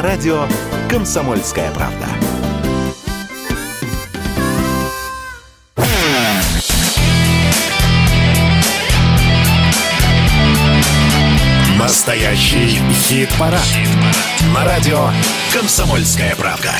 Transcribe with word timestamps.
на 0.00 0.06
радио 0.06 0.46
«Комсомольская 0.88 1.70
правда». 1.72 2.06
Настоящий 11.78 12.80
хит-парад. 12.94 13.60
Хит 13.60 13.88
на 14.54 14.64
радио 14.64 15.10
«Комсомольская 15.52 16.34
правда». 16.34 16.72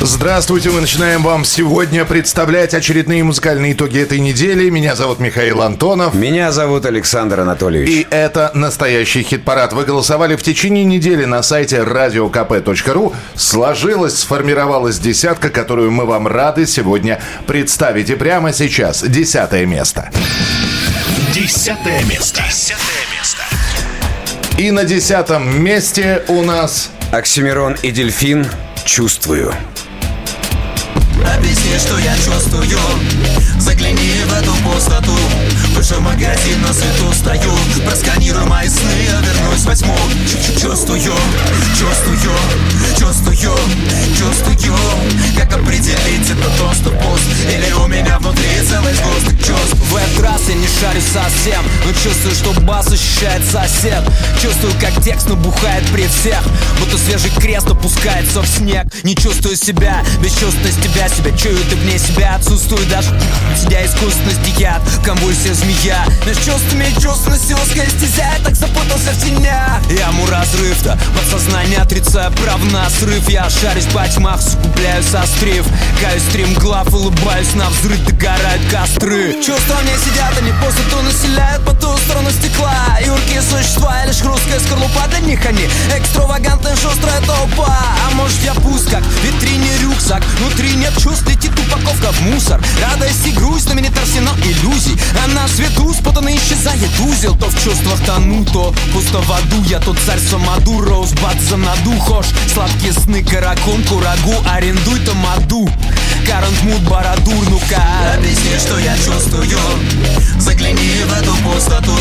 Здравствуйте, 0.00 0.70
мы 0.70 0.82
начинаем 0.82 1.22
вам 1.22 1.44
сегодня 1.44 2.04
представлять 2.04 2.74
очередные 2.74 3.24
музыкальные 3.24 3.72
итоги 3.72 3.98
этой 3.98 4.20
недели. 4.20 4.68
Меня 4.68 4.94
зовут 4.94 5.20
Михаил 5.20 5.62
Антонов. 5.62 6.14
Меня 6.14 6.52
зовут 6.52 6.84
Александр 6.84 7.40
Анатольевич. 7.40 7.88
И 7.88 8.06
это 8.10 8.50
настоящий 8.52 9.22
хит-парад. 9.22 9.72
Вы 9.72 9.84
голосовали 9.84 10.36
в 10.36 10.42
течение 10.42 10.84
недели 10.84 11.24
на 11.24 11.42
сайте 11.42 11.78
radiokp.ru. 11.78 13.14
Сложилась, 13.34 14.18
сформировалась 14.18 14.98
десятка, 14.98 15.48
которую 15.48 15.90
мы 15.90 16.04
вам 16.04 16.26
рады 16.26 16.66
сегодня 16.66 17.20
представить. 17.46 18.10
И 18.10 18.16
прямо 18.16 18.52
сейчас 18.52 19.02
десятое 19.02 19.64
место. 19.64 20.10
Десятое 21.32 22.04
место. 22.04 22.42
Десятое 22.46 23.02
место. 23.18 23.42
И 24.58 24.70
на 24.70 24.84
десятом 24.84 25.62
месте 25.62 26.22
у 26.28 26.42
нас... 26.42 26.90
Оксимирон 27.12 27.76
и 27.82 27.92
Дельфин 27.92 28.46
«Чувствую». 28.84 29.54
Объясни, 31.34 31.78
что 31.78 31.98
я 31.98 32.16
чувствую. 32.16 32.78
Загляни 33.58 34.22
в 34.26 34.32
эту 34.32 34.52
пустоту 34.62 35.16
Выше 35.86 36.00
магазин 36.00 36.62
на 36.62 36.72
свету 36.72 37.12
стою. 37.12 37.52
Просканируй 37.86 38.44
мои 38.46 38.68
сны, 38.68 38.90
я 39.06 39.20
вернусь 39.20 39.64
возьму 39.64 39.94
Чувствую, 40.60 41.00
чувствую, 41.00 42.18
чувствую, 42.98 43.36
чувствую 44.18 44.56
Как 45.36 45.52
определить, 45.52 46.28
это 46.28 46.50
то, 46.58 46.72
что 46.74 46.90
пуст 46.90 47.22
Или 47.48 47.72
у 47.72 47.86
меня 47.86 48.18
внутри 48.18 48.48
целый 48.68 48.94
сгусток 48.94 49.38
чувств. 49.38 49.76
В 49.90 49.96
этот 49.96 50.24
раз 50.24 50.40
я 50.48 50.54
не 50.54 50.66
шарю 50.66 51.00
совсем 51.00 51.64
Но 51.84 51.92
чувствую, 51.92 52.34
что 52.34 52.60
бас 52.62 52.88
ощущает 52.88 53.44
сосед. 53.44 54.02
Чувствую, 54.42 54.72
как 54.80 55.00
текст 55.04 55.28
набухает 55.28 55.84
при 55.92 56.08
всех 56.08 56.42
Будто 56.80 56.98
свежий 56.98 57.30
крест 57.38 57.68
опускается 57.68 58.40
в 58.40 58.46
снег. 58.46 58.86
Не 59.04 59.14
чувствую 59.14 59.56
себя, 59.56 60.02
бесчувственность 60.20 60.82
тебя 60.82 61.08
себя 61.08 61.36
Чую 61.36 61.58
ты 61.70 61.76
вне 61.76 61.98
себя, 61.98 62.34
отсутствую 62.36 62.84
даже 62.86 63.08
Сидя 63.56 63.86
искусственно 63.86 64.32
стихят, 64.32 64.82
конвульсия 65.04 65.54
змея 65.76 66.04
Меж 66.26 66.36
чувствами 66.38 66.86
чувственностью 67.00 67.56
узкая 67.56 67.88
стезя 67.88 68.30
Я 68.36 68.44
так 68.44 68.54
запутался 68.56 69.10
в 69.12 69.24
тенях. 69.24 69.80
Яму 69.90 70.26
разрыв-то, 70.26 70.98
подсознание 71.16 71.78
отрицая 71.78 72.30
прав 72.30 72.60
на 72.72 72.88
срыв. 72.90 73.28
Я 73.28 73.48
шарюсь 73.50 73.86
по 73.86 74.06
тьмах, 74.08 74.40
сугубляю 74.40 75.02
сострив 75.02 75.66
Каюсь 76.00 76.22
стрим 76.22 76.52
глав, 76.54 76.92
улыбаюсь 76.92 77.54
на 77.54 77.68
взрыв 77.70 77.98
Догорают 78.04 78.62
костры. 78.70 79.34
Чувства 79.44 79.76
мне 79.82 79.94
сидят, 80.04 80.36
они 80.38 80.52
пустоту 80.64 81.02
населяют 81.02 81.64
По 81.64 81.72
ту 81.74 81.96
сторону 81.98 82.30
стекла. 82.30 82.98
Юркие 83.04 83.42
существа, 83.42 84.04
и 84.04 84.08
лишь 84.08 84.18
хрусткая 84.18 84.60
скорлупа 84.60 85.06
Для 85.10 85.20
них 85.20 85.44
они. 85.46 85.68
Экстравагантная 85.96 86.76
шустрая 86.76 87.20
толпа. 87.20 87.76
А 88.06 88.14
может 88.14 88.42
я 88.42 88.54
пуст, 88.54 88.90
как 88.90 89.02
в 89.02 89.24
витрине 89.24 89.70
рюкзак. 89.82 90.22
Внутри 90.38 90.74
нет 90.74 90.92
чувств, 91.00 91.28
летит 91.28 91.52
упаковка 91.58 92.12
в 92.12 92.20
мусор. 92.22 92.60
Радость 92.82 93.26
и 93.26 93.32
грусть, 93.32 93.68
но 93.68 93.74
меня 93.74 93.90
арсенал 94.06 94.34
иллюзий. 94.38 94.96
А 95.24 95.28
на 95.28 95.46
свету 95.56 95.92
спутанно 95.94 96.34
исчезает 96.36 96.90
узел 97.00 97.34
То 97.36 97.46
в 97.46 97.62
чувствах 97.62 97.98
тону, 98.04 98.44
то 98.44 98.74
пусто 98.92 99.18
в 99.20 99.32
аду. 99.32 99.62
Я 99.66 99.80
тот 99.80 99.96
царь 100.04 100.20
Самаду, 100.20 100.80
Роузбад 100.80 101.40
за 101.40 101.56
наду 101.56 101.98
Хошь, 101.98 102.26
сладкие 102.52 102.92
сны, 102.92 103.24
каракон, 103.24 103.82
курагу 103.84 104.34
Арендуй 104.46 105.00
тамаду, 105.00 105.68
карантмут, 106.26 106.82
барадур, 106.82 107.48
ну-ка 107.48 107.82
Объясни, 108.14 108.58
что 108.58 108.78
я 108.78 108.96
чувствую. 108.96 109.58
Загляни 110.38 111.02
в 111.04 111.12
эту 111.12 111.34
пустоту. 111.36 111.96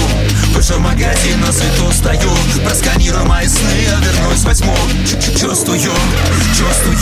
Выше 0.53 0.77
магазин 0.77 1.39
на 1.41 1.51
свету 1.51 1.91
стою. 1.93 2.31
Просканируй 2.65 3.23
мои 3.23 3.47
сны, 3.47 3.71
я 3.85 3.97
вернусь 3.99 4.43
возьму 4.43 4.75
Чувствую, 5.39 5.79
чувствую, 5.79 6.97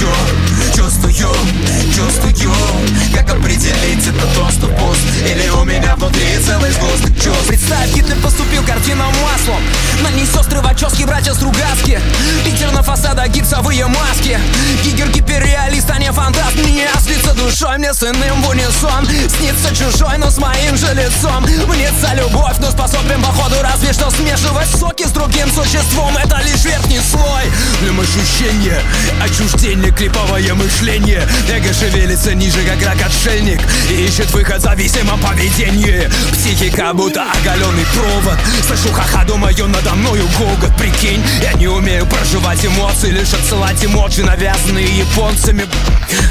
чувствую, 0.75 1.13
чувствую. 1.13 2.53
Как 3.13 3.29
определить 3.29 4.07
это 4.07 4.27
то, 4.35 4.49
что 4.51 4.67
пуст? 4.67 5.01
Или 5.25 5.49
у 5.49 5.63
меня 5.63 5.95
внутри 5.95 6.42
целый 6.43 6.71
сгусток 6.71 7.15
чувств 7.15 7.47
Представь, 7.47 7.93
Гитлер 7.93 8.17
поступил 8.17 8.63
картинам 8.65 9.11
маслом. 9.23 9.61
На 10.01 10.11
ней 10.11 10.25
сестры 10.25 10.61
Вачовски, 10.61 11.03
братья 11.03 11.33
Стругацки. 11.33 11.99
Питер 12.43 12.71
на 12.71 12.83
фасадах, 12.83 13.29
гипсовые 13.29 13.85
маски. 13.87 14.37
Гигер 14.83 15.09
гиперреалист, 15.09 15.89
а 15.89 15.99
не 15.99 16.11
фантаст. 16.11 16.55
Мне 16.55 16.87
снится 16.99 17.33
душой, 17.33 17.62
мне 17.83 17.93
с 17.93 18.01
иным 18.01 18.41
в 18.41 18.49
унисон. 18.49 19.05
Снится 19.37 19.75
чужой, 19.75 20.17
но 20.17 20.29
с 20.29 20.37
моим 20.37 20.77
же 20.77 20.87
лицом. 20.93 21.43
Мнется 21.67 22.13
любовь, 22.15 22.55
но 22.59 22.71
способен 22.71 23.21
походу 23.21 23.55
разве 23.61 23.91
что 23.91 24.09
смешивать 24.09 24.69
соки 24.69 25.05
с 25.05 25.11
другим 25.11 25.51
существом. 25.51 26.15
Это 26.15 26.41
лишь 26.45 26.63
верхний 26.63 27.01
слой. 27.01 27.43
Для 27.81 27.91
ощущения, 28.01 28.81
отчуждение, 29.21 29.91
клиповое 29.91 30.53
мышление. 30.53 31.27
Эго 31.49 31.73
шевелится 31.73 32.33
ниже, 32.33 32.63
как 32.63 32.81
рак-отшельник 32.81 33.59
И 33.89 34.05
ищет 34.05 34.31
выход 34.31 34.59
в 34.59 34.61
зависимом 34.61 35.19
поведении 35.19 36.09
Психика 36.31 36.93
будто 36.93 37.23
оголенный 37.23 37.85
провод. 37.93 38.39
Слышу 38.65 38.93
ха-ха, 38.93 39.25
думаю, 39.25 39.67
надо 39.67 39.93
мною 39.95 40.25
гогот. 40.37 40.75
Прикинь, 40.77 41.23
я 41.41 41.53
не 41.53 41.67
умею 41.67 42.05
проживать 42.05 42.65
эмоции. 42.65 43.11
Лишь 43.11 43.33
отсылать 43.33 43.83
эмоджи, 43.83 44.23
навязанные 44.23 44.87
японцами. 44.99 45.65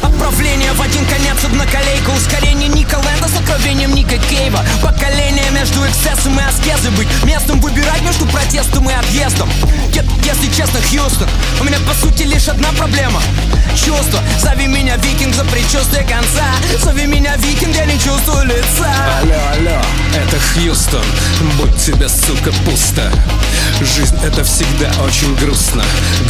Отправление 0.01 0.73
в 0.73 0.81
один 0.81 1.05
конец, 1.07 1.42
одна 1.45 1.67
колейка 1.67 2.11
Ускорение 2.11 2.69
Ника 2.69 2.97
Лэнда 2.97 3.29
с 3.29 3.37
откровением 3.41 3.95
Ника 3.95 4.19
Кейва 4.19 4.65
Поколение 4.83 5.51
между 5.51 5.81
эксцессом 5.87 6.39
и 6.39 6.43
аскезой. 6.43 6.91
Быть 6.93 7.09
местом 7.25 7.61
выбирать 7.61 8.03
между 8.03 8.27
протестом 8.27 8.89
и 8.89 8.93
отъездом. 8.93 9.51
Если 10.25 10.47
честно, 10.57 10.81
Хьюстон 10.81 11.29
У 11.61 11.65
меня 11.65 11.79
по 11.87 11.95
сути 11.95 12.23
лишь 12.23 12.49
одна 12.49 12.71
проблема. 12.73 13.21
Чувство, 13.75 14.21
зови 14.41 14.67
меня 14.67 14.97
викинг 14.97 15.35
за 15.35 15.45
предчувствие 15.45 16.03
конца. 16.05 16.45
Зови 16.83 17.07
меня 17.07 17.37
викинг, 17.37 17.75
я 17.75 17.87
не 17.87 17.99
чувствую 17.99 18.45
лица. 18.45 18.93
Алло, 19.21 19.35
алло, 19.55 19.83
это 20.15 20.39
Хьюстон. 20.39 21.05
Будь 21.59 21.77
тебе, 21.77 22.09
сука, 22.09 22.53
пусто. 22.65 23.11
Жизнь 23.81 24.17
это 24.25 24.45
всегда 24.45 24.91
очень 25.05 25.35
грустно. 25.37 25.83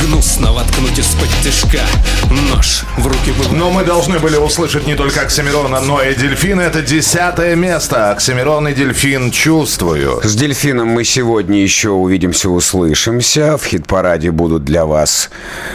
Гнусно 0.02 0.52
воткнуть 0.52 0.98
из-под 0.98 1.28
тяжка. 1.42 1.84
Нож 2.30 2.84
в 2.96 3.06
руки 3.06 3.30
вы... 3.32 3.56
Но 3.56 3.70
мы 3.70 3.84
должны 3.84 4.18
были 4.18 4.36
услышать 4.36 4.86
не 4.86 4.94
только 5.02 5.22
Оксимирона, 5.22 5.80
но 5.80 6.00
и 6.00 6.14
Дельфина. 6.14 6.60
Это 6.60 6.80
десятое 6.80 7.56
место. 7.56 8.12
Оксимирон 8.12 8.68
и 8.68 8.72
Дельфин 8.72 9.32
«Чувствую». 9.32 10.20
С 10.22 10.36
Дельфином 10.36 10.86
мы 10.86 11.02
сегодня 11.02 11.60
еще 11.60 11.88
увидимся, 11.88 12.48
услышимся. 12.48 13.58
В 13.58 13.64
хит-параде 13.64 14.30
будут 14.30 14.64
для 14.64 14.86
вас 14.86 15.30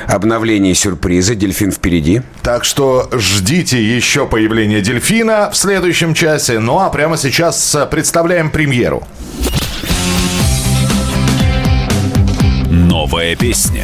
обновления 0.08 0.72
и 0.72 0.76
сюрпризы. 0.76 1.36
Дельфин 1.36 1.74
впереди. 1.74 2.22
Так 2.42 2.64
что 2.64 3.10
ждите 3.12 3.84
еще 3.84 4.28
появления 4.28 4.80
Дельфина 4.80 5.50
в 5.52 5.58
следующем 5.58 6.14
часе. 6.14 6.60
Ну 6.60 6.80
а 6.80 6.90
прямо 6.90 7.18
сейчас 7.18 7.76
э, 7.76 7.86
представляем 7.86 8.50
премьеру. 8.50 9.06
Новая 12.70 13.36
песня. 13.36 13.84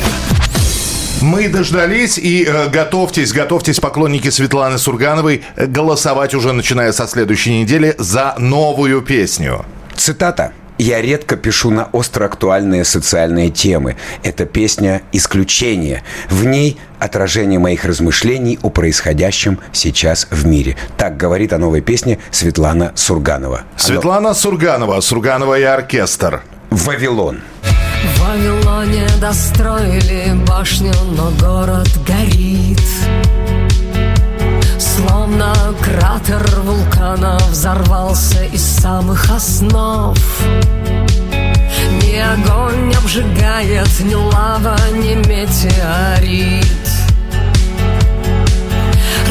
Мы 1.23 1.47
дождались 1.47 2.17
и 2.17 2.43
э, 2.43 2.67
готовьтесь, 2.67 3.31
готовьтесь, 3.31 3.79
поклонники 3.79 4.29
Светланы 4.29 4.77
Сургановой, 4.77 5.41
э, 5.55 5.67
голосовать 5.67 6.35
уже 6.35 6.51
начиная 6.51 6.91
со 6.91 7.07
следующей 7.07 7.61
недели 7.61 7.95
за 7.97 8.35
новую 8.37 9.01
песню. 9.01 9.65
Цитата. 9.95 10.51
Я 10.77 11.01
редко 11.01 11.37
пишу 11.37 11.69
на 11.69 11.85
остро 11.93 12.25
актуальные 12.25 12.83
социальные 12.83 13.51
темы. 13.51 13.95
Эта 14.21 14.45
песня 14.45 15.01
«Исключение». 15.13 16.03
В 16.29 16.43
ней 16.45 16.77
отражение 16.99 17.57
моих 17.57 17.85
размышлений 17.85 18.59
о 18.61 18.69
происходящем 18.69 19.59
сейчас 19.71 20.27
в 20.29 20.45
мире. 20.45 20.75
Так 20.97 21.15
говорит 21.15 21.53
о 21.53 21.57
новой 21.57 21.79
песне 21.79 22.19
Светлана 22.31 22.91
Сурганова. 22.95 23.61
Светлана 23.77 24.33
Сурганова, 24.33 24.99
Сурганова 24.99 25.57
и 25.57 25.63
оркестр. 25.63 26.41
«Вавилон». 26.69 27.39
В 28.03 28.19
Вавилоне 28.19 29.07
достроили 29.21 30.33
башню, 30.45 30.93
но 31.15 31.31
город 31.39 31.89
горит. 32.05 32.81
Словно 34.77 35.53
кратер 35.81 36.45
вулкана 36.61 37.37
взорвался 37.49 38.43
из 38.43 38.61
самых 38.61 39.31
основ. 39.31 40.17
Ни 42.01 42.17
огонь 42.17 42.93
обжигает, 42.93 43.99
ни 44.01 44.15
лава, 44.15 44.77
ни 44.91 45.15
метеорит. 45.15 46.65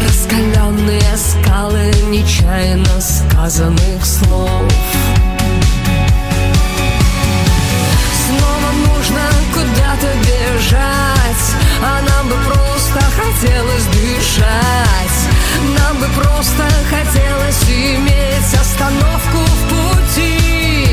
Раскаленные 0.02 1.16
скалы 1.16 1.92
нечаянно 2.08 3.00
сказанных 3.00 4.04
слов 4.04 4.72
куда-то 9.62 10.08
бежать? 10.20 11.46
А 11.82 12.00
нам 12.02 12.28
бы 12.28 12.36
просто 12.46 13.00
хотелось 13.16 13.84
дышать. 13.86 15.18
Нам 15.78 15.98
бы 15.98 16.06
просто 16.20 16.64
хотелось 16.90 17.62
иметь 17.68 18.54
остановку 18.60 19.38
в 19.38 19.68
пути. 19.68 20.88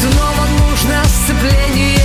Снова 0.00 0.46
нужно 0.58 1.02
сцепление. 1.04 1.97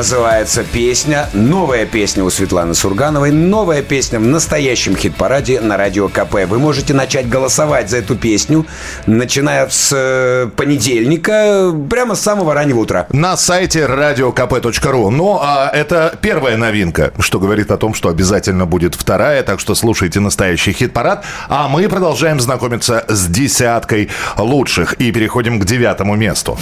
Называется 0.00 0.64
песня. 0.64 1.28
Новая 1.34 1.84
песня 1.84 2.24
у 2.24 2.30
Светланы 2.30 2.72
Сургановой. 2.72 3.32
Новая 3.32 3.82
песня 3.82 4.18
в 4.18 4.22
настоящем 4.22 4.96
хит-параде 4.96 5.60
на 5.60 5.76
Радио 5.76 6.08
КП. 6.08 6.46
Вы 6.46 6.58
можете 6.58 6.94
начать 6.94 7.28
голосовать 7.28 7.90
за 7.90 7.98
эту 7.98 8.16
песню, 8.16 8.64
начиная 9.04 9.68
с 9.68 9.92
э, 9.94 10.48
понедельника, 10.56 11.70
прямо 11.90 12.14
с 12.14 12.22
самого 12.22 12.54
раннего 12.54 12.78
утра. 12.78 13.08
На 13.12 13.36
сайте 13.36 13.80
radiokp.ru. 13.80 15.10
Ну, 15.10 15.38
а 15.38 15.70
это 15.70 16.16
первая 16.22 16.56
новинка, 16.56 17.12
что 17.18 17.38
говорит 17.38 17.70
о 17.70 17.76
том, 17.76 17.92
что 17.92 18.08
обязательно 18.08 18.64
будет 18.64 18.94
вторая, 18.94 19.42
так 19.42 19.60
что 19.60 19.74
слушайте 19.74 20.18
настоящий 20.18 20.72
хит-парад. 20.72 21.26
А 21.50 21.68
мы 21.68 21.86
продолжаем 21.90 22.40
знакомиться 22.40 23.04
с 23.06 23.26
десяткой 23.26 24.08
лучших 24.38 24.94
и 24.94 25.12
переходим 25.12 25.60
к 25.60 25.66
девятому 25.66 26.16
месту. 26.16 26.58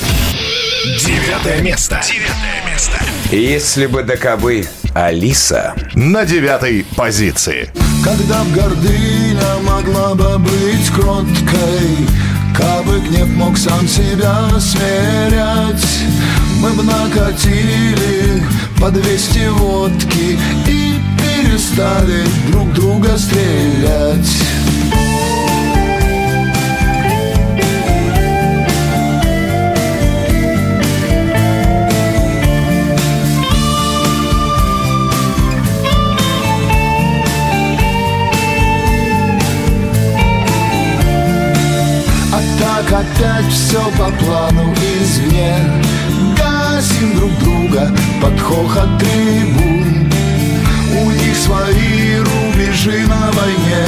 Девятое 1.07 1.61
место. 1.61 2.01
Девятое 2.05 2.33
место. 2.43 2.58
Если 3.31 3.85
бы 3.85 4.05
до 4.05 4.17
кобы 4.17 4.67
Алиса. 4.95 5.75
На 5.95 6.25
девятой 6.25 6.87
позиции. 6.97 7.71
Когда 8.03 8.43
б 8.43 8.55
гордыня 8.55 9.59
могла 9.65 10.15
бы 10.15 10.39
быть 10.39 10.89
кроткой 10.95 12.09
Кабы 12.57 13.01
гнев 13.01 13.29
мог 13.37 13.59
сам 13.59 13.87
себя 13.87 14.49
смирять 14.59 15.87
Мы 16.61 16.71
б 16.71 16.83
накатили 16.83 18.43
по 18.81 18.91
200 18.91 19.49
водки 19.49 20.39
И 20.67 20.95
перестали 21.19 22.25
друг 22.51 22.73
друга 22.73 23.19
стрелять 23.19 24.58
опять 43.19 43.51
все 43.53 43.81
по 43.99 44.11
плану 44.25 44.73
извне. 45.01 45.57
Гасим 46.37 47.17
друг 47.17 47.31
друга 47.39 47.93
под 48.23 48.39
хохот 48.41 48.99
трибун. 48.99 50.11
У 51.01 51.11
них 51.11 51.37
свои 51.37 52.19
рубежи 52.19 53.07
на 53.07 53.31
войне. 53.33 53.87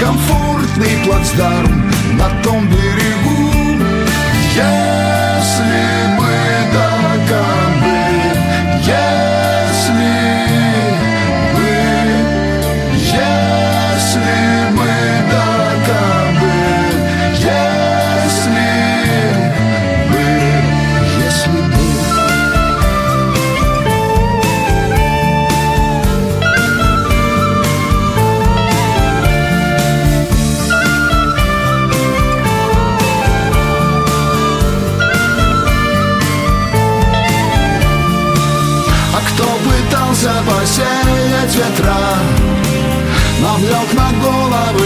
Комфортный 0.00 1.04
плацдарм 1.04 1.90
на 2.18 2.28
том 2.42 2.68
берегу. 2.68 3.52
Если 4.54 4.95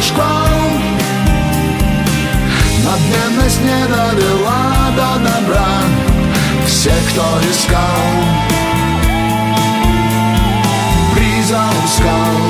шквал 0.03 0.81
Надменность 2.85 3.61
не 3.63 3.87
довела 3.87 4.91
до 4.97 5.19
добра 5.21 5.69
Все, 6.67 6.93
кто 7.11 7.23
искал. 7.51 8.01
Приза 11.15 11.63
у 11.63 11.89
скал 11.89 12.41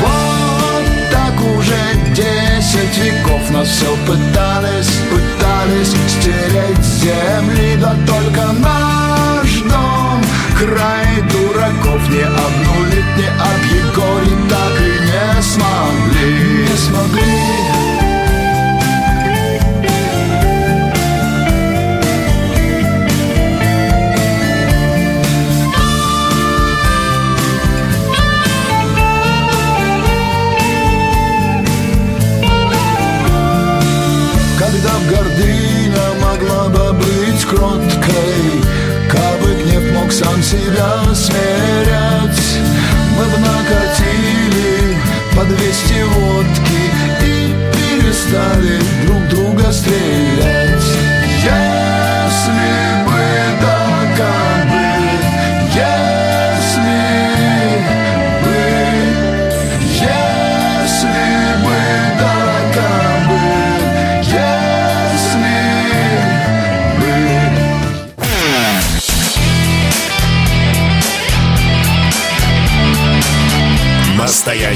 Вот 0.00 0.84
так 1.10 1.40
уже 1.56 2.14
десять 2.14 2.98
веков 2.98 3.40
все 3.64 3.96
пытались, 4.06 5.00
пытались 5.10 5.94
стереть 6.08 6.84
земли 6.84 7.76
Да 7.80 7.94
только 8.06 8.52
наш 8.52 9.60
дом 9.70 10.29
край 10.60 11.22
дураков 11.32 12.02
Не 12.10 12.22
обнулить, 12.22 13.16
не 13.16 13.28
объегорить 13.50 14.48
так 14.48 14.74
и 14.78 14.92
не 15.08 15.42
смогли. 15.42 16.68
Не 16.68 16.76
смогли. 16.76 17.80
Гордыня 35.10 36.06
могла 36.22 36.68
бы 36.68 36.92
быть 36.92 37.44
кроткой 37.44 38.29
сам 40.22 40.42
себя 40.42 41.14
смирять. 41.14 42.58
Мы 43.16 43.24
б 43.24 43.38
накатили 43.38 44.98
по 45.34 45.44
200 45.44 46.02
водки 46.14 46.82
И 47.24 47.54
перестали 47.72 48.78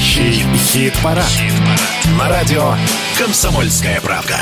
Настоящий 0.05 0.45
хит-парад. 0.55 1.25
На 2.19 2.29
радио 2.29 2.75
«Комсомольская 3.17 3.99
правка». 4.01 4.35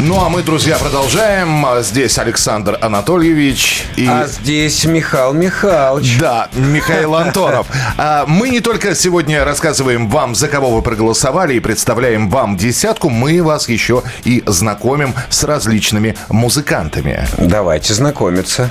Ну 0.00 0.20
а 0.20 0.28
мы, 0.28 0.42
друзья, 0.42 0.76
продолжаем. 0.78 1.64
А 1.64 1.80
Здесь 1.80 2.18
Александр 2.18 2.76
Анатольевич 2.82 3.84
и... 3.94 4.04
А 4.08 4.26
здесь 4.26 4.84
Михаил 4.84 5.32
Михайлович. 5.32 6.18
Да, 6.18 6.48
Михаил 6.54 7.14
Антонов. 7.14 7.68
А, 7.96 8.26
Мы 8.26 8.48
не 8.48 8.58
только 8.58 8.96
сегодня 8.96 9.44
рассказываем 9.44 10.08
вам, 10.08 10.34
за 10.34 10.48
кого 10.48 10.70
вы 10.70 10.82
проголосовали, 10.82 11.54
и 11.54 11.60
представляем 11.60 12.28
вам 12.28 12.56
десятку, 12.56 13.10
мы 13.10 13.44
вас 13.44 13.68
еще 13.68 14.02
и 14.24 14.42
знакомим 14.46 15.14
с 15.30 15.44
различными 15.44 16.16
музыкантами. 16.30 17.28
Давайте 17.38 17.94
знакомиться. 17.94 18.70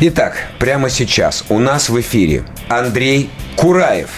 Итак, 0.00 0.34
прямо 0.58 0.90
сейчас 0.90 1.44
у 1.48 1.60
нас 1.60 1.88
в 1.88 2.00
эфире 2.00 2.44
Андрей 2.68 3.30
Кураев. 3.54 4.10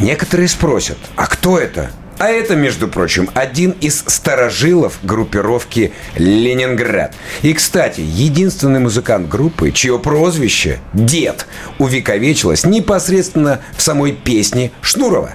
Некоторые 0.00 0.48
спросят, 0.48 0.98
а 1.14 1.26
кто 1.26 1.58
это? 1.58 1.90
А 2.18 2.28
это, 2.28 2.56
между 2.56 2.88
прочим, 2.88 3.30
один 3.34 3.72
из 3.80 4.04
старожилов 4.06 4.98
группировки 5.02 5.92
«Ленинград». 6.16 7.14
И, 7.42 7.52
кстати, 7.54 8.00
единственный 8.00 8.80
музыкант 8.80 9.28
группы, 9.28 9.70
чье 9.72 9.98
прозвище 9.98 10.78
«Дед» 10.92 11.46
увековечилось 11.78 12.64
непосредственно 12.64 13.60
в 13.76 13.82
самой 13.82 14.12
песне 14.12 14.72
Шнурова. 14.80 15.34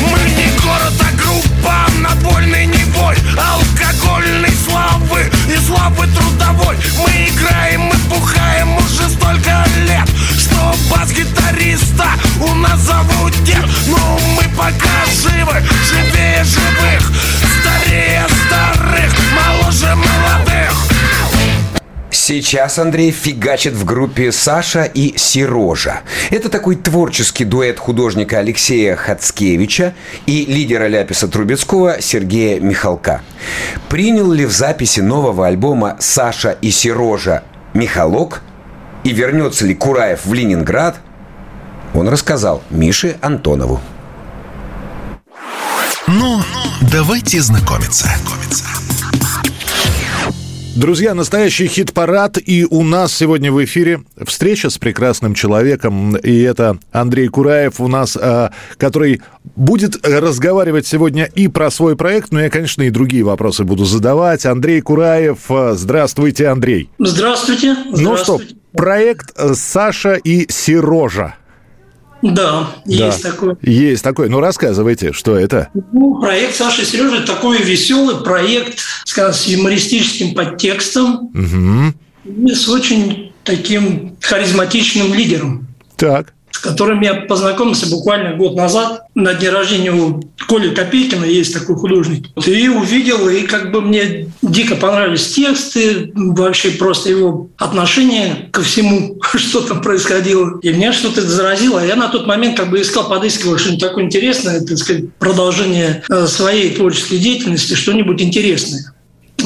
Мы 0.00 0.18
не 0.30 0.48
город, 0.60 0.92
а 1.00 1.16
группа 1.16 1.86
напольный 2.00 2.66
не 2.66 2.84
бой 2.92 3.16
Алкогольной 3.36 4.52
славы 4.68 5.22
и 5.48 5.56
славы 5.66 6.06
трудовой 6.08 6.76
Мы 6.98 7.28
играем, 7.28 7.82
мы 7.82 7.94
бухаем 8.08 8.65
уже 8.86 9.08
столько 9.10 9.64
лет 9.86 10.08
Что 10.38 10.74
бас-гитариста 10.90 12.08
у 12.40 12.54
нас 12.54 12.80
зовут 12.80 13.32
дед 13.44 13.64
Но 13.88 14.18
мы 14.36 14.42
пока 14.56 15.04
живы, 15.22 15.62
живее 15.84 16.44
живых 16.44 17.12
Старее 17.60 18.26
старых, 18.46 19.12
моложе 19.34 19.94
молодых 19.94 20.72
Сейчас 22.10 22.80
Андрей 22.80 23.12
фигачит 23.12 23.74
в 23.74 23.84
группе 23.84 24.32
Саша 24.32 24.82
и 24.82 25.16
Сережа. 25.16 26.00
Это 26.30 26.48
такой 26.48 26.74
творческий 26.74 27.44
дуэт 27.44 27.78
художника 27.78 28.38
Алексея 28.38 28.96
Хацкевича 28.96 29.94
и 30.26 30.44
лидера 30.44 30.88
Ляписа 30.88 31.28
Трубецкого 31.28 32.00
Сергея 32.00 32.58
Михалка. 32.58 33.22
Принял 33.88 34.32
ли 34.32 34.44
в 34.44 34.50
записи 34.50 34.98
нового 34.98 35.46
альбома 35.46 35.98
Саша 36.00 36.50
и 36.60 36.72
Сережа 36.72 37.44
Михалок 37.74 38.42
и 39.06 39.12
вернется 39.12 39.64
ли 39.64 39.72
Кураев 39.72 40.26
в 40.26 40.34
Ленинград, 40.34 40.96
он 41.94 42.08
рассказал 42.08 42.64
Мише 42.70 43.16
Антонову. 43.20 43.80
Ну, 46.08 46.40
давайте 46.90 47.40
знакомиться. 47.40 48.08
Друзья, 50.74 51.14
настоящий 51.14 51.68
хит-парад, 51.68 52.36
и 52.44 52.66
у 52.68 52.82
нас 52.82 53.14
сегодня 53.14 53.50
в 53.52 53.64
эфире 53.64 54.02
встреча 54.26 54.70
с 54.70 54.76
прекрасным 54.76 55.34
человеком, 55.34 56.16
и 56.16 56.42
это 56.42 56.78
Андрей 56.90 57.28
Кураев 57.28 57.80
у 57.80 57.88
нас, 57.88 58.16
а, 58.20 58.50
который 58.76 59.22
будет 59.54 60.04
разговаривать 60.04 60.86
сегодня 60.86 61.30
и 61.34 61.48
про 61.48 61.70
свой 61.70 61.96
проект, 61.96 62.32
но 62.32 62.42
я, 62.42 62.50
конечно, 62.50 62.82
и 62.82 62.90
другие 62.90 63.22
вопросы 63.22 63.64
буду 63.64 63.84
задавать. 63.84 64.44
Андрей 64.44 64.80
Кураев, 64.80 65.48
а, 65.48 65.74
здравствуйте, 65.74 66.48
Андрей. 66.48 66.90
Здравствуйте. 66.98 67.74
Ну 67.86 68.16
что, 68.16 68.36
Здравствуйте. 68.36 68.56
Проект 68.76 69.32
э, 69.36 69.54
Саша 69.54 70.14
и 70.14 70.50
Сережа. 70.50 71.34
Да, 72.22 72.70
есть 72.86 73.22
Да. 73.22 73.30
такой. 73.30 73.54
Есть 73.62 74.02
такой. 74.02 74.28
Ну, 74.28 74.40
рассказывайте, 74.40 75.12
что 75.12 75.36
это? 75.36 75.68
Ну, 75.92 76.20
проект 76.20 76.56
Саши 76.56 76.82
и 76.82 76.84
Сережи 76.84 77.24
такой 77.24 77.62
веселый 77.62 78.16
проект, 78.24 78.78
скажем, 79.04 79.34
с 79.34 79.46
юмористическим 79.46 80.34
подтекстом 80.34 81.30
Угу. 81.34 82.46
и 82.48 82.54
с 82.54 82.68
очень 82.68 83.32
таким 83.44 84.16
харизматичным 84.20 85.12
лидером, 85.14 85.68
Так. 85.96 86.32
С 86.56 86.58
которым 86.58 87.02
я 87.02 87.12
познакомился 87.12 87.86
буквально 87.90 88.34
год 88.34 88.56
назад 88.56 89.02
на 89.14 89.34
дне 89.34 89.50
рождения 89.50 89.92
у 89.92 90.22
Коли 90.48 90.74
Копейкина, 90.74 91.26
есть 91.26 91.52
такой 91.52 91.76
художник. 91.76 92.28
И 92.46 92.68
увидел, 92.68 93.28
и 93.28 93.42
как 93.42 93.72
бы 93.72 93.82
мне 93.82 94.28
дико 94.40 94.74
понравились 94.74 95.34
тексты, 95.34 96.12
вообще 96.14 96.70
просто 96.70 97.10
его 97.10 97.50
отношение 97.58 98.48
ко 98.52 98.62
всему, 98.62 99.20
что 99.34 99.60
там 99.60 99.82
происходило. 99.82 100.58
И 100.62 100.72
меня 100.72 100.94
что-то 100.94 101.20
заразило. 101.20 101.84
Я 101.84 101.94
на 101.94 102.08
тот 102.08 102.26
момент 102.26 102.56
как 102.56 102.70
бы 102.70 102.80
искал, 102.80 103.06
подыскивал 103.06 103.58
что-нибудь 103.58 103.82
такое 103.82 104.04
интересное, 104.04 104.62
так 104.62 104.78
сказать, 104.78 105.12
продолжение 105.18 106.04
э, 106.08 106.26
своей 106.26 106.74
творческой 106.74 107.18
деятельности, 107.18 107.74
что-нибудь 107.74 108.22
интересное. 108.22 108.94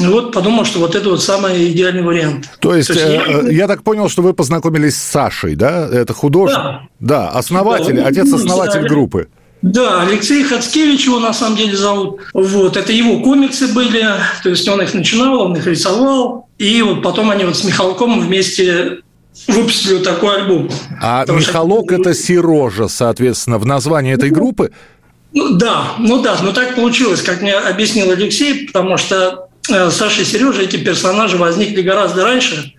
И 0.01 0.05
вот 0.07 0.31
подумал, 0.33 0.65
что 0.65 0.79
вот 0.79 0.95
это 0.95 1.09
вот 1.09 1.21
самый 1.23 1.71
идеальный 1.71 2.01
вариант. 2.03 2.49
То 2.59 2.75
есть, 2.75 2.87
То 2.87 2.93
есть 2.93 3.05
э, 3.05 3.13
я- 3.13 3.49
э, 3.49 3.53
я 3.53 3.67
так 3.67 3.83
понял, 3.83 4.09
что 4.09 4.21
вы 4.21 4.33
познакомились 4.33 4.95
с 4.95 5.03
Сашей, 5.03 5.55
да? 5.55 5.87
Это 5.91 6.13
художник? 6.13 6.57
Да. 6.57 6.81
Да, 6.99 7.29
основатель, 7.29 7.95
Да, 7.97 8.07
отец-основатель 8.07 8.81
да. 8.81 8.87
группы. 8.87 9.27
Да, 9.61 10.01
Алексей 10.01 10.43
Хацкевич 10.43 11.05
его 11.05 11.19
на 11.19 11.33
самом 11.33 11.55
деле 11.55 11.77
зовут. 11.77 12.19
Вот, 12.33 12.77
это 12.77 12.91
его 12.91 13.19
комиксы 13.21 13.67
были, 13.67 14.03
то 14.41 14.49
есть 14.49 14.67
он 14.67 14.81
их 14.81 14.93
начинал, 14.95 15.41
он 15.41 15.55
их 15.55 15.67
рисовал. 15.67 16.47
И 16.57 16.81
вот 16.81 17.03
потом 17.03 17.29
они 17.29 17.43
вот 17.45 17.55
с 17.55 17.63
Михалком 17.63 18.19
вместе 18.21 18.99
выпустили 19.47 19.95
вот 19.95 20.03
такой 20.03 20.35
альбом. 20.41 20.69
А 20.99 21.21
Потому 21.21 21.39
что- 21.41 21.49
Михалок 21.51 21.91
это 21.91 22.13
Сережа, 22.15 22.87
соответственно, 22.87 23.59
в 23.59 23.65
названии 23.67 24.13
этой 24.13 24.31
группы. 24.31 24.71
Ну, 25.33 25.53
да, 25.55 25.93
ну 25.99 26.21
да, 26.21 26.37
но 26.41 26.51
так 26.51 26.75
получилось, 26.75 27.21
как 27.21 27.41
мне 27.41 27.53
объяснил 27.53 28.11
Алексей, 28.11 28.65
потому 28.67 28.97
что 28.97 29.47
Саша 29.91 30.21
и 30.21 30.25
Сережа, 30.25 30.61
эти 30.61 30.77
персонажи 30.77 31.37
возникли 31.37 31.81
гораздо 31.81 32.23
раньше. 32.23 32.73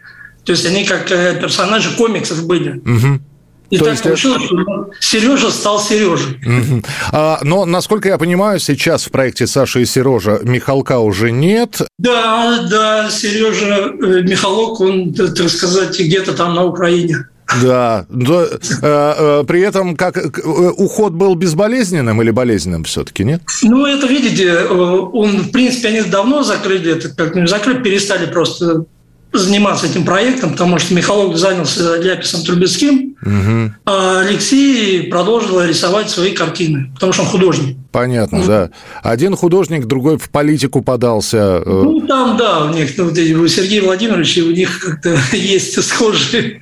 То 0.45 0.53
есть 0.53 0.67
они 0.67 0.85
как 0.85 1.11
э, 1.11 1.39
персонажи 1.41 1.91
комиксов 1.97 2.47
были. 2.47 2.81
Мгм. 2.85 3.23
И 3.71 3.79
То 3.79 3.85
так 3.85 3.93
есть, 3.93 4.03
получилось, 4.03 4.43
что 4.45 4.91
Сережа 5.01 5.51
стал 5.51 5.81
Сережей. 5.81 6.39
Мгм. 6.45 6.85
А, 7.11 7.39
но, 7.43 7.65
насколько 7.65 8.07
я 8.09 8.19
понимаю, 8.19 8.59
сейчас 8.59 9.07
в 9.07 9.11
проекте 9.11 9.47
Саши 9.47 9.81
и 9.81 9.87
Сережа 9.87 10.41
Михалка 10.43 10.99
уже 10.99 11.31
нет. 11.31 11.81
Да, 11.99 12.67
да, 12.71 13.09
Сережа 13.09 13.93
э, 13.99 14.23
Михалок, 14.23 14.79
он, 14.81 15.15
так 15.15 15.49
сказать, 15.49 15.99
где-то 15.99 16.35
там 16.35 16.55
на 16.55 16.65
Украине. 16.65 17.29
Да. 17.61 18.07
Но, 18.09 18.43
э, 18.43 18.49
э, 18.83 19.45
при 19.47 19.61
этом 19.61 19.97
как 19.97 20.17
э, 20.17 20.31
уход 20.77 21.13
был 21.13 21.35
безболезненным 21.35 22.23
или 22.23 22.31
болезненным 22.31 22.85
все-таки, 22.85 23.25
нет? 23.25 23.43
Ну, 23.63 23.85
это, 23.87 24.07
видите, 24.07 24.65
он, 24.65 25.43
в 25.43 25.51
принципе, 25.51 25.89
они 25.89 26.03
давно 26.03 26.43
закрыли 26.43 26.93
это, 26.93 27.11
как 27.11 27.35
не 27.35 27.47
закрыли, 27.47 27.83
перестали 27.83 28.27
просто 28.27 28.85
заниматься 29.33 29.87
этим 29.87 30.05
проектом, 30.05 30.53
потому 30.53 30.79
что 30.79 30.95
Михалок 30.95 31.37
занялся 31.39 31.97
Ляписом 31.97 32.43
Трубецким, 32.43 33.17
Мгм. 33.23 33.75
а 33.87 34.21
Алексей 34.21 35.05
продолжил 35.05 35.63
рисовать 35.63 36.11
свои 36.11 36.33
картины, 36.33 36.91
потому 36.95 37.13
что 37.15 37.23
он 37.23 37.29
художник. 37.29 37.77
Понятно, 37.93 38.45
да. 38.47 38.71
Один 39.03 39.35
художник, 39.37 39.87
другой 39.87 40.19
в 40.19 40.29
политику 40.29 40.83
подался. 40.83 41.63
Ну, 41.65 42.01
там, 42.07 42.37
да, 42.37 42.67
у 42.67 42.75
них, 42.75 42.91
ну, 42.99 43.05
вот 43.05 43.17
Сергея 43.17 43.83
Владимировича, 43.83 44.43
у 44.43 44.51
них 44.51 44.81
как-то 44.81 45.17
есть 45.37 45.83
схожие 45.83 46.61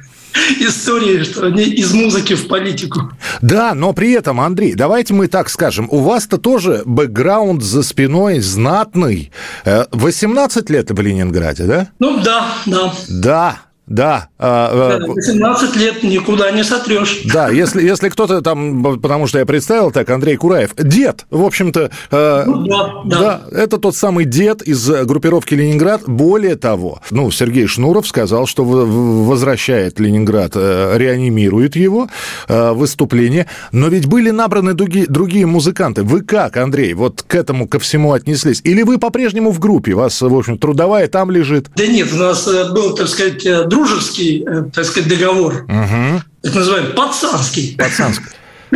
истории, 0.60 1.22
что 1.22 1.46
они 1.46 1.64
из 1.64 1.92
музыки 1.92 2.34
в 2.34 2.48
политику. 2.48 3.10
Да, 3.42 3.74
но 3.74 3.92
при 3.92 4.12
этом, 4.12 4.40
Андрей, 4.40 4.74
давайте 4.74 5.14
мы 5.14 5.28
так 5.28 5.48
скажем, 5.48 5.88
у 5.90 5.98
вас-то 5.98 6.38
тоже 6.38 6.82
бэкграунд 6.84 7.62
за 7.62 7.82
спиной 7.82 8.40
знатный. 8.40 9.30
Э, 9.64 9.84
18 9.92 10.70
лет 10.70 10.90
в 10.90 11.00
Ленинграде, 11.00 11.64
да? 11.64 11.88
Ну, 11.98 12.20
да, 12.22 12.46
да. 12.66 12.92
Да, 13.08 13.56
да. 13.90 14.28
а, 14.38 14.98
Да, 14.98 15.04
э, 15.04 15.08
18 15.08 15.76
лет 15.76 16.02
никуда 16.04 16.50
не 16.52 16.62
сотрешь. 16.64 17.22
Да, 17.24 17.48
если, 17.50 17.82
если 17.82 18.08
кто-то 18.08 18.40
там, 18.40 19.00
потому 19.00 19.26
что 19.26 19.40
я 19.40 19.44
представил 19.44 19.90
так, 19.90 20.08
Андрей 20.10 20.36
Кураев, 20.36 20.70
дед, 20.76 21.26
в 21.30 21.44
общем-то, 21.44 21.90
э, 22.10 22.44
Ну, 22.46 22.66
да, 22.66 23.02
да. 23.04 23.40
это 23.50 23.78
тот 23.78 23.96
самый 23.96 24.24
дед 24.24 24.62
из 24.62 24.88
э, 24.88 25.04
группировки 25.04 25.54
Ленинград. 25.54 26.02
Более 26.06 26.54
того, 26.54 27.00
ну, 27.10 27.30
Сергей 27.32 27.66
Шнуров 27.66 28.06
сказал, 28.06 28.46
что 28.46 28.64
возвращает 28.64 29.98
Ленинград, 29.98 30.52
э, 30.54 30.94
реанимирует 30.96 31.74
его 31.74 32.08
э, 32.48 32.72
выступление. 32.72 33.48
Но 33.72 33.88
ведь 33.88 34.06
были 34.06 34.30
набраны 34.30 34.74
другие, 34.74 35.06
другие 35.08 35.46
музыканты. 35.46 36.04
Вы 36.04 36.20
как, 36.20 36.56
Андрей, 36.56 36.94
вот 36.94 37.24
к 37.26 37.34
этому, 37.34 37.66
ко 37.66 37.80
всему 37.80 38.12
отнеслись? 38.12 38.60
Или 38.62 38.82
вы 38.82 38.98
по-прежнему 38.98 39.50
в 39.50 39.58
группе? 39.58 39.94
Вас, 39.94 40.20
в 40.22 40.32
общем, 40.32 40.58
трудовая 40.58 41.08
там 41.08 41.32
лежит? 41.32 41.70
Да 41.74 41.86
нет, 41.86 42.08
у 42.12 42.16
нас 42.16 42.48
был, 42.72 42.94
так 42.94 43.08
сказать, 43.08 43.44
э, 43.44 43.64
дружеский, 43.80 44.44
э, 44.46 44.64
так 44.72 44.84
сказать, 44.84 45.08
договор. 45.08 45.64
Угу. 45.64 46.22
Так 46.42 46.54
называемый 46.54 46.92
пацанский. 46.92 47.76
Пацанск. 47.76 48.22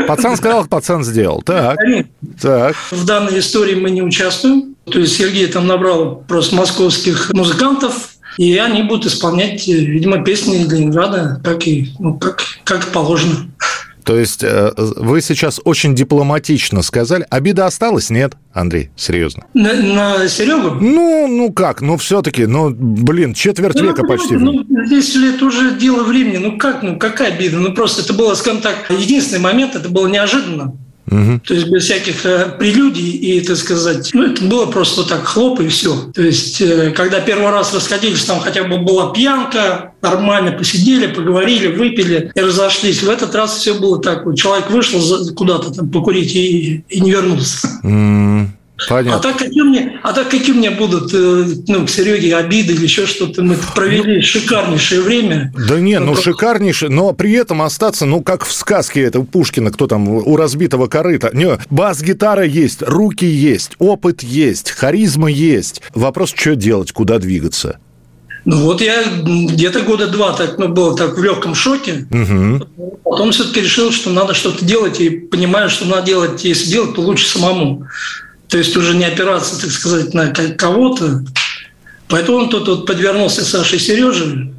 Пацан 0.08 0.37
сказал, 0.37 0.66
пацан 0.66 1.04
сделал. 1.04 1.40
Так, 1.42 1.78
Конечно. 1.78 2.11
так. 2.40 2.75
В 2.90 3.04
данной 3.04 3.38
истории 3.38 3.76
мы 3.76 3.90
не 3.90 4.02
участвуем. 4.02 4.75
То 4.90 4.99
есть 4.99 5.16
Сергей 5.16 5.46
там 5.46 5.66
набрал 5.66 6.16
просто 6.26 6.56
московских 6.56 7.32
музыкантов, 7.32 8.16
и 8.37 8.56
они 8.58 8.82
будут 8.82 9.06
исполнять, 9.06 9.68
э, 9.68 9.73
видимо, 9.73 10.25
песни 10.25 10.56
Ленинграда, 10.56 11.40
как 11.44 11.66
и, 11.66 11.92
ну, 11.99 12.14
как, 12.14 12.42
как 12.64 12.87
положено. 12.88 13.50
То 14.04 14.18
есть 14.18 14.44
э, 14.44 14.73
вы 14.76 15.23
сейчас 15.23 15.61
очень 15.64 15.94
дипломатично 15.94 16.82
сказали. 16.82 17.26
Обида 17.30 17.66
осталась? 17.66 18.11
Нет, 18.11 18.34
Андрей, 18.52 18.90
серьезно. 18.96 19.44
На, 19.54 19.73
на 19.73 20.28
Серегу? 20.28 20.76
Ну, 20.80 21.26
ну 21.26 21.52
как, 21.52 21.80
ну 21.80 21.96
все-таки, 21.96 22.46
ну, 22.46 22.70
блин, 22.70 23.32
четверть 23.34 23.80
века 23.80 24.02
Ну, 24.02 24.08
почти. 24.08 24.34
Ну, 24.37 24.64
здесь 24.87 25.14
же 25.14 25.34
это 25.34 25.46
уже 25.46 25.76
дело 25.78 26.04
времени. 26.04 26.37
Ну 26.37 26.58
как, 26.58 26.82
ну 26.82 26.99
какая 26.99 27.32
обида? 27.34 27.56
Ну 27.56 27.73
просто 27.73 28.02
это 28.02 28.12
было, 28.12 28.34
скажем 28.34 28.61
так, 28.61 28.90
единственный 28.90 29.40
момент, 29.40 29.75
это 29.75 29.88
было 29.88 30.06
неожиданно. 30.06 30.75
Мгм. 31.06 31.40
То 31.40 31.54
есть 31.54 31.68
без 31.68 31.84
всяких 31.84 32.25
э, 32.25 32.56
прелюдий 32.58 33.11
и, 33.11 33.40
так 33.42 33.56
сказать, 33.56 34.11
ну 34.14 34.25
это 34.25 34.42
было 34.44 34.66
просто 34.66 35.04
так 35.04 35.25
хлоп 35.25 35.61
и 35.61 35.68
все. 35.68 35.94
То 36.14 36.23
есть 36.23 36.61
э, 36.61 36.92
когда 36.92 37.20
первый 37.20 37.50
раз 37.50 37.75
расходились, 37.75 38.25
там 38.25 38.40
хотя 38.40 38.64
бы 38.64 38.78
была 38.78 39.12
пьянка, 39.12 39.92
нормально 40.00 40.52
посидели, 40.52 41.06
поговорили, 41.06 41.66
выпили 41.66 42.32
и 42.34 42.40
разошлись. 42.40 43.02
В 43.02 43.11
этот 43.11 43.34
раз 43.34 43.56
все 43.56 43.75
было 43.75 44.00
так. 44.00 44.25
Вот 44.25 44.37
человек 44.37 44.70
вышел 44.70 45.00
куда-то 45.34 45.73
там 45.73 45.90
покурить 45.90 46.34
и, 46.34 46.84
и 46.88 47.00
не 47.00 47.11
вернулся. 47.11 47.68
М, 48.76 48.85
А 48.87 48.88
Понятно. 48.88 49.21
так 49.21 49.38
какие 49.38 49.62
мне, 49.62 50.00
а 50.02 50.12
так 50.12 50.28
какие 50.31 50.54
меня 50.54 50.72
будут 50.72 51.14
э, 51.14 51.44
ну, 51.68 51.87
к 51.87 51.90
Сереге 51.90 52.37
обиды 52.37 52.72
или 52.72 52.83
еще 52.83 53.07
что-то? 53.07 53.40
Мы 53.42 53.57
провели 53.75 54.20
шикарнейшее 54.20 55.01
время. 55.01 55.53
Да 55.68 55.79
не, 55.79 56.01
ну 56.01 56.07
просто- 56.14 56.33
шикарнейший, 56.33 56.88
но 56.88 57.12
при 57.12 57.33
этом 57.35 57.62
остаться, 57.62 58.05
ну 58.05 58.20
как 58.20 58.44
в 58.44 58.53
сказке 58.53 59.03
это 59.03 59.20
у 59.20 59.25
Пушкина, 59.25 59.70
кто 59.70 59.87
там 59.87 60.09
у 60.09 60.37
разбитого 60.37 60.88
корыта. 60.88 61.31
Не, 61.33 61.57
бас-гитара 61.70 62.42
есть, 62.44 62.83
руки 62.83 63.25
есть, 63.25 63.72
опыт 63.79 64.25
есть, 64.25 64.72
харизма 64.72 65.31
есть. 65.31 65.81
Вопрос, 65.94 66.33
что 66.35 66.57
делать, 66.57 66.90
куда 66.90 67.18
двигаться. 67.18 67.79
Ну 68.44 68.59
вот 68.59 68.83
я 68.83 69.05
где-то 69.05 69.81
года 69.83 70.09
два 70.09 70.33
так, 70.35 70.59
ну, 70.59 70.68
был 70.68 70.94
так 70.96 71.16
в 71.16 71.22
легком 71.22 71.55
шоке. 71.55 72.07
Мгм. 72.11 72.66
Потом 73.05 73.31
все-таки 73.31 73.61
решил, 73.61 73.90
что 73.92 74.11
надо 74.11 74.35
что-то 74.35 74.64
делать, 74.64 75.01
и 75.01 75.09
понимаю, 75.11 75.70
что 75.70 75.87
надо 75.87 76.03
делать, 76.07 76.44
если 76.44 76.68
делать, 76.70 76.94
то 76.94 77.01
лучше 77.01 77.27
самому. 77.29 77.87
То 78.48 78.59
есть 78.59 78.76
уже 78.76 78.96
не 78.96 79.04
опираться, 79.04 79.61
так 79.61 79.70
сказать, 79.70 80.14
на 80.14 80.28
ко- 80.28 80.52
кого-то. 80.52 81.24
Поэтому 82.09 82.38
он 82.38 82.48
тут 82.50 82.68
вот 82.68 82.87
подвернулся 82.87 83.44
Саше 83.44 83.78
Сереже, 83.78 84.52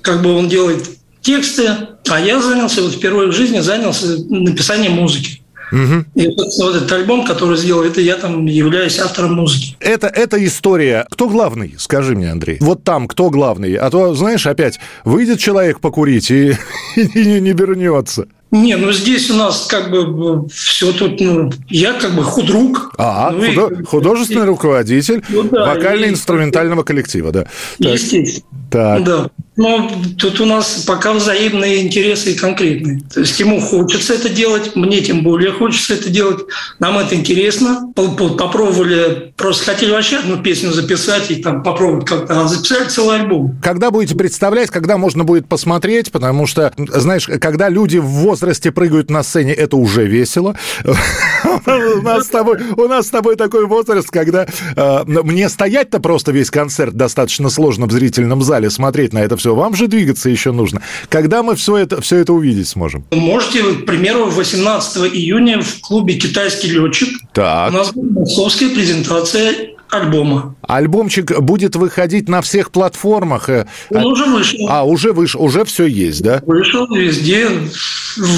как 0.00 0.22
бы 0.22 0.32
он 0.34 0.48
делает 0.48 0.88
тексты, 1.20 1.68
а 2.08 2.20
я 2.20 2.40
занялся, 2.40 2.82
вот 2.82 2.94
впервые 2.94 3.28
в 3.28 3.32
жизни 3.32 3.60
занялся 3.60 4.06
написанием 4.28 4.92
музыки. 4.92 5.42
Мгм. 5.72 6.06
И, 6.14 6.28
вот 6.28 6.76
этот 6.76 6.92
альбом, 6.92 7.24
который 7.24 7.56
сделал, 7.56 7.82
это 7.82 8.02
я 8.02 8.16
там 8.16 8.44
являюсь 8.44 8.98
автором 8.98 9.34
музыки. 9.34 9.74
Это, 9.80 10.06
это 10.06 10.44
история. 10.44 11.06
Кто 11.10 11.30
главный? 11.30 11.74
Скажи 11.78 12.14
мне, 12.14 12.30
Андрей. 12.30 12.58
Вот 12.60 12.84
там 12.84 13.08
кто 13.08 13.30
главный? 13.30 13.74
А 13.76 13.88
то, 13.90 14.14
знаешь, 14.14 14.46
опять 14.46 14.78
выйдет 15.04 15.40
человек 15.40 15.80
покурить 15.80 16.30
и, 16.30 16.58
и 16.96 17.08
не, 17.14 17.40
не 17.40 17.52
вернется. 17.52 18.26
Не, 18.52 18.76
ну 18.76 18.92
здесь 18.92 19.30
у 19.30 19.34
нас 19.34 19.66
как 19.68 19.90
бы 19.90 20.46
все 20.48 20.92
тут, 20.92 21.20
ну, 21.20 21.50
я 21.68 21.94
как 21.94 22.14
бы 22.14 22.22
худрук. 22.22 22.92
А, 22.98 23.30
Ну 23.30 23.42
и- 23.44 23.54
худо- 23.54 23.84
художественный 23.84 24.44
руководитель 24.44 25.22
Ну 25.30 25.44
да, 25.44 25.74
вокально-инструментального 25.74 26.82
коллектива, 26.82 27.32
да. 27.32 27.44
Так, 27.80 27.92
Естественно. 27.94 28.46
так. 28.70 29.04
Да. 29.04 29.30
Но 29.54 29.90
тут 30.18 30.40
у 30.40 30.46
нас 30.46 30.84
пока 30.86 31.12
взаимные 31.12 31.82
интересы 31.82 32.32
и 32.32 32.34
конкретные. 32.34 33.02
То 33.12 33.20
есть 33.20 33.38
ему 33.38 33.60
хочется 33.60 34.14
это 34.14 34.30
делать, 34.30 34.74
мне 34.76 35.00
тем 35.02 35.22
более 35.22 35.52
хочется 35.52 35.92
это 35.94 36.08
делать. 36.08 36.40
Нам 36.78 36.98
это 36.98 37.14
интересно. 37.14 37.92
По- 37.94 38.08
по- 38.08 38.30
Попробовали, 38.30 39.32
просто 39.36 39.64
хотели 39.72 39.90
вообще 39.92 40.16
одну 40.18 40.38
песню 40.42 40.72
записать 40.72 41.30
и 41.30 41.36
там 41.36 41.62
попробовать 41.62 42.06
как-то, 42.06 42.42
а 42.42 42.48
записали 42.48 42.88
целый 42.88 43.20
альбом. 43.20 43.58
Когда 43.62 43.90
будете 43.90 44.14
представлять, 44.14 44.70
когда 44.70 44.96
можно 44.96 45.24
будет 45.24 45.46
посмотреть, 45.46 46.10
потому 46.12 46.46
что, 46.46 46.72
знаешь, 46.76 47.26
когда 47.40 47.68
люди 47.68 47.98
в 47.98 48.04
возрасте 48.06 48.41
прыгают 48.70 49.10
на 49.10 49.22
сцене, 49.22 49.52
это 49.52 49.76
уже 49.76 50.06
весело. 50.06 50.56
У 50.84 52.02
нас 52.02 52.26
с 52.26 52.28
тобой, 52.28 52.58
у 52.76 52.88
нас 52.88 53.06
с 53.06 53.10
тобой 53.10 53.36
такой 53.36 53.66
возраст, 53.66 54.10
когда 54.10 54.46
э, 54.76 55.02
мне 55.06 55.48
стоять-то 55.48 56.00
просто 56.00 56.32
весь 56.32 56.50
концерт 56.50 56.94
достаточно 56.94 57.48
сложно 57.50 57.86
в 57.86 57.92
зрительном 57.92 58.42
зале 58.42 58.70
смотреть 58.70 59.12
на 59.12 59.18
это 59.18 59.36
все. 59.36 59.54
Вам 59.54 59.74
же 59.74 59.86
двигаться 59.86 60.28
еще 60.28 60.52
нужно. 60.52 60.82
Когда 61.08 61.42
мы 61.42 61.54
все 61.56 61.76
это, 61.76 62.00
все 62.00 62.18
это 62.18 62.32
увидеть 62.32 62.68
сможем? 62.68 63.04
Можете, 63.10 63.62
к 63.62 63.86
примеру, 63.86 64.26
18 64.26 65.14
июня 65.14 65.60
в 65.62 65.80
клубе 65.80 66.14
«Китайский 66.14 66.70
летчик» 66.70 67.08
у 67.22 67.26
Так. 67.34 67.72
нас 67.72 67.92
будет 67.92 68.12
московская 68.12 68.68
презентация 68.70 69.54
альбома. 69.92 70.54
Альбомчик 70.62 71.38
будет 71.40 71.76
выходить 71.76 72.28
на 72.28 72.40
всех 72.40 72.70
платформах. 72.70 73.48
э, 73.48 73.66
Он 73.90 74.04
уже 74.06 74.24
вышел. 74.24 74.58
А, 74.68 74.84
уже 74.84 75.12
вышел, 75.12 75.42
уже 75.42 75.64
все 75.64 75.86
есть, 75.86 76.22
да? 76.22 76.42
Вышел 76.46 76.86
везде, 76.94 77.48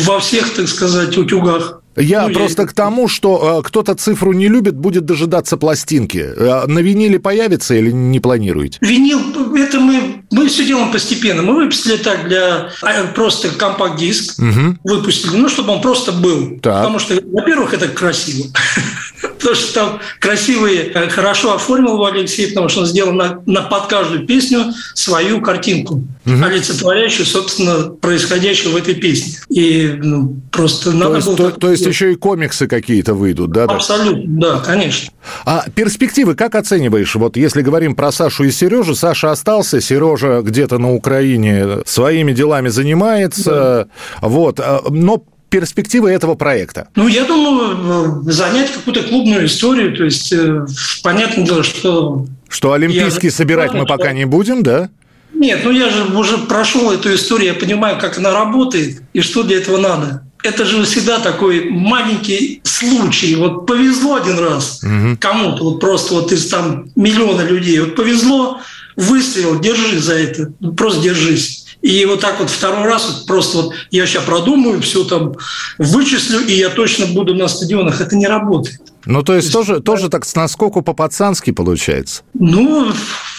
во 0.04 0.18
всех, 0.20 0.52
так 0.54 0.68
сказать, 0.68 1.16
утюгах. 1.16 1.80
Я 1.96 2.28
Ну, 2.28 2.34
просто 2.34 2.62
я- 2.62 2.68
к 2.68 2.72
тому, 2.72 3.08
что 3.08 3.60
э, 3.60 3.66
кто-то 3.66 3.94
цифру 3.94 4.32
не 4.32 4.48
любит, 4.48 4.74
будет 4.76 5.04
дожидаться 5.04 5.56
пластинки. 5.56 6.18
Э, 6.36 6.66
на 6.66 6.80
виниле 6.80 7.18
появится 7.18 7.74
или 7.74 7.90
не 7.90 8.20
планируете? 8.20 8.78
Винил, 8.80 9.20
это 9.56 9.78
мы, 9.80 10.22
мы 10.30 10.48
все 10.48 10.64
делаем 10.66 10.90
постепенно. 10.90 11.42
Мы 11.42 11.54
выпустили 11.54 11.96
так 11.96 12.28
для 12.28 12.70
а, 12.82 13.04
просто 13.14 13.48
компакт-диск, 13.50 14.38
Мгм. 14.38 14.80
выпустили, 14.84 15.36
ну, 15.36 15.48
чтобы 15.48 15.72
он 15.72 15.80
просто 15.82 16.12
был. 16.12 16.58
Так. 16.60 16.74
Потому 16.82 16.98
что, 16.98 17.14
во-первых, 17.32 17.74
это 17.74 17.88
красиво. 17.88 18.48
Потому 19.38 19.54
что 19.56 19.74
там 19.74 20.00
красивые, 20.20 20.90
э, 20.94 21.08
хорошо 21.08 21.54
оформил 21.54 22.04
Алексей, 22.04 22.48
потому 22.48 22.68
что 22.68 22.80
он 22.80 22.86
сделал 22.86 23.12
на, 23.12 23.40
на 23.46 23.62
под 23.62 23.86
каждую 23.86 24.26
песню 24.26 24.72
свою 24.94 25.40
картинку, 25.42 26.02
олицетворяющую, 26.26 27.26
собственно, 27.26 27.90
происходящее 27.90 28.72
в 28.72 28.76
этой 28.76 28.94
песне. 28.94 29.34
И 29.50 29.98
ну, 30.02 30.36
просто 30.50 30.90
То 30.92 30.96
надо 30.96 31.14
есть, 31.16 31.26
было... 31.26 31.36
то, 31.36 31.50
то 31.52 31.70
есть 31.70 31.83
сделать. 31.84 31.94
еще 31.94 32.12
и 32.12 32.16
комиксы 32.16 32.66
какие-то 32.66 33.14
выйдут, 33.14 33.50
да? 33.50 33.66
да? 33.66 33.74
Абсолютно, 33.74 34.40
да, 34.40 34.58
конечно. 34.60 35.12
А 35.44 35.64
перспективы 35.74 36.34
как 36.34 36.54
оцениваешь? 36.54 37.14
Вот 37.14 37.36
если 37.36 37.62
говорим 37.62 37.94
про 37.94 38.12
Сашу 38.12 38.44
и 38.44 38.50
Сережу, 38.50 38.94
Саша 38.94 39.30
остался, 39.30 39.80
Сережа 39.80 40.42
где-то 40.42 40.78
на 40.78 40.92
Украине 40.92 41.78
своими 41.86 42.32
делами 42.32 42.68
занимается, 42.68 43.88
вот. 44.20 44.60
а, 44.60 44.82
Но 44.90 45.24
перспективы 45.50 46.10
этого 46.10 46.34
проекта. 46.34 46.88
Ну, 46.96 47.06
я 47.06 47.24
думаю, 47.24 48.26
э, 48.26 48.32
занять 48.32 48.72
какую-то 48.72 49.04
клубную 49.04 49.46
историю. 49.46 49.96
То 49.96 50.02
есть, 50.04 50.32
э, 50.32 50.66
понятное 51.04 51.44
дело, 51.44 51.62
что... 51.62 52.26
Что 52.48 52.72
Олимпийский 52.72 53.28
Я- 53.28 53.32
собирать 53.32 53.72
мы 53.72 53.86
пока 53.86 54.12
не 54.12 54.24
будем, 54.24 54.64
да? 54.64 54.90
Нет, 55.32 55.60
ну 55.64 55.70
я 55.70 55.90
же 55.90 56.04
уже 56.16 56.38
прошел 56.38 56.90
эту 56.90 57.14
историю, 57.14 57.52
я 57.52 57.54
понимаю, 57.54 57.98
как 58.00 58.18
она 58.18 58.32
работает 58.32 59.02
и 59.12 59.20
что 59.20 59.42
для 59.42 59.58
этого 59.58 59.78
надо. 59.78 60.22
Это 60.44 60.66
же 60.66 60.84
всегда 60.84 61.20
такой 61.20 61.70
маленький 61.70 62.60
случай. 62.64 63.34
Вот 63.34 63.66
повезло 63.66 64.16
один 64.16 64.38
раз 64.38 64.82
кому-то, 65.18 65.64
вот 65.64 65.80
просто 65.80 66.12
вот 66.12 66.32
из 66.32 66.48
там 66.48 66.90
миллиона 66.96 67.40
людей. 67.40 67.80
Вот 67.80 67.96
повезло, 67.96 68.60
выстрел, 68.94 69.58
держи 69.58 69.98
за 69.98 70.14
это, 70.14 70.52
просто 70.76 71.00
держись. 71.00 71.64
И 71.80 72.04
вот 72.04 72.20
так 72.20 72.40
вот 72.40 72.50
второй 72.50 72.84
раз 72.84 73.06
вот 73.08 73.26
просто 73.26 73.56
вот 73.56 73.74
я 73.90 74.06
сейчас 74.06 74.24
продумаю, 74.24 74.82
все 74.82 75.04
там 75.04 75.32
вычислю, 75.78 76.40
и 76.40 76.52
я 76.52 76.68
точно 76.68 77.06
буду 77.06 77.34
на 77.34 77.48
стадионах. 77.48 78.02
Это 78.02 78.14
не 78.14 78.26
работает. 78.26 78.80
Ну, 79.06 79.22
то 79.22 79.34
есть, 79.34 79.52
тоже, 79.52 79.80
тоже 79.80 80.08
так 80.08 80.24
с 80.24 80.34
наскоку 80.34 80.82
по-пацански 80.82 81.50
получается? 81.50 82.22
Ну, 82.34 82.92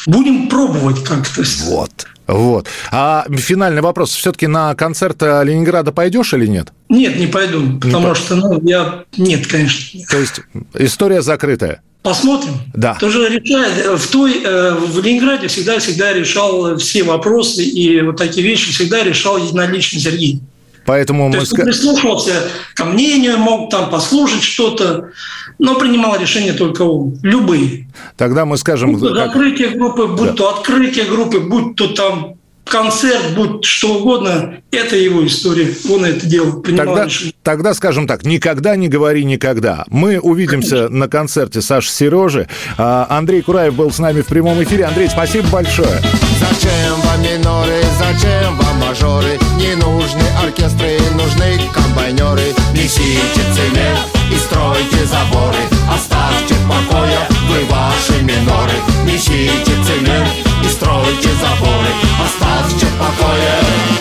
будем 0.06 0.47
пробовать 0.47 1.04
как-то. 1.04 1.43
Вот. 1.65 2.08
Вот. 2.28 2.67
А 2.91 3.25
финальный 3.30 3.82
вопрос. 3.82 4.13
Все-таки 4.13 4.47
на 4.47 4.73
концерт 4.75 5.21
Ленинграда 5.21 5.91
пойдешь 5.91 6.34
или 6.34 6.47
нет? 6.47 6.73
Нет, 6.89 7.17
не 7.17 7.28
пойду, 7.28 7.80
потому 7.80 8.10
не 8.10 8.15
что, 8.15 8.36
ну, 8.36 8.60
я... 8.63 9.04
Нет, 9.17 9.47
конечно. 9.47 9.99
То 10.10 10.17
есть, 10.17 10.41
история 10.73 11.21
закрытая? 11.21 11.82
Посмотрим. 12.01 12.54
Да. 12.73 12.95
Тоже 12.99 13.30
решает. 13.30 13.99
В 13.99 14.12
той, 14.12 14.43
э, 14.43 14.75
в 14.75 15.04
Ленинграде 15.04 15.47
всегда, 15.47 15.80
всегда 15.80 16.13
решал 16.13 16.78
все 16.78 17.01
вопросы 17.01 17.63
и 17.63 17.99
вот 18.01 18.17
такие 18.17 18.45
вещи 18.45 18.71
всегда 18.71 19.04
решал 19.04 19.38
единолично 19.38 19.99
Сергей. 19.99 20.39
Поэтому 20.86 21.32
То 21.32 21.38
мы... 21.38 21.43
есть 21.43 21.58
он 21.58 21.65
прислушивался 21.65 22.34
ко 22.76 22.86
мнению, 22.86 23.38
мог 23.38 23.69
там 23.71 23.89
послушать 23.89 24.43
что-то, 24.43 25.10
но 25.58 25.76
принимал 25.76 26.19
решения 26.19 26.54
только 26.54 26.84
он. 26.84 27.17
Любые. 27.24 27.88
Тогда 28.17 28.45
мы 28.45 28.58
скажем... 28.58 28.93
Будь 28.93 29.02
то 29.02 29.15
как... 29.15 29.28
закрытие 29.28 29.69
группы, 29.69 30.08
будь 30.08 30.30
Да. 30.30 30.34
то 30.34 30.58
открытие 30.58 31.06
группы, 31.06 31.39
будь 31.39 31.76
то 31.76 31.88
там 31.88 32.36
концерт, 32.65 33.34
будь 33.36 33.63
что 33.63 33.99
угодно, 33.99 34.56
это 34.71 34.95
его 34.95 35.25
история. 35.25 35.73
Он 35.89 36.04
это 36.04 36.25
делал, 36.25 36.62
принимал 36.62 36.95
Тогда, 36.95 37.10
тогда 37.43 37.73
скажем 37.73 38.08
так, 38.08 38.25
никогда 38.25 38.75
не 38.75 38.88
говори 38.88 39.23
никогда. 39.23 39.86
Мы 39.88 40.19
увидимся 40.19 40.89
на 40.89 41.08
концерте 41.08 41.62
Саши 41.62 41.89
Сережи. 41.89 42.47
А, 42.78 43.08
Андрей 43.10 43.41
Кураев 43.41 43.75
был 43.75 43.91
с 43.91 43.99
нами 43.99 44.21
в 44.21 44.28
прямом 44.28 44.62
эфире. 44.63 44.86
Андрей, 44.86 45.08
спасибо 45.10 45.47
большое. 45.49 46.01
Зачем 46.39 46.99
вам 47.04 47.21
миноры, 47.21 47.82
зачем 47.97 48.58
вам 48.58 48.80
мажоры? 48.80 49.39
Не 49.58 49.75
нужны 49.75 50.23
оркестры, 50.43 50.97
нужны 51.13 51.60
комбайнеры. 51.73 52.54
Несите 52.73 53.41
цемент 53.54 53.99
и 54.32 54.38
стройте 54.38 55.06
заборы. 55.06 55.58
Оставьте 55.89 56.56
в 56.56 56.67
покое 56.67 57.19
вы 57.47 57.65
ваши 57.65 58.21
миноры. 58.23 58.73
Несите 59.06 59.71
цемент 59.86 60.44
и 60.63 60.68
стройте 60.68 61.30
заборы. 61.41 61.91
Оставьте 62.24 62.86
в 62.86 62.98
покое 62.98 63.96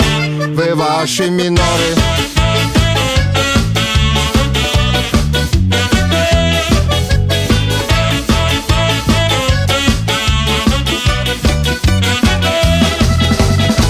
вы 0.55 0.75
ваши 0.75 1.31
миноры. 1.31 1.95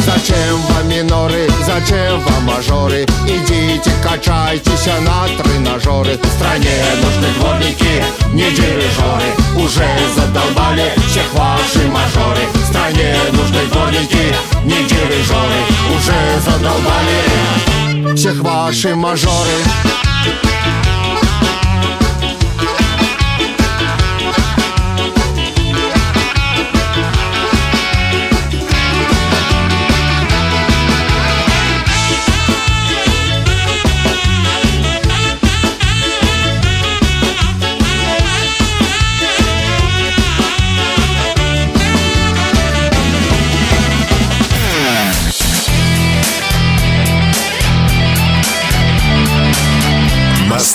Зачем 0.07 0.59
вам 0.70 0.88
миноры, 0.88 1.43
зачем 1.74 2.20
вам 2.20 2.44
мажоры? 2.44 3.06
Идите, 3.26 3.90
качайтесь 4.02 4.87
на 4.87 5.26
тренажеры. 5.42 6.18
В 6.22 6.26
стране 6.26 6.70
нужны 7.02 7.28
дворники, 7.38 8.04
не 8.32 8.50
дирижеры. 8.50 9.30
Уже 9.56 9.88
задолбали 10.14 10.92
всех 11.08 11.32
ваши 11.34 11.88
мажоры. 11.88 12.46
В 12.54 12.66
стране 12.68 13.16
нужны 13.32 13.66
дворники, 13.72 14.34
не 14.64 14.84
дирижеры. 14.84 15.60
Уже 15.96 16.40
задолбали 16.40 18.14
всех 18.14 18.40
ваши 18.40 18.94
мажоры 18.94 20.53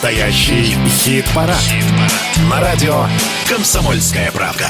Настоящий 0.02 0.78
хит-парад. 0.88 1.58
На 2.50 2.62
радио 2.62 3.04
«Комсомольская 3.50 4.32
правда». 4.32 4.68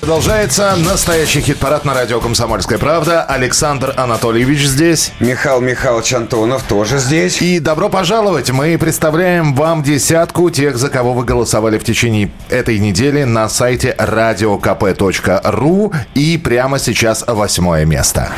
Продолжается 0.00 0.74
настоящий 0.74 1.40
хит-парад 1.40 1.84
на 1.84 1.94
радио 1.94 2.18
«Комсомольская 2.18 2.78
правда». 2.78 3.22
Александр 3.22 3.94
Анатольевич 3.96 4.66
здесь. 4.66 5.12
Михаил 5.20 5.60
Михайлович 5.60 6.12
Антонов 6.14 6.64
тоже 6.64 6.98
здесь. 6.98 7.40
И 7.40 7.60
добро 7.60 7.88
пожаловать! 7.88 8.50
Мы 8.50 8.76
представляем 8.76 9.54
вам 9.54 9.84
десятку 9.84 10.50
тех, 10.50 10.76
за 10.76 10.88
кого 10.88 11.12
вы 11.12 11.24
голосовали 11.24 11.78
в 11.78 11.84
течение 11.84 12.28
этой 12.50 12.80
недели 12.80 13.22
на 13.22 13.48
сайте 13.48 13.94
radiokp.ru 13.96 15.94
и 16.14 16.38
прямо 16.38 16.80
сейчас 16.80 17.22
восьмое 17.28 17.84
место. 17.84 18.32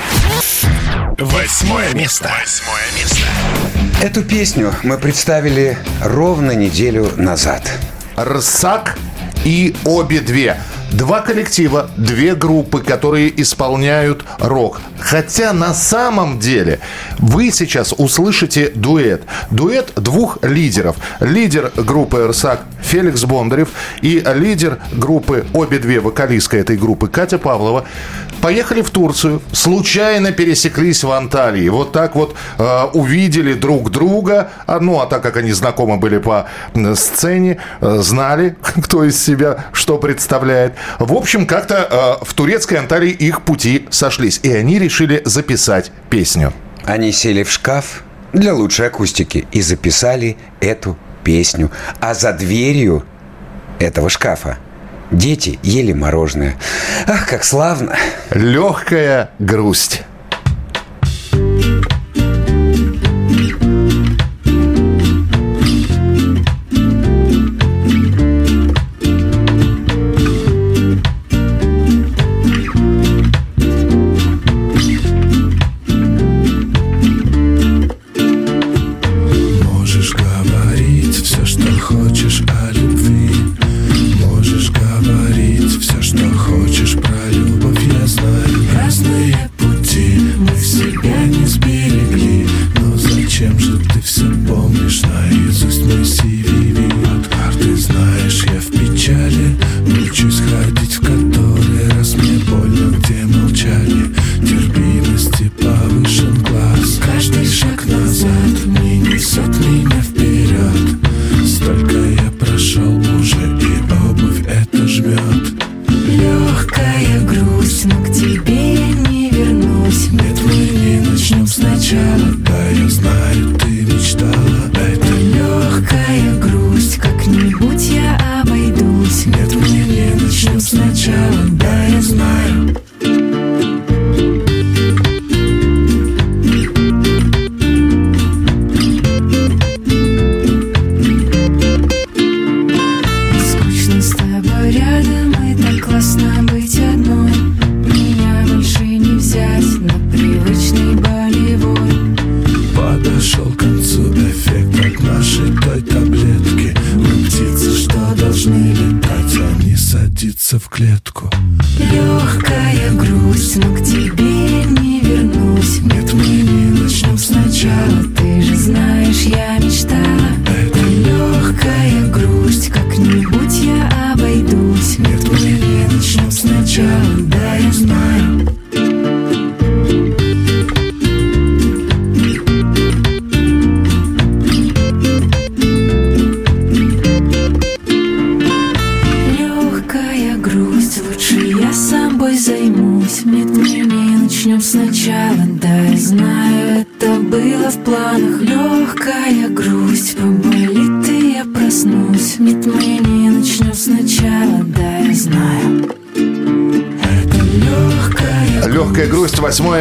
Восьмое 1.18 1.94
место. 1.94 2.31
Восьмое 2.38 2.85
место. 2.99 3.84
Эту 4.05 4.23
песню 4.23 4.71
мы 4.83 4.99
представили 4.99 5.79
ровно 6.03 6.51
неделю 6.51 7.11
назад. 7.17 7.73
Рсак 8.19 8.99
и 9.47 9.75
обе 9.87 10.21
две. 10.21 10.59
Два 10.93 11.23
коллектива, 11.23 11.88
две 11.97 12.35
группы, 12.35 12.83
которые 12.83 13.33
исполняют 13.40 14.23
рок. 14.38 14.83
Хотя 15.01 15.55
на 15.55 15.73
самом 15.73 16.38
деле 16.38 16.81
вы 17.19 17.51
сейчас 17.51 17.95
услышите 17.97 18.71
дуэт. 18.75 19.23
Дуэт 19.51 19.95
двух 19.97 20.37
лидеров. 20.43 20.97
Лидер 21.21 21.73
группы 21.75 22.29
«Рсак» 22.29 22.61
Феликс 22.83 23.25
Бондарев 23.25 23.71
и 24.03 24.23
лидер 24.35 24.79
группы, 24.93 25.47
обе 25.55 25.79
две 25.79 26.01
вокалистка 26.01 26.59
этой 26.59 26.77
группы 26.77 27.09
Катя 27.09 27.38
Павлова, 27.38 27.87
поехали 28.45 28.83
в 28.83 28.91
Турцию, 28.91 29.41
случайно 29.53 30.31
пересеклись 30.31 31.03
в 31.03 31.11
Анталии. 31.11 31.67
Вот 31.71 31.93
так 31.93 32.15
вот 32.15 32.37
э, 32.59 32.83
увидели 32.93 33.55
друг 33.55 33.91
друга. 33.91 34.51
А, 34.67 34.81
Ну, 34.81 35.01
а 35.01 35.07
так 35.07 35.23
как 35.23 35.39
они 35.39 35.53
знакомы 35.53 35.97
были 35.97 36.19
по 36.19 36.47
сцене, 36.95 37.57
э, 37.81 37.99
знали, 38.03 38.55
кто 38.85 39.03
из 39.05 39.25
себя 39.25 39.65
что 39.73 39.97
представляет. 39.97 40.75
В 40.99 41.15
общем, 41.15 41.47
как-то 41.47 42.19
э, 42.21 42.25
в 42.25 42.35
турецкой 42.35 42.75
Анталии 42.75 43.13
их 43.13 43.41
пути 43.41 43.87
сошлись. 43.89 44.41
И 44.43 44.53
они 44.53 44.79
решили 44.79 45.23
записать 45.25 45.91
песню. 46.11 46.53
Они 46.85 47.13
сели 47.13 47.45
в 47.45 47.51
шкаф 47.51 48.05
для 48.35 48.53
лучшей 48.53 48.89
акустики 48.89 49.47
и 49.53 49.63
записали 49.63 50.37
эту 50.61 50.99
песню. 51.23 51.71
А 51.99 52.13
за 52.13 52.35
дверью 52.35 53.07
этого 53.79 54.11
шкафа 54.11 54.59
дети 55.16 55.59
ели 55.62 55.92
мороженое. 55.92 56.57
Ах, 57.07 57.27
как 57.29 57.44
славно! 57.44 57.96
Легкая 58.31 59.31
грусть. 59.38 60.03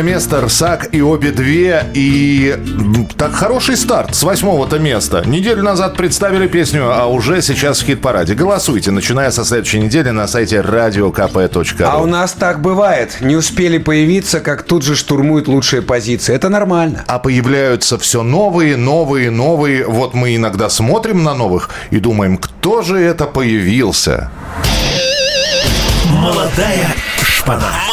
Место, 0.03 0.41
Рсак 0.41 0.93
и 0.93 1.01
обе 1.01 1.31
две. 1.31 1.85
И 1.93 2.55
так 3.17 3.33
хороший 3.33 3.77
старт 3.77 4.13
с 4.13 4.23
восьмого-то 4.23 4.77
места. 4.77 5.23
Неделю 5.25 5.63
назад 5.63 5.95
представили 5.95 6.47
песню, 6.47 6.91
а 6.93 7.07
уже 7.07 7.41
сейчас 7.41 7.79
в 7.79 7.85
хит-параде. 7.85 8.35
Голосуйте, 8.35 8.91
начиная 8.91 9.31
со 9.31 9.43
следующей 9.45 9.79
недели 9.79 10.09
на 10.09 10.27
сайте 10.27 10.57
radiokp.ru. 10.57 11.83
А 11.83 12.01
у 12.01 12.05
нас 12.05 12.33
так 12.33 12.61
бывает. 12.61 13.17
Не 13.21 13.35
успели 13.35 13.77
появиться, 13.77 14.39
как 14.39 14.63
тут 14.63 14.83
же 14.83 14.95
штурмуют 14.95 15.47
лучшие 15.47 15.81
позиции. 15.81 16.35
Это 16.35 16.49
нормально. 16.49 17.03
А 17.07 17.19
появляются 17.19 17.97
все 17.97 18.21
новые, 18.21 18.77
новые, 18.77 19.31
новые. 19.31 19.85
Вот 19.87 20.13
мы 20.13 20.35
иногда 20.35 20.69
смотрим 20.69 21.23
на 21.23 21.33
новых 21.33 21.69
и 21.89 21.99
думаем, 21.99 22.37
кто 22.37 22.81
же 22.81 22.99
это 22.99 23.25
появился? 23.25 24.29
Молодая 26.09 26.93
шпана. 27.21 27.92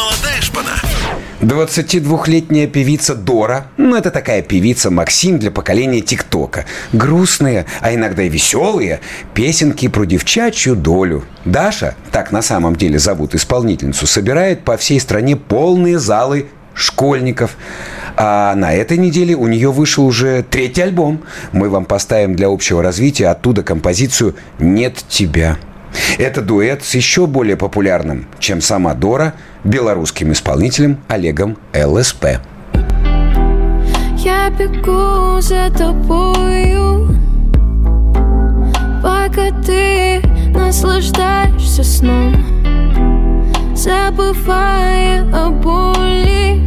22-летняя 1.41 2.67
певица 2.67 3.15
Дора, 3.15 3.65
ну 3.77 3.95
это 3.95 4.11
такая 4.11 4.43
певица 4.43 4.91
Максим 4.91 5.39
для 5.39 5.49
поколения 5.49 6.01
ТикТока. 6.01 6.65
Грустные, 6.93 7.65
а 7.81 7.93
иногда 7.95 8.21
и 8.21 8.29
веселые 8.29 8.99
песенки 9.33 9.87
про 9.87 10.05
девчачью 10.05 10.75
долю. 10.75 11.23
Даша, 11.43 11.95
так 12.11 12.31
на 12.31 12.43
самом 12.43 12.75
деле 12.75 12.99
зовут 12.99 13.33
исполнительницу, 13.33 14.05
собирает 14.05 14.63
по 14.63 14.77
всей 14.77 14.99
стране 14.99 15.35
полные 15.35 15.97
залы 15.97 16.45
школьников. 16.75 17.57
А 18.15 18.53
на 18.53 18.73
этой 18.73 18.97
неделе 18.97 19.35
у 19.35 19.47
нее 19.47 19.71
вышел 19.71 20.05
уже 20.05 20.43
третий 20.43 20.81
альбом. 20.81 21.23
Мы 21.53 21.69
вам 21.69 21.85
поставим 21.85 22.35
для 22.35 22.49
общего 22.49 22.83
развития 22.83 23.27
оттуда 23.27 23.63
композицию 23.63 24.35
«Нет 24.59 25.03
тебя». 25.09 25.57
Это 26.17 26.41
дуэт 26.41 26.83
с 26.83 26.95
еще 26.95 27.27
более 27.27 27.57
популярным, 27.57 28.27
чем 28.39 28.61
сама 28.61 28.93
Дора, 28.93 29.33
белорусским 29.63 30.31
исполнителем 30.31 30.99
Олегом 31.07 31.57
ЛСП. 31.73 32.39
Я 34.17 34.49
бегу 34.51 35.41
за 35.41 35.71
тобою 35.71 37.07
Пока 39.01 39.49
ты 39.65 40.21
наслаждаешься 40.53 41.83
сном 41.83 42.35
Забывая 43.75 45.23
о 45.33 45.49
боли. 45.49 46.61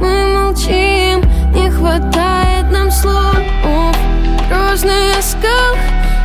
Мы 0.00 0.34
молчим, 0.34 1.20
не 1.52 1.70
хватает 1.70 2.70
нам 2.72 2.90
слов. 2.90 3.36
Грозный 4.48 5.12
оскал 5.18 5.76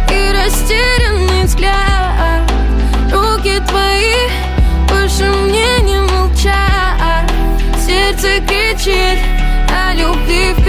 и 0.09 0.31
растерянный 0.33 1.43
взгляд. 1.43 2.49
Руки 3.11 3.59
твои 3.67 4.34
Сердце 8.85 8.85
кричит 8.85 9.17
о 9.69 9.93
любви 9.95 10.64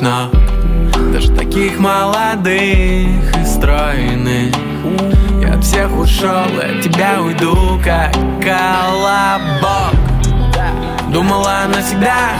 ног 0.00 0.30
Даже 1.12 1.30
таких 1.32 1.78
молодых 1.78 3.36
и 3.36 3.44
стройных. 3.44 4.54
Я 5.40 5.54
от 5.54 5.64
всех 5.64 5.96
ушел, 5.96 6.46
от 6.58 6.82
тебя 6.82 7.20
уйду, 7.22 7.80
как 7.84 8.12
колобок. 8.42 9.94
Думала 11.12 11.62
навсегда 11.74 12.30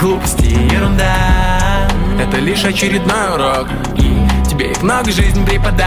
Глупости 0.00 0.46
ерунда. 0.72 1.88
Это 2.20 2.38
лишь 2.38 2.64
очередной 2.64 3.34
урок. 3.34 3.68
И 3.96 4.48
тебе 4.48 4.72
их 4.72 4.82
много 4.82 5.10
жизнь 5.10 5.44
преподаст. 5.44 5.86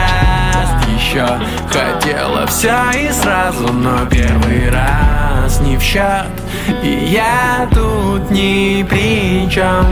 Еще 0.97 1.27
хотела 1.71 2.45
все 2.47 2.91
и 2.93 3.11
сразу 3.11 3.71
Но 3.71 4.05
первый 4.05 4.69
раз 4.69 5.59
не 5.61 5.77
в 5.77 5.81
счет 5.81 6.27
И 6.83 7.11
я 7.11 7.67
тут 7.73 8.29
ни 8.31 8.83
при 8.83 9.49
чем 9.49 9.85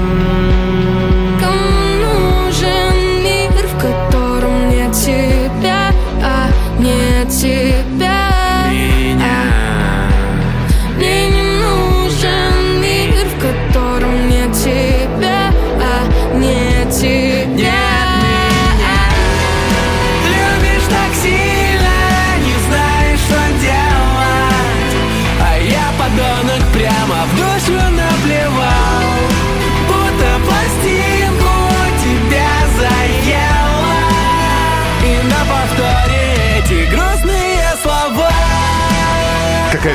Кому 1.40 1.88
нужен 2.04 3.24
мир, 3.24 3.68
в 3.68 3.78
котором 3.82 4.70
нет 4.70 4.94
тебя, 4.94 5.92
а 6.24 6.48
нет 6.80 7.30
тебя? 7.30 7.87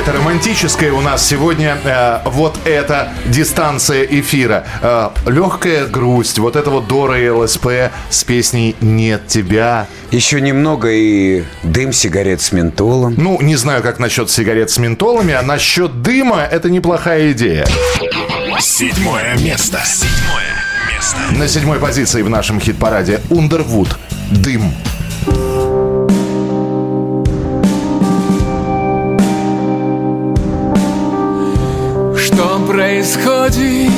Какая-то 0.03 0.19
романтическая 0.19 0.91
у 0.91 1.01
нас 1.01 1.25
сегодня 1.25 1.77
э, 1.83 2.19
вот 2.25 2.57
эта 2.65 3.13
дистанция 3.25 4.03
эфира. 4.03 4.65
Э, 4.81 5.09
легкая 5.27 5.85
грусть, 5.85 6.39
вот 6.39 6.55
это 6.55 6.69
вот 6.69 6.87
Дора 6.87 7.19
и 7.19 7.29
ЛСП 7.29 7.67
с 8.09 8.23
песней 8.23 8.75
«Нет 8.81 9.27
тебя». 9.27 9.87
Еще 10.11 10.41
немного 10.41 10.89
и 10.91 11.43
дым 11.63 11.93
сигарет 11.93 12.41
с 12.41 12.51
ментолом. 12.51 13.15
Ну, 13.17 13.41
не 13.41 13.55
знаю, 13.55 13.81
как 13.81 13.99
насчет 13.99 14.29
сигарет 14.29 14.69
с 14.69 14.77
ментолами, 14.77 15.33
а 15.33 15.41
насчет 15.41 16.01
дыма 16.01 16.41
это 16.41 16.69
неплохая 16.69 17.31
идея. 17.31 17.65
Седьмое 18.59 19.37
место. 19.37 19.79
Седьмое 19.85 20.93
место. 20.93 21.19
На 21.31 21.47
седьмой 21.47 21.79
позиции 21.79 22.21
в 22.23 22.29
нашем 22.29 22.59
хит-параде 22.59 23.21
Underwood 23.29 23.95
«Дым». 24.31 24.73
Происходит? 33.03 33.91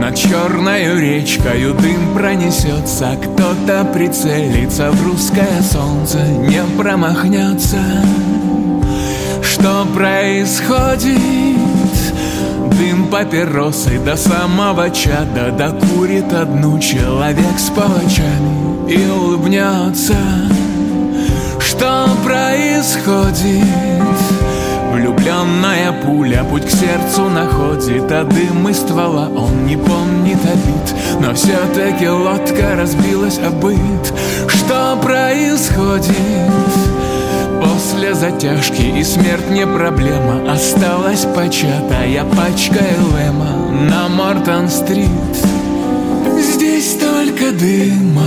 Над 0.00 0.16
черною 0.16 0.98
речкою 0.98 1.74
дым 1.74 2.14
пронесется 2.14 3.16
Кто-то 3.22 3.84
прицелится 3.92 4.90
в 4.90 5.06
русское 5.06 5.62
солнце 5.62 6.18
Не 6.22 6.62
промахнется 6.78 7.82
Что 9.42 9.86
происходит? 9.94 11.18
Дым 12.78 13.08
папиросы 13.08 13.98
до 13.98 14.16
самого 14.16 14.90
чада 14.90 15.52
Докурит 15.52 16.32
одну 16.32 16.78
человек 16.80 17.58
с 17.58 17.70
палачами 17.70 18.90
И 18.90 19.10
улыбнется 19.10 20.16
Что 21.60 22.08
происходит? 22.24 23.64
Влюбленная 25.04 25.92
пуля 25.92 26.44
путь 26.44 26.64
к 26.64 26.70
сердцу 26.70 27.28
находит 27.28 28.10
А 28.10 28.24
дым 28.24 28.66
из 28.70 28.78
ствола 28.78 29.28
он 29.28 29.66
не 29.66 29.76
помнит 29.76 30.38
обид 30.42 31.20
Но 31.20 31.34
все-таки 31.34 32.08
лодка 32.08 32.74
разбилась 32.74 33.38
о 33.38 33.50
Что 34.48 34.98
происходит? 35.02 36.14
После 37.62 38.14
затяжки 38.14 38.98
и 38.98 39.04
смерть 39.04 39.50
не 39.50 39.66
проблема. 39.66 40.50
Осталась 40.50 41.26
початая 41.34 42.24
пачка 42.24 42.80
Элэма 42.80 43.72
На 43.90 44.08
Мортон-стрит. 44.08 45.08
Здесь 46.40 46.96
только 46.96 47.52
дыма 47.52 48.22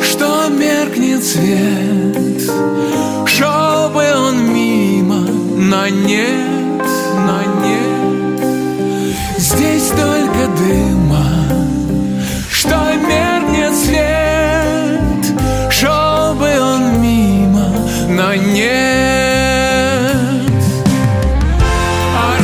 Что 0.00 0.48
меркнет 0.48 1.24
свет. 1.24 2.50
Он 3.26 3.69
Но 5.70 5.86
нет, 5.86 6.82
но 7.14 7.42
нет. 7.64 8.40
Здесь 9.38 9.90
только 9.90 10.48
дыма 10.58 11.24
Что 12.50 12.74
меркнет 12.96 13.74
свет. 13.76 15.40
Шел 15.70 16.34
бы 16.34 16.60
он 16.60 17.00
мимо 17.00 17.68
но 18.08 18.34
нет. 18.34 18.80
А 22.16 22.40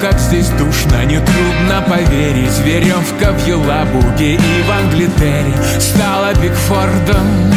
как 0.00 0.18
здесь 0.18 0.48
душно, 0.50 1.04
нетрудно 1.04 1.82
поверить. 1.88 2.58
Веревка 2.64 3.32
в 3.32 3.46
Елабуге 3.46 4.34
и 4.34 4.62
в 4.66 4.70
Англитере. 4.70 5.52
Стала 5.80 6.34
Бигфордом. 6.34 7.52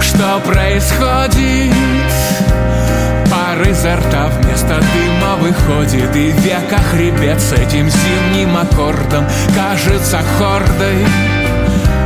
Что 0.00 0.40
происходит? 0.44 1.74
Пар 3.30 3.68
изо 3.68 3.96
рта 3.96 4.28
вместо 4.28 4.80
дыма 4.80 5.36
выходит. 5.40 6.14
И 6.16 6.30
века 6.30 6.78
хребет 6.90 7.40
с 7.40 7.52
этим 7.52 7.90
зимним 7.90 8.56
аккордом. 8.56 9.26
Кажется 9.54 10.20
хордой 10.38 11.06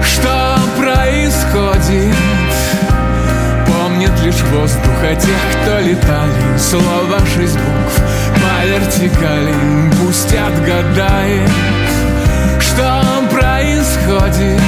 Что 0.02 0.58
происходит? 0.78 2.14
помнит 3.98 4.12
лишь 4.22 4.42
воздуха 4.52 5.14
тех, 5.14 5.38
кто 5.62 5.80
летали. 5.80 6.58
Слова 6.58 7.18
шесть 7.34 7.56
букв 7.56 8.00
вертикали 8.64 9.54
Пусть 10.00 10.34
отгадает, 10.34 11.50
что 12.60 13.02
происходит. 13.30 14.60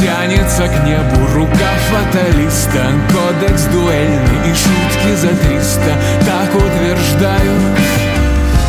Тянется 0.00 0.66
к 0.66 0.84
небу 0.84 1.26
рука 1.34 1.70
фаталиста 1.90 2.86
Кодекс 3.12 3.64
дуэльный 3.66 4.50
и 4.50 4.54
шутки 4.54 5.14
за 5.14 5.28
триста. 5.28 5.96
Так 6.26 6.54
утверждают 6.54 7.78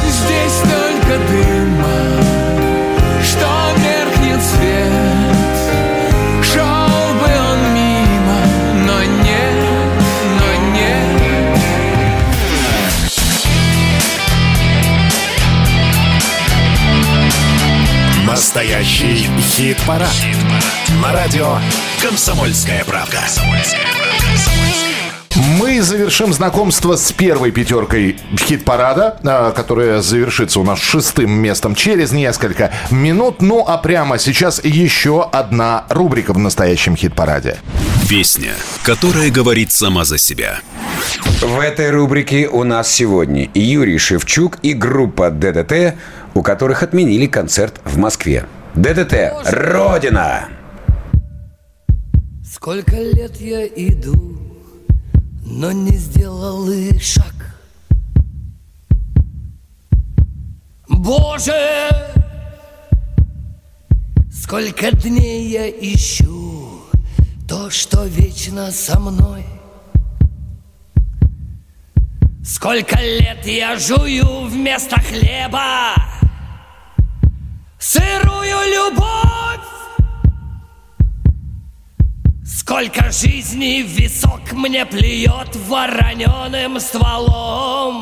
Здесь 0.08 0.62
только 0.62 1.18
дыма 1.30 2.24
Что 3.24 3.48
меркнет 3.82 4.42
свет 4.44 5.03
Настоящий 18.54 19.28
хит-парад. 19.40 20.14
На 21.02 21.12
радио 21.12 21.58
«Комсомольская 22.04 22.86
правда». 22.86 23.20
Мы 25.60 25.82
завершим 25.82 26.32
знакомство 26.32 26.96
с 26.96 27.12
первой 27.12 27.50
пятеркой 27.50 28.18
хит-парада, 28.38 29.18
а, 29.24 29.52
которая 29.54 30.02
завершится 30.02 30.60
у 30.60 30.64
нас 30.64 30.80
шестым 30.80 31.32
местом 31.32 31.74
через 31.74 32.12
несколько 32.12 32.72
минут. 32.92 33.42
Ну 33.42 33.66
а 33.68 33.80
прямо 33.80 34.20
сейчас 34.20 34.64
еще 34.64 35.28
одна 35.32 35.86
рубрика 35.90 36.34
в 36.34 36.38
настоящем 36.38 36.96
хит-параде. 36.96 37.58
Песня, 38.08 38.54
которая 38.84 39.32
говорит 39.32 39.72
сама 39.72 40.06
за 40.06 40.20
себя. 40.20 40.60
В 41.42 41.60
этой 41.60 41.90
рубрике 41.90 42.48
у 42.48 42.64
нас 42.64 42.92
сегодня 42.92 43.50
Юрий 43.54 43.98
Шевчук 43.98 44.60
и 44.62 44.74
группа 44.74 45.30
ДДТ, 45.30 45.96
у 46.34 46.42
которых 46.42 46.84
отменили 46.84 47.28
концерт 47.28 47.80
в 47.84 47.98
Москве. 47.98 48.46
ДДТ 48.76 49.34
«Родина». 49.46 50.50
Сколько 52.44 52.96
лет 52.96 53.40
я 53.42 53.66
иду, 53.68 54.38
но 55.46 55.72
не 55.72 55.98
сделал 55.98 56.70
и 56.70 56.98
шаг. 57.00 57.34
Боже, 60.88 61.90
сколько 64.32 64.92
дней 64.92 65.50
я 65.50 65.70
ищу 65.70 66.84
то, 67.48 67.70
что 67.70 68.06
вечно 68.06 68.72
со 68.72 69.00
мной. 69.00 69.46
Сколько 72.46 72.98
лет 73.00 73.46
я 73.46 73.78
жую 73.78 74.48
вместо 74.48 75.00
хлеба 75.02 75.96
сырую 77.84 78.60
любовь. 78.76 79.68
Сколько 82.46 83.12
жизней 83.12 83.82
висок 83.82 84.54
мне 84.54 84.86
плюет 84.86 85.54
вороненым 85.68 86.80
стволом. 86.80 88.00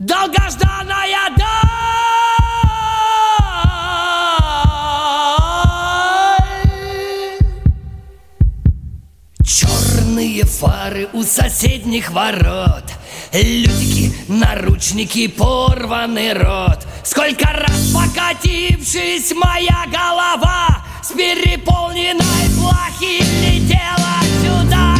Долгожданная 0.00 1.30
даль. 1.36 1.68
Черные 9.44 10.44
фары 10.44 11.08
у 11.12 11.22
соседних 11.22 12.10
ворот 12.10 12.84
Людики, 13.32 14.12
наручники, 14.28 15.28
порванный 15.28 16.32
рот. 16.32 16.86
Сколько 17.04 17.46
раз 17.52 17.92
покатившись 17.92 19.32
моя 19.34 19.84
голова 19.86 20.82
с 21.02 21.10
переполненной 21.12 22.48
плохи 22.56 23.22
летела 23.42 24.18
сюда, 24.42 24.97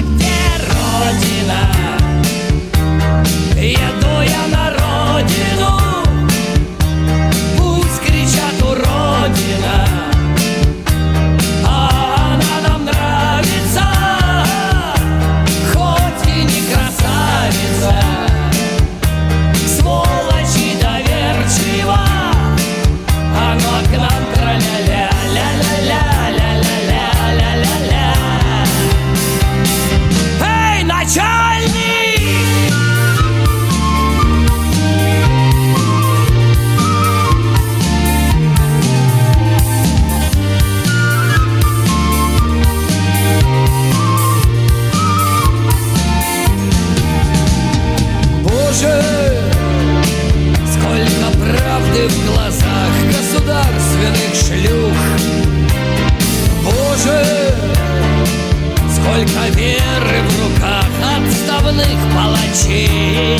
черных 61.78 62.14
палачей. 62.14 63.38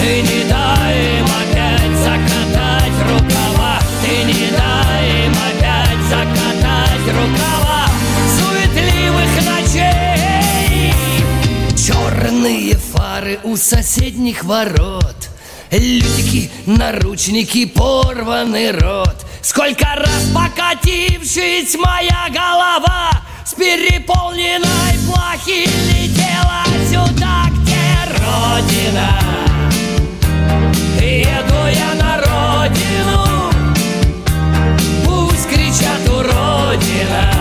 Ты 0.00 0.22
не 0.22 0.44
дай 0.48 1.18
им 1.18 1.24
опять 1.24 1.96
закатать 2.02 2.98
рукава. 3.08 3.78
Ты 4.02 4.24
не 4.24 4.50
дай 4.50 5.26
им 5.26 5.32
опять 5.32 6.02
закатать 6.08 7.06
рукава. 7.08 7.86
Суетливых 8.38 9.34
ночей. 9.46 10.94
Черные 11.76 12.76
фары 12.76 13.38
у 13.44 13.56
соседних 13.56 14.44
ворот. 14.44 15.30
Лютики, 15.70 16.50
наручники, 16.66 17.66
порванный 17.66 18.70
рот. 18.70 19.26
Сколько 19.42 19.86
раз 19.96 20.30
покатившись 20.32 21.74
моя 21.74 22.28
голова 22.30 23.10
С 23.44 23.52
переполненной 23.52 24.98
плахи 25.06 25.68
летела 25.92 26.64
сюда, 26.88 27.44
где 27.50 27.84
Родина. 28.14 29.20
Еду 30.98 31.66
я 31.70 31.94
на 31.94 32.16
родину 32.22 33.50
Пусть 35.04 35.46
кричат 35.46 36.08
уродина 36.08 37.33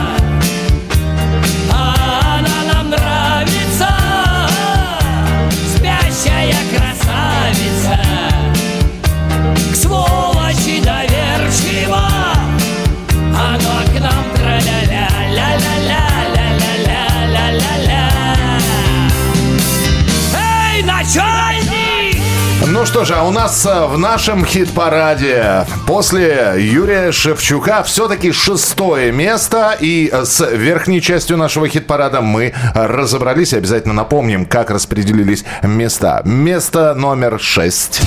Ну 22.83 22.87
что 22.87 23.05
же, 23.05 23.13
а 23.15 23.23
у 23.23 23.31
нас 23.31 23.65
э, 23.65 23.85
в 23.85 23.97
нашем 23.97 24.43
хит-параде 24.43 25.65
после 25.87 26.55
Юрия 26.57 27.13
Шевчука 27.13 27.81
все-таки 27.83 28.33
шестое 28.33 29.09
место. 29.13 29.77
И 29.79 30.09
э, 30.11 30.25
с 30.25 30.45
верхней 30.51 31.01
частью 31.01 31.37
нашего 31.37 31.69
хит-парада 31.69 32.19
мы 32.19 32.53
разобрались. 32.73 33.53
Обязательно 33.53 33.93
напомним, 33.93 34.45
как 34.45 34.69
распределились 34.69 35.45
места. 35.63 36.23
Место 36.25 36.93
номер 36.93 37.39
шесть. 37.39 38.01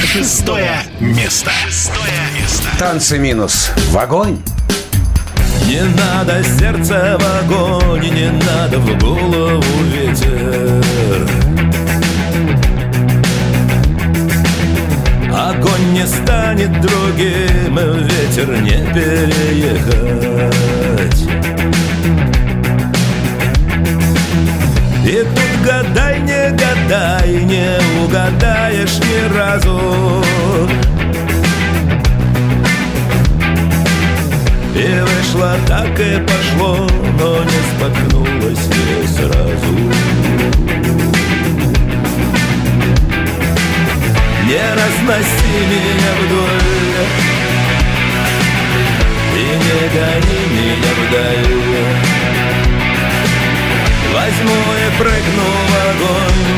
Шестое 0.00 0.76
место. 1.00 1.50
Шестое 1.66 2.28
место. 2.40 2.68
Танцы 2.78 3.18
минус. 3.18 3.72
В 3.90 3.98
огонь. 3.98 4.38
Не 5.66 5.82
надо 5.82 6.44
сердце 6.44 7.18
в 7.18 7.42
огонь, 7.42 8.08
не 8.08 8.30
надо 8.30 8.78
в 8.78 8.98
голову 9.00 9.64
ветер. 9.92 11.33
Не 15.92 16.06
станет 16.06 16.80
другим, 16.80 17.76
ветер 17.76 18.60
не 18.62 18.78
переехать. 18.92 20.44
И 25.04 25.22
тут 25.22 25.54
гадай, 25.64 26.20
не 26.20 26.50
гадай, 26.50 27.44
не 27.44 27.78
угадаешь 28.04 28.98
ни 28.98 29.36
разу. 29.36 29.80
И 34.74 35.00
вышло 35.00 35.56
так 35.68 36.00
и 36.00 36.20
пошло, 36.20 36.88
но 37.18 37.44
не 37.44 37.60
споткнулось 37.76 38.66
не 38.68 39.06
сразу. 39.06 40.13
Не 44.54 44.60
разноси 44.60 45.56
меня 45.68 46.12
вдоль. 46.20 47.06
И 49.34 49.44
не 49.64 49.80
гони 49.94 50.42
меня 50.54 50.92
вдаль. 51.00 51.54
Возьму 54.14 54.60
и 54.78 54.96
прыгну 54.96 55.48
в 55.66 55.74
огонь. 55.90 56.54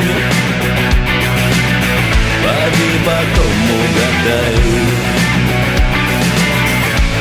Поди 2.44 2.90
потом 3.07 3.55
угадай. 3.80 4.57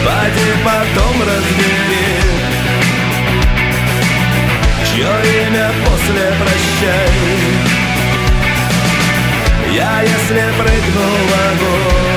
Поди 0.05 0.49
потом 0.65 1.15
разбери 1.21 2.07
Чье 4.86 5.13
имя 5.47 5.71
после 5.84 6.26
прощай 6.39 7.64
Я 9.76 10.01
если 10.03 10.53
прыгну 10.57 11.05
в 11.28 11.34
огонь 11.51 12.14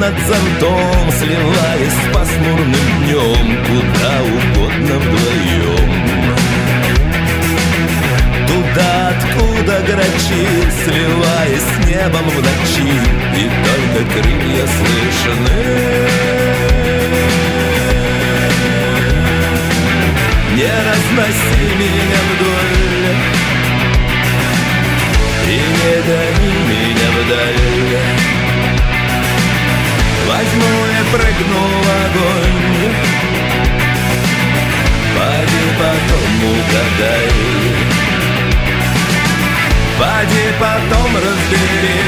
над 0.00 0.14
зонтом, 0.26 1.12
сливаясь 1.12 1.92
с 1.92 2.14
пасмурным 2.14 2.88
днем, 3.04 3.46
Куда 3.66 4.14
угодно 4.22 4.94
вдвоем. 4.98 5.90
Туда, 8.48 9.08
откуда 9.10 9.74
грачи, 9.86 10.46
сливаясь 10.84 11.68
с 11.68 11.86
небом 11.86 12.26
в 12.30 12.36
ночи, 12.36 12.92
И 13.36 13.50
только 13.66 14.00
крылья 14.12 14.66
слышны. 14.66 15.58
Не 20.56 20.72
разноси 20.88 21.64
меня 21.78 22.20
вдоль 22.30 23.16
И 25.46 25.56
не 25.56 25.94
гони 26.06 26.52
меня 26.68 27.08
вдаль 27.16 27.59
Возьму 30.40 30.72
и 30.86 31.00
прыгну 31.12 31.62
в 31.68 31.88
огонь. 32.00 32.62
Поди 35.14 35.64
потом 35.78 36.32
угадай. 36.50 37.28
Поди 39.98 40.46
потом 40.58 41.10
разбери 41.16 42.00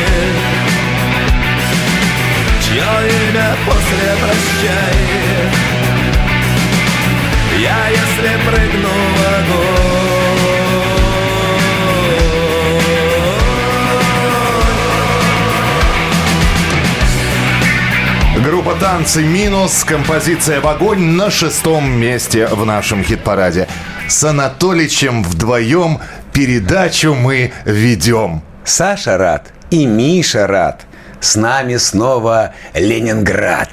Чье 2.63 2.93
имя 3.29 3.51
после 3.67 4.09
прощай. 4.23 4.97
Я 7.59 7.81
если 7.91 8.33
прыгну 8.47 8.95
в 9.15 10.22
Группа 18.45 18.75
«Танцы 18.75 19.23
минус», 19.23 19.85
композиция 19.85 20.61
«В 20.61 20.67
огонь» 20.67 21.13
на 21.13 21.31
шестом 21.31 21.89
месте 21.89 22.49
в 22.49 22.67
нашем 22.67 23.05
хит-параде. 23.05 23.69
С 24.09 24.25
Анатоличем 24.25 25.23
вдвоем 25.23 26.01
передачу 26.33 27.15
мы 27.15 27.53
ведем. 27.65 28.43
Саша 28.65 29.17
рад 29.17 29.53
и 29.71 29.87
Миша 29.87 30.49
рад. 30.49 30.87
С 31.21 31.37
нами 31.37 31.77
снова 31.77 32.53
Ленинград. 32.75 33.71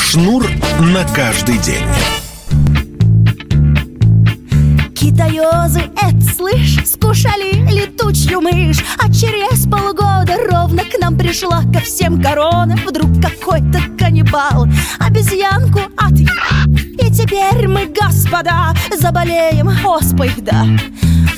Шнур 0.00 0.48
на 0.80 1.04
каждый 1.14 1.58
день. 1.58 1.86
Китаёзы, 4.96 5.82
это 6.02 6.34
слышь, 6.36 6.84
скушали 6.86 7.64
летучую 8.24 8.40
мышь 8.40 8.84
А 8.98 9.12
через 9.12 9.66
полгода 9.66 10.36
ровно 10.48 10.82
к 10.84 10.98
нам 11.00 11.16
пришла 11.16 11.62
ко 11.72 11.80
всем 11.80 12.22
корона. 12.22 12.76
Вдруг 12.86 13.10
какой-то 13.20 13.80
каннибал 13.98 14.66
обезьянку 14.98 15.80
отъел 15.96 16.28
И 16.98 17.10
теперь 17.10 17.68
мы, 17.68 17.86
господа, 17.86 18.74
заболеем. 18.96 19.68
Оспой, 19.84 20.30
да. 20.38 20.64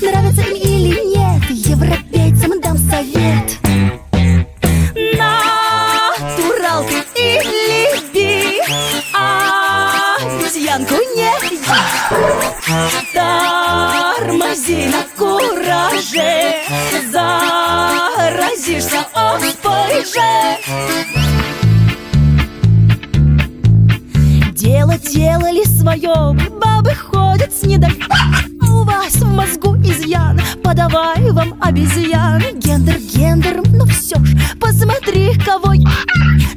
Нравится 0.01 0.41
им 0.41 0.55
или 0.55 1.15
нет, 1.15 1.49
европейцам 1.49 2.61
дам 2.61 2.77
совет. 2.77 3.57
Натуралкой 5.17 7.03
или 7.15 8.13
би 8.13 8.61
А 9.13 10.17
обезьянку 10.21 10.95
не 11.15 11.31
еди. 11.45 11.59
Тормози 13.13 14.87
на 14.87 15.03
кураже 15.17 15.36
Заразишься 18.47 18.99
оспой 19.13 20.05
же 20.05 20.57
Дело 24.53 24.97
делали 24.97 25.63
свое 25.65 26.33
Бабы 26.61 26.93
ходят 26.95 27.51
с 27.53 27.63
недо... 27.63 27.87
У 28.61 28.83
вас 28.83 29.15
в 29.15 29.25
мозгу 29.25 29.75
изъян 29.77 30.39
Подавай 30.63 31.29
вам 31.31 31.55
обезьян. 31.61 32.41
Гендер, 32.59 32.97
гендер, 33.13 33.61
ну 33.71 33.85
все 33.85 34.15
ж 34.23 34.35
Посмотри, 34.59 35.33
кого 35.45 35.73
я- 35.73 35.89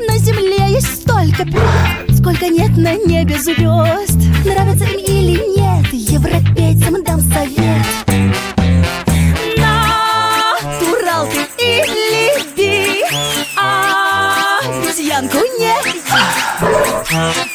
На 0.08 0.16
земле 0.18 0.72
есть 0.74 1.02
столько 1.02 1.44
пи- 1.44 2.14
Сколько 2.16 2.48
нет 2.48 2.76
на 2.76 2.94
небе 2.94 3.36
звезд 3.38 4.18
Нравится 4.44 4.84
им 4.84 4.98
или 5.00 5.58
нет 5.58 5.92
Европейцам 5.92 7.02
дам 7.04 7.20
совет 7.20 7.86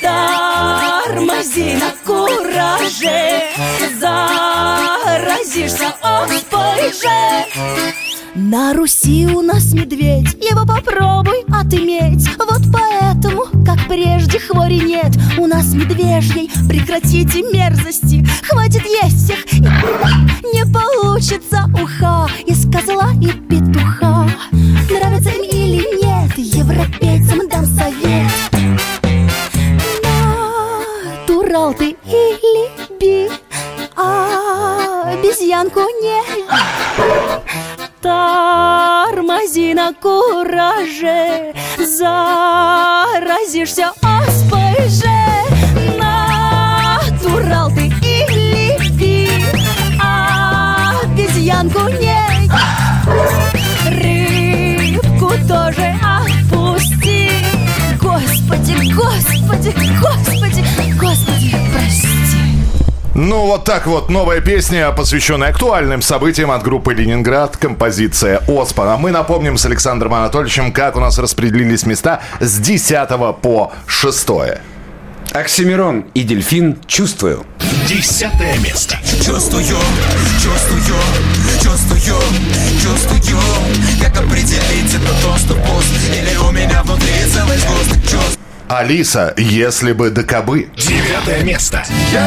Тормози 0.02 1.76
на 1.76 1.92
кураже 2.06 3.44
Заразишься 4.02 5.96
оспой 6.02 6.92
же 6.92 7.46
на 8.36 8.74
Руси 8.74 9.28
у 9.28 9.42
нас 9.42 9.72
медведь, 9.72 10.34
его 10.44 10.66
попробуй 10.66 11.46
отыметь. 11.48 12.28
Вот 12.38 12.64
поэтому, 12.74 13.46
как 13.66 13.88
прежде, 13.88 14.40
хвори 14.40 14.82
нет. 14.82 15.16
У 15.38 15.48
нас 15.48 15.74
медвежьей, 15.74 16.52
прекратите 16.68 17.44
мерзости. 17.44 18.28
Хватит 18.44 18.84
есть 18.86 19.24
всех, 19.24 19.46
не 19.54 20.66
получится 20.66 21.64
уха. 21.82 22.28
Из 22.46 22.70
козла 22.70 23.12
и 23.22 23.28
петуха 23.28 24.30
Нравится 24.52 25.30
им 25.30 25.44
или 25.44 26.04
нет, 26.04 26.38
европейцам 26.38 27.48
дам 27.48 27.66
совет 27.66 28.55
обезьянку 35.46 35.82
не. 36.02 36.22
Тормози 38.02 39.74
на 39.74 39.94
кураже 39.94 41.54
Заразишься 41.78 42.72
оспой 44.02 44.90
же. 44.90 45.08
Натурал 46.00 47.70
ты 47.70 47.86
или 48.02 48.78
би 48.98 49.30
А 50.02 50.94
обезьянку 51.04 51.88
не. 51.90 52.16
Рыбку 53.90 55.30
тоже 55.48 55.94
отпусти. 56.02 57.30
Господи, 58.02 58.74
господи, 58.94 59.72
господи, 60.02 60.64
господи, 61.00 61.35
Ну, 63.18 63.46
вот 63.46 63.64
так 63.64 63.88
вот. 63.88 64.10
Новая 64.10 64.42
песня, 64.42 64.92
посвященная 64.92 65.48
актуальным 65.48 66.02
событиям 66.02 66.52
от 66.52 66.64
группы 66.64 66.94
«Ленинград». 66.94 67.56
Композиция 67.56 68.42
«Оспа». 68.50 68.94
А 68.94 68.98
мы 68.98 69.10
напомним 69.12 69.58
с 69.58 69.66
Александром 69.66 70.16
Анатольевичем, 70.16 70.74
как 70.74 70.98
у 70.98 71.00
нас 71.00 71.18
распределились 71.18 71.86
места 71.86 72.20
с 72.42 72.58
10 72.58 73.08
по 73.42 73.72
6. 73.88 74.28
Оксимирон 75.32 76.08
и 76.14 76.24
дельфин 76.24 76.78
«Чувствую». 76.88 77.46
Десятое 77.88 78.58
место. 78.60 78.98
Чувствую, 79.24 79.64
чувствую, 79.64 80.82
чувствую, 81.64 82.02
чувствую 82.82 83.40
Как 84.02 84.18
определить 84.18 84.94
это 84.94 85.14
то, 85.22 85.38
что 85.38 85.54
пуст 85.54 85.88
Или 86.14 86.36
у 86.36 86.52
меня 86.52 86.84
внутри 86.84 87.14
целый 87.34 87.58
сгусток 87.60 88.04
чувств 88.04 88.40
Алиса, 88.68 89.34
если 89.38 89.92
бы 89.92 90.10
до 90.10 90.24
кобы. 90.24 90.70
Девятое 90.76 91.44
место. 91.44 91.84
Если 92.12 92.24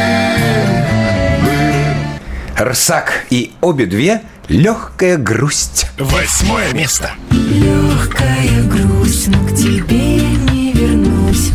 бы. 1.46 2.66
Рсак 2.72 3.26
и 3.30 3.52
обе 3.62 3.86
две 3.86 4.22
легкая 4.48 5.18
грусть. 5.18 5.86
Восьмое 6.00 6.74
место. 6.74 7.12
Легкая 7.30 8.64
грусть, 8.64 9.28
но 9.28 9.38
к 9.46 9.56
тебе 9.56 10.18
не 10.18 10.74
вернусь 10.74 11.52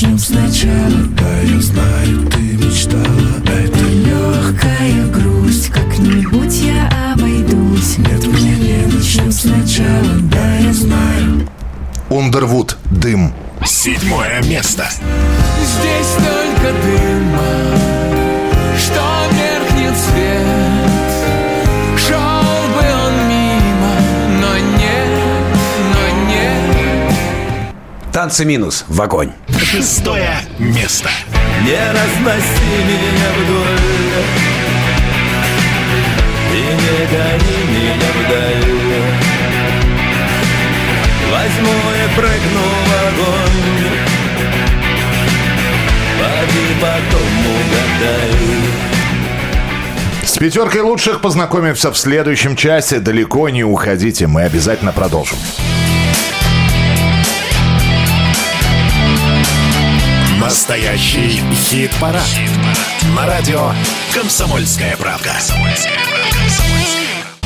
начнем 0.00 0.18
сначала 0.18 1.06
Да, 1.18 1.40
я 1.42 1.60
знаю, 1.60 2.26
ты 2.30 2.38
мечтала 2.38 3.36
Это 3.46 3.84
легкая 3.84 5.06
грусть, 5.12 5.68
как-нибудь 5.68 6.54
я 6.62 7.12
обойдусь 7.12 7.98
Нет, 7.98 8.26
мы 8.26 8.40
не 8.40 8.86
начнем 8.86 9.30
сначала, 9.30 10.18
да, 10.32 10.56
я 10.56 10.72
знаю 10.72 11.48
Ундервуд. 12.08 12.76
Дым. 12.90 13.32
Седьмое 13.64 14.42
место. 14.42 14.88
Здесь 15.62 16.14
только 16.16 16.72
дыма, 16.82 17.78
что 18.76 19.00
меркнет 19.32 19.96
свет. 19.96 20.49
Танцы 28.12 28.44
минус 28.44 28.84
в 28.88 29.00
огонь. 29.00 29.30
Шестое 29.56 30.34
место. 30.58 31.08
Не 31.62 31.78
разноси 31.92 32.74
меня 32.88 33.30
вдоль 33.38 33.78
И 36.52 36.56
не 36.58 36.98
гони 37.06 37.58
меня 37.70 38.10
вдаль 38.18 38.72
Возьму 41.30 41.76
и 41.92 42.06
прыгну 42.16 42.66
в 42.86 42.90
огонь 43.06 43.60
Поди 46.18 46.66
потом 46.80 47.32
угадай 47.60 48.34
С 50.24 50.38
пятеркой 50.38 50.80
лучших 50.80 51.20
познакомимся 51.20 51.92
в 51.92 51.96
следующем 51.98 52.56
часе. 52.56 52.98
Далеко 52.98 53.50
не 53.50 53.62
уходите, 53.62 54.26
мы 54.26 54.42
обязательно 54.42 54.92
продолжим. 54.92 55.36
Настоящий 60.70 61.42
хит-парад. 61.52 62.22
На 63.16 63.26
радио 63.26 63.72
«Комсомольская 64.14 64.96
правда». 64.96 65.32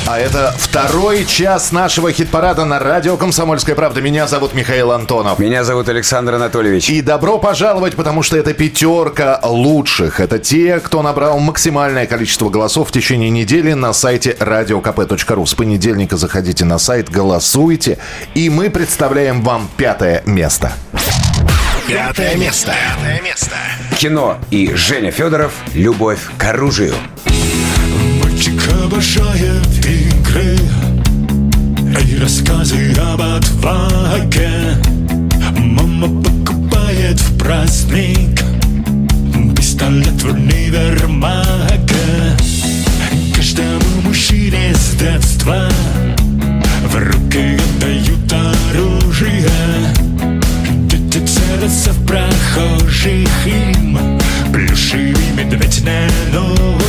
А 0.05 0.19
это 0.19 0.53
второй 0.55 1.25
час 1.25 1.71
нашего 1.71 2.11
хит-парада 2.11 2.65
на 2.65 2.77
радио 2.77 3.17
«Комсомольская 3.17 3.73
правда». 3.75 3.99
Меня 3.99 4.27
зовут 4.27 4.53
Михаил 4.53 4.91
Антонов. 4.91 5.39
Меня 5.39 5.63
зовут 5.63 5.89
Александр 5.89 6.35
Анатольевич. 6.35 6.87
И 6.91 7.01
добро 7.01 7.39
пожаловать, 7.39 7.95
потому 7.95 8.21
что 8.21 8.37
это 8.37 8.53
пятерка 8.53 9.39
лучших. 9.41 10.19
Это 10.19 10.37
те, 10.37 10.79
кто 10.79 11.01
набрал 11.01 11.39
максимальное 11.39 12.05
количество 12.05 12.51
голосов 12.51 12.89
в 12.89 12.91
течение 12.91 13.31
недели 13.31 13.73
на 13.73 13.91
сайте 13.93 14.37
radiokp.ru. 14.39 15.47
С 15.47 15.55
понедельника 15.55 16.15
заходите 16.15 16.63
на 16.63 16.77
сайт, 16.77 17.09
голосуйте, 17.09 17.97
и 18.35 18.51
мы 18.51 18.69
представляем 18.69 19.41
вам 19.41 19.67
пятое 19.77 20.21
место. 20.27 20.73
Пятое 21.87 22.35
место. 22.35 22.73
Пятое 22.73 23.21
место. 23.21 23.55
Кино 23.99 24.39
и 24.49 24.73
Женя 24.73 25.11
Федоров 25.11 25.53
«Любовь 25.75 26.19
к 26.35 26.43
оружию». 26.43 26.95
Мальчик 28.23 28.59
обожает 28.83 29.67
игры 29.85 30.57
И 32.01 32.17
рассказы 32.17 32.91
об 32.93 33.21
отваге 33.21 34.77
Мама 35.59 36.23
покупает 36.23 37.19
в 37.19 37.37
праздник 37.37 38.41
Пистолет 39.55 40.23
в 40.23 40.33
универмаге 40.33 41.45
Каждому 43.35 44.01
мужчине 44.03 44.73
с 44.73 44.95
детства 44.95 45.69
В 46.87 46.95
руки 46.95 47.54
Целятся 51.65 51.93
в 51.93 52.05
прохожих 52.05 53.47
им. 53.47 53.97
Плюшевый 54.53 55.31
медведь 55.35 55.83
не 55.83 56.07
нужен 56.31 56.84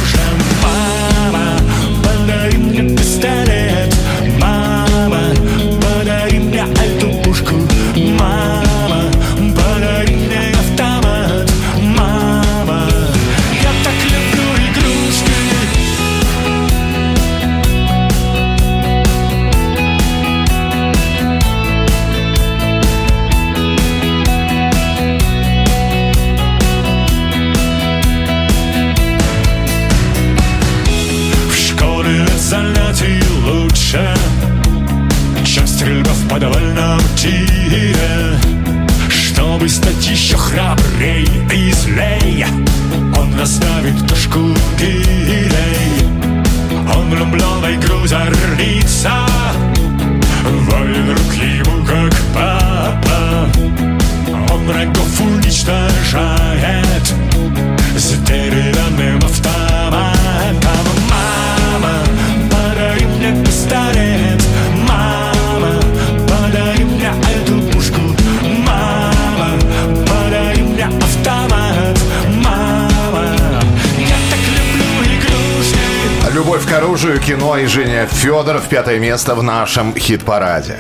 оружию, 76.96 77.20
кино 77.20 77.58
и 77.58 77.66
Женя 77.66 78.06
Федоров. 78.06 78.70
Пятое 78.70 78.98
место 78.98 79.34
в 79.34 79.42
нашем 79.42 79.94
хит-параде. 79.94 80.78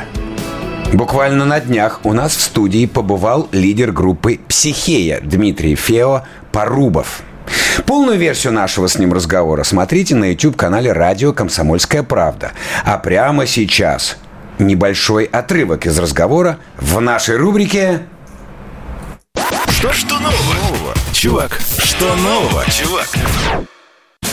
Буквально 0.94 1.44
на 1.44 1.60
днях 1.60 2.00
у 2.04 2.14
нас 2.14 2.34
в 2.34 2.40
студии 2.40 2.86
побывал 2.86 3.50
лидер 3.52 3.92
группы 3.92 4.40
«Психея» 4.48 5.20
Дмитрий 5.20 5.74
Фео 5.74 6.22
Порубов. 6.52 7.20
Полную 7.84 8.16
версию 8.16 8.54
нашего 8.54 8.86
с 8.86 8.96
ним 8.96 9.12
разговора 9.12 9.62
смотрите 9.62 10.14
на 10.14 10.30
YouTube-канале 10.30 10.90
«Радио 10.90 11.34
Комсомольская 11.34 12.02
правда». 12.02 12.52
А 12.86 12.96
прямо 12.96 13.46
сейчас 13.46 14.16
небольшой 14.58 15.24
отрывок 15.24 15.84
из 15.84 15.98
разговора 15.98 16.56
в 16.78 16.98
нашей 16.98 17.36
рубрике 17.36 18.00
Что, 19.68 19.92
что 19.92 20.14
нового, 20.18 20.94
чувак? 21.12 21.60
Что 21.78 22.16
нового, 22.16 22.64
чувак? 22.70 23.08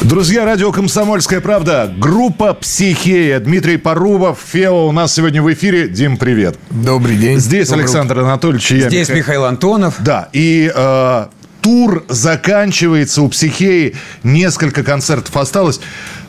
Друзья, 0.04 0.43
радио 0.43 0.72
«Комсомольская 0.74 1.39
правда», 1.39 1.91
группа 1.97 2.54
«Психея», 2.54 3.39
Дмитрий 3.39 3.78
Порубов, 3.78 4.39
Фео 4.51 4.88
у 4.88 4.91
нас 4.91 5.14
сегодня 5.14 5.41
в 5.41 5.51
эфире. 5.54 5.88
Дим, 5.88 6.18
привет. 6.18 6.58
Добрый 6.70 7.16
день. 7.16 7.39
Здесь 7.39 7.70
Доброе 7.70 7.84
Александр 7.86 8.20
Анатольевич 8.20 8.72
и 8.74 8.78
я, 8.80 8.89
Здесь 8.89 9.08
Миха- 9.10 9.16
Михаил 9.18 9.45
Антонов. 9.45 9.95
Да, 9.99 10.28
и 10.34 10.70
э, 10.76 11.26
тур 11.62 12.04
заканчивается 12.10 13.22
у 13.22 13.30
«Психеи», 13.30 13.95
несколько 14.24 14.84
концертов 14.84 15.36
осталось. 15.38 15.80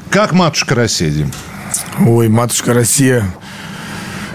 Как 0.09 0.33
матушка 0.33 0.77
Россия, 0.77 1.11
Дим? 1.11 1.33
Ой, 2.07 2.29
матушка 2.29 2.75
Россия, 2.75 3.25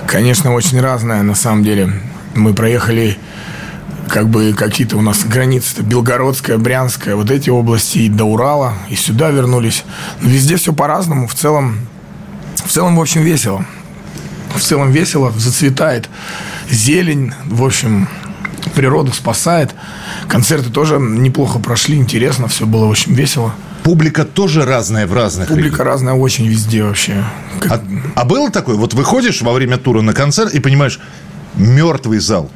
конечно, 0.05 0.53
очень 0.53 0.81
разная 0.81 1.23
на 1.23 1.35
самом 1.35 1.63
деле. 1.63 1.89
Мы 2.35 2.53
проехали 2.53 3.17
как 4.09 4.27
бы 4.27 4.53
какие-то 4.53 4.97
у 4.97 5.01
нас 5.01 5.23
границы, 5.23 5.73
это 5.75 5.83
Белгородская, 5.83 6.57
Брянская, 6.57 7.15
вот 7.15 7.31
эти 7.31 7.49
области 7.49 7.99
и 7.99 8.09
до 8.09 8.25
Урала, 8.25 8.73
и 8.89 8.95
сюда 8.95 9.29
вернулись. 9.29 9.83
Но 10.21 10.29
везде 10.29 10.57
все 10.57 10.73
по-разному. 10.73 11.27
В 11.27 11.35
целом, 11.35 11.87
в 12.55 12.69
целом, 12.69 12.97
в 12.97 13.01
общем, 13.01 13.21
весело. 13.21 13.65
В 14.53 14.59
целом 14.59 14.91
весело, 14.91 15.31
зацветает 15.37 16.09
зелень, 16.69 17.33
в 17.45 17.63
общем, 17.63 18.07
природа 18.75 19.11
спасает. 19.13 19.73
Концерты 20.27 20.69
тоже 20.69 20.97
неплохо 20.99 21.59
прошли, 21.59 21.97
интересно, 21.97 22.47
все 22.47 22.65
было 22.65 22.85
очень 22.85 23.13
весело. 23.13 23.53
Публика 23.83 24.25
тоже 24.25 24.65
разная 24.65 25.07
в 25.07 25.13
разных 25.13 25.47
Публика 25.47 25.83
разная 25.83 26.13
очень 26.13 26.47
везде 26.47 26.83
вообще. 26.83 27.23
А, 27.69 27.81
а 28.15 28.25
было 28.25 28.51
такое? 28.51 28.75
Вот 28.75 28.93
выходишь 28.93 29.41
во 29.41 29.53
время 29.53 29.77
тура 29.77 30.01
на 30.01 30.13
концерт 30.13 30.53
и 30.53 30.59
понимаешь, 30.59 30.99
мертвый 31.55 32.19
зал. 32.19 32.51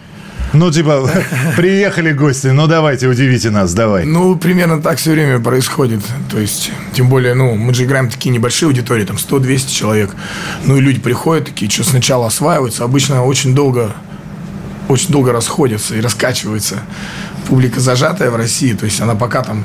Ну, 0.53 0.71
типа, 0.71 1.09
приехали 1.57 2.13
гости, 2.13 2.47
ну 2.47 2.67
давайте, 2.67 3.07
удивите 3.07 3.49
нас, 3.49 3.73
давай. 3.73 4.05
Ну, 4.05 4.35
примерно 4.35 4.81
так 4.81 4.99
все 4.99 5.11
время 5.11 5.39
происходит. 5.39 6.01
То 6.29 6.39
есть, 6.39 6.71
тем 6.93 7.09
более, 7.09 7.33
ну, 7.33 7.55
мы 7.55 7.73
же 7.73 7.85
играем 7.85 8.09
такие 8.09 8.29
небольшие 8.29 8.67
аудитории, 8.67 9.03
там 9.03 9.15
100-200 9.15 9.71
человек. 9.71 10.11
Ну, 10.65 10.77
и 10.77 10.81
люди 10.81 10.99
приходят 10.99 11.45
такие, 11.45 11.71
что 11.71 11.83
сначала 11.83 12.27
осваиваются, 12.27 12.83
обычно 12.83 13.23
очень 13.23 13.55
долго 13.55 13.93
очень 14.89 15.09
долго 15.09 15.31
расходятся 15.31 15.95
и 15.95 16.01
раскачиваются. 16.01 16.79
Публика 17.47 17.79
зажатая 17.79 18.29
в 18.29 18.35
России, 18.35 18.73
то 18.73 18.85
есть 18.85 19.01
она 19.01 19.15
пока 19.15 19.41
там 19.41 19.63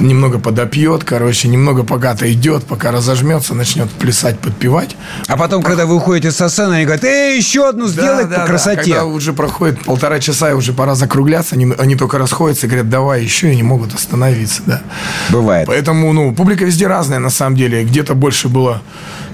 немного 0.00 0.38
подопьет, 0.38 1.04
короче, 1.04 1.48
немного 1.48 1.84
пока-то 1.84 2.30
идет, 2.32 2.64
пока 2.64 2.90
разожмется, 2.90 3.54
начнет 3.54 3.90
плясать, 3.90 4.38
подпевать. 4.38 4.96
А 5.26 5.36
потом, 5.36 5.62
когда 5.62 5.86
вы 5.86 5.96
уходите 5.96 6.30
со 6.30 6.48
сцены, 6.48 6.74
они 6.74 6.84
говорят, 6.84 7.04
эй, 7.04 7.36
еще 7.36 7.68
одну 7.68 7.88
сделай 7.88 8.26
по 8.26 8.46
красоте. 8.46 8.92
Когда 8.92 9.04
уже 9.04 9.32
проходит 9.32 9.82
полтора 9.84 10.20
часа, 10.20 10.50
и 10.50 10.54
уже 10.54 10.72
пора 10.72 10.94
закругляться, 10.94 11.54
они, 11.54 11.72
они 11.78 11.96
только 11.96 12.18
расходятся 12.18 12.66
и 12.66 12.68
говорят, 12.68 12.88
давай 12.88 13.22
еще, 13.22 13.52
и 13.52 13.56
не 13.56 13.62
могут 13.62 13.94
остановиться, 13.94 14.62
да. 14.66 14.82
Бывает. 15.30 15.66
Поэтому, 15.66 16.12
ну, 16.12 16.34
публика 16.34 16.64
везде 16.64 16.86
разная, 16.86 17.18
на 17.18 17.30
самом 17.30 17.56
деле. 17.56 17.84
Где-то 17.84 18.14
больше 18.14 18.48
было 18.48 18.82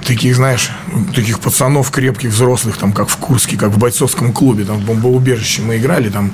таких, 0.07 0.37
знаешь, 0.37 0.71
таких 1.15 1.41
пацанов 1.41 1.91
крепких, 1.91 2.31
взрослых, 2.31 2.77
там, 2.77 2.93
как 2.93 3.09
в 3.09 3.17
Курске, 3.17 3.57
как 3.57 3.71
в 3.71 3.79
бойцовском 3.79 4.33
клубе, 4.33 4.65
там, 4.65 4.79
в 4.79 4.85
бомбоубежище 4.85 5.63
мы 5.63 5.77
играли, 5.77 6.09
там, 6.09 6.33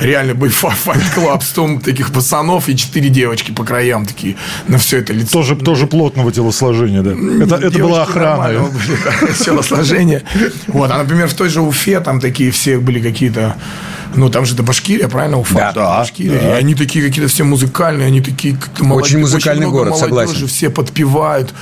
реально 0.00 0.34
был 0.34 0.50
fight 0.50 1.42
club, 1.42 1.50
сто 1.50 1.80
таких 1.80 2.12
пацанов 2.12 2.68
и 2.68 2.76
четыре 2.76 3.08
девочки 3.08 3.50
по 3.50 3.64
краям 3.64 4.06
такие 4.06 4.36
на 4.68 4.78
все 4.78 4.98
это 4.98 5.12
лицо. 5.12 5.32
Тоже, 5.32 5.56
тоже 5.56 5.86
плотного 5.86 6.30
телосложения, 6.32 7.02
да. 7.02 7.12
Это, 7.44 7.66
это 7.66 7.78
была 7.78 8.02
охрана. 8.02 8.68
телосложение. 9.44 10.22
Вот, 10.68 10.90
а, 10.90 10.98
например, 10.98 11.28
в 11.28 11.34
той 11.34 11.48
же 11.48 11.62
Уфе 11.62 12.00
там 12.00 12.20
такие 12.20 12.50
все 12.50 12.78
были 12.78 13.00
какие-то 13.00 13.56
ну, 14.16 14.28
там 14.30 14.44
же 14.44 14.54
это 14.54 14.62
Башкирия, 14.62 15.08
правильно, 15.08 15.38
Уфа? 15.38 15.72
Да, 15.74 15.98
Башкирия. 15.98 16.40
да. 16.40 16.56
И 16.56 16.60
они 16.60 16.74
такие 16.74 17.04
какие-то 17.04 17.28
все 17.28 17.42
музыкальные, 17.42 18.06
они 18.06 18.20
такие 18.20 18.56
как-то 18.56 18.84
Очень 18.84 19.18
музыкальный 19.20 19.66
много 19.66 19.78
город, 19.78 19.90
молодежи, 20.00 20.26
согласен. 20.26 20.46
все 20.46 20.70
подпевают. 20.70 21.52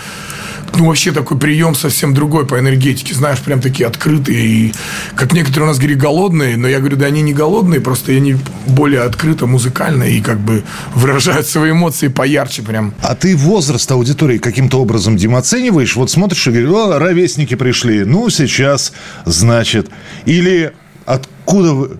Ну, 0.76 0.86
вообще 0.86 1.12
такой 1.12 1.38
прием 1.38 1.74
совсем 1.74 2.14
другой 2.14 2.46
по 2.46 2.58
энергетике, 2.58 3.14
знаешь, 3.14 3.40
прям 3.40 3.60
такие 3.60 3.86
открытые. 3.86 4.40
И 4.40 4.74
как 5.14 5.32
некоторые 5.32 5.64
у 5.64 5.66
нас 5.68 5.78
говорили, 5.78 5.98
голодные, 5.98 6.56
но 6.56 6.66
я 6.66 6.78
говорю, 6.78 6.96
да 6.96 7.06
они 7.06 7.22
не 7.22 7.34
голодные, 7.34 7.80
просто 7.80 8.12
они 8.12 8.36
более 8.66 9.02
открыто, 9.02 9.46
музыкально 9.46 10.04
и 10.04 10.20
как 10.20 10.40
бы 10.40 10.62
выражают 10.94 11.46
свои 11.46 11.72
эмоции 11.72 12.08
поярче 12.08 12.62
прям. 12.62 12.94
А 13.02 13.14
ты 13.14 13.36
возраст 13.36 13.90
аудитории 13.90 14.38
каким-то 14.38 14.80
образом, 14.80 15.16
Дим, 15.16 15.36
оцениваешь? 15.36 15.94
Вот 15.94 16.10
смотришь 16.10 16.46
и 16.46 16.50
говоришь, 16.50 16.70
о, 16.70 16.98
ровесники 16.98 17.54
пришли, 17.54 18.04
ну, 18.04 18.30
сейчас, 18.30 18.92
значит. 19.26 19.90
Или 20.24 20.72
откуда 21.04 21.90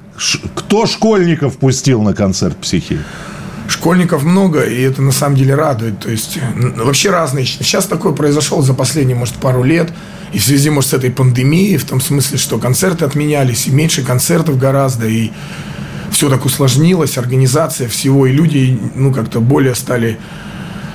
кто 0.55 0.87
школьников 0.87 1.59
пустил 1.59 2.03
на 2.03 2.15
концерт 2.15 2.57
психии? 2.57 3.01
Школьников 3.69 4.23
много, 4.23 4.63
и 4.63 4.81
это 4.81 5.03
на 5.03 5.13
самом 5.13 5.37
деле 5.37 5.55
радует. 5.55 6.01
То 6.01 6.11
есть 6.11 6.39
вообще 6.77 7.11
разные. 7.11 7.47
Сейчас 7.47 7.87
такое 7.87 8.13
произошло 8.13 8.63
за 8.63 8.75
последние, 8.75 9.17
может, 9.17 9.35
пару 9.37 9.63
лет. 9.63 9.93
И 10.33 10.39
в 10.39 10.45
связи, 10.45 10.71
может, 10.71 10.91
с 10.91 10.95
этой 10.95 11.11
пандемией, 11.11 11.77
в 11.77 11.85
том 11.85 12.01
смысле, 12.01 12.39
что 12.39 12.59
концерты 12.59 13.05
отменялись, 13.05 13.67
и 13.67 13.71
меньше 13.71 14.03
концертов 14.03 14.59
гораздо, 14.59 15.07
и 15.07 15.31
все 16.11 16.29
так 16.29 16.45
усложнилось, 16.45 17.19
организация 17.19 17.89
всего, 17.89 18.27
и 18.27 18.33
люди, 18.33 18.79
ну, 18.95 19.13
как-то 19.13 19.41
более 19.41 19.75
стали 19.75 20.19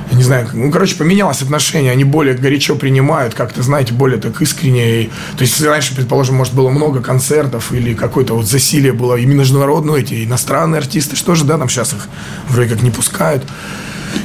я 0.10 0.18
не 0.18 0.24
знаю, 0.24 0.50
ну, 0.54 0.72
короче, 0.72 0.96
поменялось 0.96 1.42
отношение, 1.42 1.92
они 1.92 2.04
более 2.04 2.36
горячо 2.36 2.76
принимают, 2.76 3.34
как-то, 3.34 3.62
знаете, 3.62 3.94
более 3.94 4.20
так 4.20 4.42
искренне. 4.42 5.04
И, 5.04 5.08
то 5.36 5.42
есть, 5.42 5.54
если 5.54 5.68
раньше, 5.68 5.96
предположим, 5.96 6.36
может, 6.36 6.54
было 6.54 6.70
много 6.70 7.02
концертов 7.02 7.74
или 7.74 7.94
какое-то 7.94 8.34
вот 8.36 8.46
засилие 8.46 8.94
было 8.94 9.16
и 9.16 9.26
международное, 9.26 10.00
эти 10.00 10.24
иностранные 10.24 10.80
артисты, 10.80 11.16
что 11.16 11.36
же, 11.36 11.44
да, 11.44 11.58
там 11.58 11.68
сейчас 11.68 11.94
их 11.94 12.08
вроде 12.50 12.70
как 12.70 12.84
не 12.84 12.92
пускают. 12.92 13.44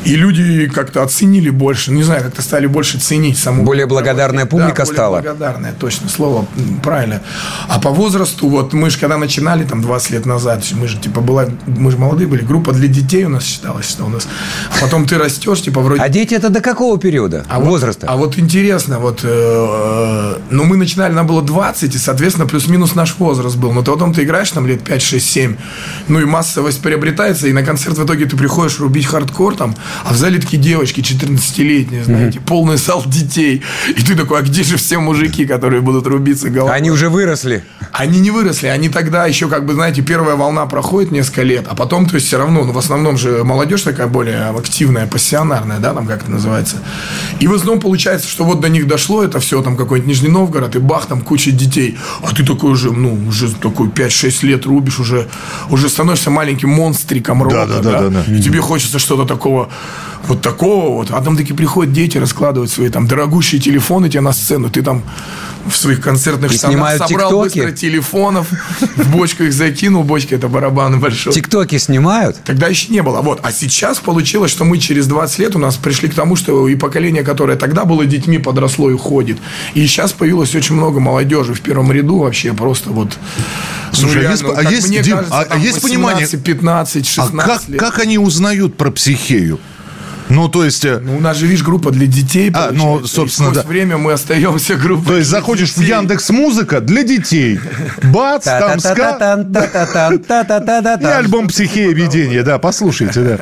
И 0.05 0.17
люди 0.17 0.67
как-то 0.69 1.03
оценили 1.03 1.51
больше, 1.51 1.91
ну, 1.91 1.99
не 1.99 2.03
знаю, 2.03 2.23
как-то 2.23 2.43
стали 2.43 2.67
больше 2.67 2.99
ценить 2.99 3.39
саму... 3.39 3.63
Более 3.65 3.87
благодарная 3.87 4.47
публика 4.47 4.79
Да, 4.79 4.85
более 4.85 4.95
стала. 4.95 5.21
благодарная, 5.21 5.73
точно, 5.73 6.09
слово 6.09 6.47
правильно. 6.83 7.23
А 7.69 7.81
по 7.81 7.91
возрасту, 7.91 8.49
вот 8.49 8.73
мы 8.73 8.91
же 8.91 8.99
когда 8.99 9.17
начинали, 9.19 9.65
там, 9.65 9.83
20 9.83 10.11
лет 10.11 10.27
назад, 10.27 10.65
мы 10.73 10.89
же, 10.89 10.99
типа, 10.99 11.21
была, 11.21 11.47
мы 11.67 11.91
же 11.91 11.99
молодые 11.99 12.27
были, 12.29 12.43
группа 12.43 12.73
для 12.73 12.89
детей 12.89 13.25
у 13.25 13.29
нас 13.29 13.45
считалась, 13.45 13.89
что 13.89 14.05
у 14.05 14.09
нас. 14.09 14.27
А 14.77 14.81
потом 14.83 15.07
ты 15.07 15.19
растешь, 15.19 15.63
типа, 15.63 15.81
вроде... 15.81 16.01
А 16.03 16.09
дети 16.09 16.35
это 16.35 16.49
до 16.49 16.61
какого 16.61 16.99
периода? 16.99 17.45
А 17.49 17.59
вот- 17.59 17.69
Возраста? 17.73 18.07
а 18.09 18.17
вот 18.17 18.39
интересно, 18.39 18.99
вот, 18.99 19.21
э, 19.23 20.37
ну, 20.51 20.65
мы 20.65 20.77
начинали, 20.77 21.13
нам 21.13 21.27
было 21.27 21.43
20, 21.43 21.95
и, 21.95 21.99
соответственно, 21.99 22.47
плюс-минус 22.47 22.95
наш 22.95 23.17
возраст 23.19 23.57
был. 23.57 23.73
Но 23.73 23.83
потом 23.83 24.13
ты 24.13 24.25
играешь 24.25 24.51
там 24.51 24.67
лет 24.67 24.83
5, 24.83 25.03
6, 25.03 25.31
7, 25.31 25.57
ну, 26.09 26.21
и 26.21 26.25
массовость 26.25 26.81
приобретается, 26.83 27.49
и 27.49 27.53
на 27.53 27.63
концерт 27.63 27.97
в 27.99 28.05
итоге 28.05 28.27
ты 28.27 28.37
приходишь 28.37 28.79
рубить 28.81 29.07
хардкор 29.07 29.57
там, 29.57 29.72
а 30.05 30.13
в 30.13 30.17
зале 30.17 30.41
такие 30.41 30.63
девочки 30.63 31.01
14-летние, 31.01 32.05
знаете, 32.05 32.41
полный 32.41 32.77
зал 32.77 33.03
детей. 33.07 33.63
И 33.89 34.03
ты 34.03 34.15
такой, 34.15 34.41
а 34.41 34.43
где 34.43 34.63
же 34.63 34.77
все 34.77 34.99
мужики, 34.99 35.47
которые 35.47 35.81
будут 35.81 36.07
рубиться 36.07 36.51
головой? 36.51 36.77
Они 36.77 36.91
уже 36.91 37.09
выросли. 37.09 37.65
Они 37.93 38.21
не 38.21 38.31
выросли, 38.31 38.69
они 38.69 38.89
тогда 38.89 39.27
еще, 39.27 39.49
как 39.49 39.67
бы, 39.67 39.75
знаете, 39.75 40.03
первая 40.03 40.37
волна 40.37 40.67
проходит 40.67 41.13
несколько 41.13 41.43
лет, 41.43 41.67
а 41.69 41.75
потом, 41.75 42.07
то 42.07 42.15
есть, 42.15 42.27
все 42.27 42.39
равно, 42.39 42.65
ну, 42.65 42.73
в 42.73 42.79
основном 42.79 43.19
же 43.19 43.45
молодежь 43.45 43.83
такая 43.83 44.07
более 44.07 44.45
активная, 44.47 45.07
пассионарная, 45.07 45.79
да, 45.79 45.93
там 45.93 46.07
как 46.07 46.23
это 46.23 46.31
называется. 46.31 46.77
И 47.41 47.47
в 47.47 47.55
основном 47.55 47.81
получается, 47.81 48.29
что 48.29 48.45
вот 48.45 48.61
до 48.61 48.69
них 48.69 48.87
дошло 48.87 49.23
это 49.23 49.41
все, 49.41 49.61
там 49.63 49.77
какой-нибудь 49.77 50.09
Нижний 50.09 50.31
Новгород, 50.31 50.75
и 50.77 50.79
бах, 50.79 51.07
там 51.07 51.21
куча 51.21 51.51
детей. 51.51 51.99
А 52.23 52.35
ты 52.35 52.45
такой 52.45 52.73
уже, 52.73 52.93
ну, 52.93 53.15
уже 53.29 53.53
такой 53.53 53.89
5-6 53.89 54.47
лет 54.47 54.67
рубишь, 54.67 54.99
уже, 54.99 55.29
уже 55.71 55.89
становишься 55.89 56.31
маленьким 56.31 56.71
монстриком 56.71 57.43
рока, 57.43 57.67
да, 57.67 57.81
да, 57.81 58.01
да, 58.01 58.09
да. 58.09 58.35
И 58.35 58.41
тебе 58.41 58.61
хочется 58.61 58.99
что-то 58.99 59.27
такого, 59.27 59.62
more 59.63 60.12
вот 60.29 60.41
такого 60.41 60.95
вот. 60.95 61.11
А 61.11 61.21
там 61.21 61.37
такие 61.37 61.55
приходят 61.55 61.93
дети, 61.93 62.19
раскладывают 62.19 62.71
свои 62.71 62.89
там 62.89 63.07
дорогущие 63.07 63.61
телефоны 63.61 64.09
тебе 64.09 64.21
на 64.21 64.33
сцену, 64.33 64.71
ты 64.71 64.83
там 64.83 65.03
в 65.67 65.77
своих 65.77 66.01
концертных 66.01 66.53
штанах 66.53 66.75
снимают 66.75 67.03
собрал 67.03 67.31
тиктоки. 67.31 67.59
быстро 67.61 67.73
телефонов, 67.73 68.49
в 68.97 69.11
бочку 69.13 69.45
их 69.45 69.53
закинул, 69.53 70.03
бочка 70.03 70.35
это 70.35 70.49
барабан 70.49 70.99
большой. 71.01 71.33
Тиктоки 71.33 71.79
снимают? 71.79 72.37
Тогда 72.45 72.67
еще 72.69 72.93
не 72.93 73.03
было. 73.03 73.21
Вот. 73.23 73.41
А 73.43 73.53
сейчас 73.53 73.99
получилось, 73.99 74.51
что 74.51 74.65
мы 74.65 74.79
через 74.79 75.07
20 75.07 75.39
лет 75.39 75.57
у 75.57 75.59
нас 75.59 75.77
пришли 75.77 76.09
к 76.09 76.15
тому, 76.15 76.35
что 76.37 76.67
и 76.69 76.75
поколение, 76.75 77.23
которое 77.23 77.57
тогда 77.57 77.85
было 77.85 78.05
детьми, 78.07 78.39
подросло 78.39 78.91
и 78.91 78.97
ходит. 78.97 79.39
И 79.75 79.87
сейчас 79.87 80.13
появилось 80.13 80.55
очень 80.55 80.75
много 80.75 80.99
молодежи 80.99 81.55
в 81.55 81.61
первом 81.61 81.93
ряду 81.93 82.19
вообще 82.19 82.53
просто 82.53 82.91
вот. 82.91 83.17
Слушай, 83.93 84.23
ну, 84.23 84.29
а 84.29 84.33
есть, 84.33 84.43
реально, 84.43 84.59
а 84.59 84.73
есть, 84.73 84.89
мне 84.89 85.03
Дим, 85.03 85.17
кажется, 85.19 85.39
а- 85.39 85.43
а 85.43 85.45
там 85.45 85.61
есть 85.63 85.83
понимание? 85.83 86.27
18, 86.27 86.45
15, 86.45 87.07
16 87.07 87.35
А 87.39 87.47
как, 87.47 87.69
лет. 87.69 87.81
как 87.81 87.99
они 87.99 88.19
узнают 88.19 88.77
про 88.77 88.91
психею? 88.91 89.61
Ну, 90.33 90.49
то 90.49 90.65
есть... 90.65 90.85
э, 90.85 90.99
Ну, 90.99 91.19
у 91.19 91.21
нас 91.21 91.37
же, 91.37 91.47
видишь, 91.47 91.63
группа 91.63 91.91
для 91.91 92.07
детей. 92.07 92.51
А, 92.55 92.71
ну, 92.73 93.05
собственно, 93.07 93.49
И 93.49 93.51
сквозь 93.51 93.65
да. 93.65 93.69
время 93.69 93.99
мы 93.99 94.13
остаемся 94.13 94.77
группой. 94.77 95.07
То 95.07 95.17
есть 95.19 95.29
заходишь 95.29 95.73
в 95.75 95.81
Яндекс 95.81 96.31
Музыка 96.31 96.81
для 96.81 97.03
детей. 97.03 97.61
Бац, 98.03 98.45
там 98.45 98.81
ска... 98.81 99.37
И 101.01 101.05
альбом 101.05 101.49
«Психея 101.49 101.93
видения», 101.93 102.43
да, 102.43 102.59
послушайте, 102.59 103.21
да. 103.21 103.39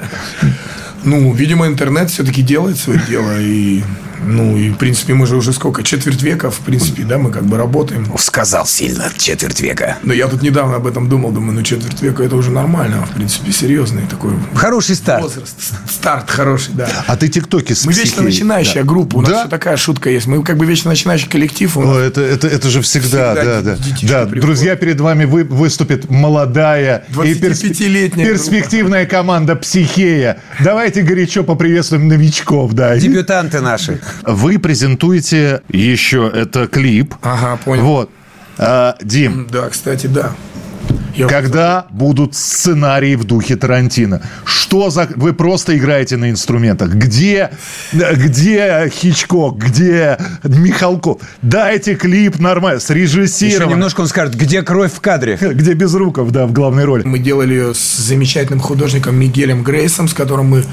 Ну, 1.04 1.32
видимо, 1.32 1.66
интернет 1.66 2.10
все-таки 2.10 2.42
делает 2.42 2.76
свое 2.76 3.00
дело. 3.08 3.38
И, 3.40 3.82
ну, 4.24 4.56
и, 4.56 4.70
в 4.70 4.76
принципе, 4.76 5.14
мы 5.14 5.26
же 5.26 5.36
уже 5.36 5.52
сколько? 5.52 5.82
Четверть 5.82 6.22
века, 6.22 6.50
в 6.50 6.58
принципе, 6.60 7.02
да, 7.04 7.18
мы 7.18 7.30
как 7.30 7.44
бы 7.44 7.56
работаем. 7.56 8.06
Сказал 8.18 8.66
сильно, 8.66 9.10
четверть 9.16 9.60
века. 9.60 9.98
Но 10.02 10.12
я 10.12 10.26
тут 10.28 10.42
недавно 10.42 10.76
об 10.76 10.86
этом 10.86 11.08
думал, 11.08 11.30
думаю, 11.32 11.52
ну, 11.54 11.62
четверть 11.62 12.00
века 12.02 12.22
это 12.22 12.36
уже 12.36 12.50
нормально, 12.50 13.04
в 13.06 13.14
принципе, 13.14 13.52
серьезный 13.52 14.02
такой 14.08 14.32
Хороший 14.54 14.94
старт. 14.94 15.22
возраст. 15.22 15.56
Старт 15.88 16.30
хороший, 16.30 16.74
да. 16.74 16.88
А 17.06 17.16
ты 17.16 17.28
тиктоки 17.28 17.72
с 17.72 17.84
Мы 17.84 17.92
вечно 17.92 18.04
психеей? 18.06 18.26
начинающая 18.26 18.82
Да. 18.82 18.88
группа, 18.88 19.16
у 19.16 19.20
нас 19.22 19.30
Да? 19.30 19.46
такая 19.48 19.76
шутка 19.76 20.10
есть. 20.10 20.26
Мы 20.26 20.42
как 20.42 20.56
бы 20.58 20.66
вечно 20.66 20.90
начинающий 20.90 21.28
коллектив. 21.28 21.76
у 21.76 21.82
нас 21.82 21.96
О, 21.96 21.98
это, 22.00 22.20
это, 22.20 22.46
это 22.48 22.68
же 22.70 22.82
всегда, 22.82 23.34
Всегда 23.34 23.62
да, 23.62 23.62
да. 23.62 23.76
Да, 24.02 24.20
приходят. 24.26 24.40
друзья, 24.44 24.76
перед 24.76 25.00
вами 25.00 25.24
вы, 25.24 25.44
выступит 25.44 26.10
молодая 26.10 27.04
и 27.08 27.12
25-летняя 27.12 28.26
перспективная 28.26 29.06
команда 29.06 29.56
«Психея». 29.56 30.40
Давайте 30.62 31.02
горячо 31.02 31.42
поприветствуем 31.44 32.08
новичков, 32.08 32.72
да. 32.72 32.96
Дебютанты 32.96 33.60
наши. 33.60 34.00
Вы 34.22 34.58
презентуете 34.58 35.62
еще 35.68 36.30
это 36.32 36.66
клип. 36.66 37.14
Ага, 37.22 37.58
понял. 37.64 37.82
Вот. 37.84 38.10
А, 38.58 38.96
Дим, 39.02 39.46
Да, 39.50 39.68
кстати, 39.68 40.06
да. 40.06 40.32
Когда 41.28 41.86
будут 41.90 42.34
сценарии 42.34 43.14
в 43.14 43.24
духе 43.24 43.56
Тарантино? 43.56 44.22
Что 44.44 44.90
за... 44.90 45.08
Вы 45.16 45.32
просто 45.32 45.76
играете 45.76 46.16
на 46.16 46.30
инструментах. 46.30 46.90
Где, 46.90 47.50
где 47.92 48.90
Хичкок? 48.92 49.58
Где 49.58 50.18
Михалков? 50.44 51.22
Дайте 51.42 51.94
клип 51.94 52.38
нормально, 52.38 52.78
Еще 52.78 52.86
срежиссирован. 52.86 53.70
немножко 53.70 54.02
он 54.02 54.08
скажет, 54.08 54.34
где 54.34 54.62
кровь 54.62 54.92
в 54.92 55.00
кадре. 55.00 55.38
Где 55.40 55.74
Безруков, 55.74 56.30
да, 56.30 56.46
в 56.46 56.52
главной 56.52 56.84
роли. 56.84 57.02
Мы 57.04 57.18
делали 57.18 57.54
ее 57.54 57.74
с 57.74 57.96
замечательным 57.96 58.60
художником 58.60 59.16
Мигелем 59.16 59.62
Грейсом, 59.62 60.08
с 60.08 60.14
которым 60.14 60.46
мы 60.46 60.64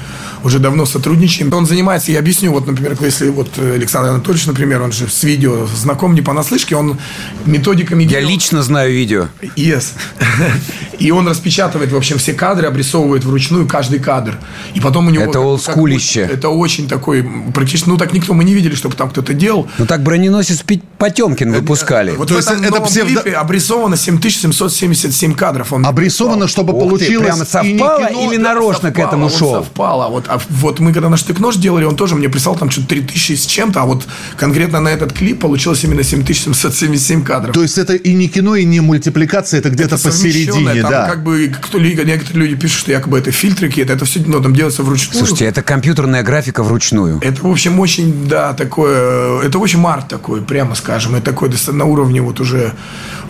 уже 0.44 0.58
давно 0.58 0.86
сотрудничаем. 0.86 1.52
Он 1.52 1.66
занимается, 1.66 2.12
я 2.12 2.20
объясню, 2.20 2.52
вот, 2.52 2.66
например, 2.66 2.96
если 3.00 3.28
вот 3.28 3.58
Александр 3.58 4.10
Анатольевич, 4.10 4.46
например, 4.46 4.82
он 4.82 4.92
же 4.92 5.08
с 5.08 5.24
видео 5.24 5.66
знаком 5.66 6.14
не 6.14 6.22
понаслышке, 6.22 6.76
он 6.76 6.98
методика 7.46 7.96
Я 7.96 8.20
лично 8.20 8.62
знаю 8.62 8.92
видео. 8.92 9.28
Yes. 9.56 9.92
И 10.98 11.10
он 11.12 11.28
распечатывает, 11.28 11.92
в 11.92 11.96
общем, 11.96 12.18
все 12.18 12.32
кадры, 12.32 12.66
обрисовывает 12.66 13.24
вручную 13.24 13.66
каждый 13.66 14.00
кадр. 14.00 14.36
И 14.74 14.80
потом 14.80 15.06
у 15.06 15.10
него... 15.10 15.24
Это 15.24 15.40
олдскулище. 15.40 16.20
Это 16.22 16.48
очень 16.48 16.88
такой, 16.88 17.28
практически, 17.54 17.88
ну 17.88 17.96
так 17.96 18.12
никто, 18.12 18.34
мы 18.34 18.44
не 18.44 18.52
видели, 18.52 18.74
чтобы 18.74 18.96
там 18.96 19.10
кто-то 19.10 19.32
делал. 19.32 19.68
Ну 19.78 19.86
так 19.86 20.02
броненосец 20.02 20.64
Потемкин 20.98 21.52
выпускали. 21.52 22.16
Вот 22.16 22.28
То 22.28 22.34
в 22.34 22.36
есть 22.38 22.48
этом 22.50 22.62
это 22.62 22.74
новом 22.74 22.88
псевдо- 22.88 23.22
клипе 23.22 23.36
обрисовано 23.36 23.96
7777 23.96 25.34
кадров. 25.34 25.72
Он 25.72 25.86
Обрисовано, 25.86 26.48
чтобы 26.48 26.72
Ух 26.72 26.82
ты, 26.82 26.88
получилось... 26.88 27.26
прямо 27.26 27.66
и 27.68 27.72
не 27.72 27.78
совпало 27.78 28.08
кино, 28.08 28.32
или 28.32 28.36
нарочно 28.36 28.90
к 28.90 28.96
совпало, 28.96 29.06
этому 29.08 29.28
вот 29.28 29.38
шел? 29.38 29.52
Совпало. 29.54 30.08
Вот, 30.08 30.24
а 30.28 30.40
вот 30.50 30.80
мы 30.80 30.92
когда 30.92 31.08
наш 31.08 31.24
нож 31.38 31.56
делали, 31.56 31.84
он 31.84 31.94
тоже 31.94 32.16
мне 32.16 32.28
прислал 32.28 32.56
там 32.56 32.70
что-то 32.70 32.88
3000 32.88 33.36
с 33.36 33.46
чем-то, 33.46 33.82
а 33.82 33.84
вот 33.86 34.06
конкретно 34.36 34.80
на 34.80 34.88
этот 34.88 35.12
клип 35.12 35.40
получилось 35.40 35.84
именно 35.84 36.02
7777 36.02 37.22
кадров. 37.22 37.54
То 37.54 37.62
есть 37.62 37.78
это 37.78 37.94
и 37.94 38.12
не 38.14 38.28
кино, 38.28 38.56
и 38.56 38.64
не 38.64 38.80
мультипликация, 38.80 39.60
это 39.60 39.70
где-то 39.70 39.96
Совмещенное, 39.96 40.17
посередине, 40.24 40.82
там 40.82 40.90
да. 40.90 41.08
как 41.08 41.22
бы 41.22 41.52
кто, 41.60 41.78
некоторые 41.78 42.48
люди 42.48 42.60
пишут, 42.60 42.80
что 42.80 42.92
якобы 42.92 43.18
это 43.18 43.30
фильтры 43.30 43.68
какие-то, 43.68 43.92
это 43.92 44.04
все 44.04 44.20
ну, 44.26 44.42
там 44.42 44.54
делается 44.54 44.82
вручную. 44.82 45.18
Слушайте, 45.18 45.46
это 45.46 45.62
компьютерная 45.62 46.22
графика 46.22 46.62
вручную. 46.62 47.18
Это, 47.22 47.42
в 47.42 47.50
общем, 47.50 47.78
очень, 47.80 48.26
да, 48.26 48.52
такое, 48.54 49.42
это 49.42 49.58
очень 49.58 49.84
арт 49.84 50.08
такой, 50.08 50.42
прямо 50.42 50.74
скажем, 50.74 51.14
это 51.14 51.26
такой 51.26 51.50
на 51.68 51.84
уровне 51.84 52.20
вот 52.20 52.40
уже, 52.40 52.72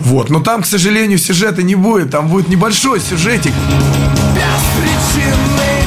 вот. 0.01 0.30
Но 0.30 0.41
там, 0.41 0.62
к 0.62 0.66
сожалению, 0.66 1.18
сюжета 1.18 1.62
не 1.62 1.74
будет, 1.74 2.11
там 2.11 2.28
будет 2.28 2.49
небольшой 2.49 3.01
сюжетик. 3.01 3.53
Беспричинный 4.34 5.39
танец 5.59 5.78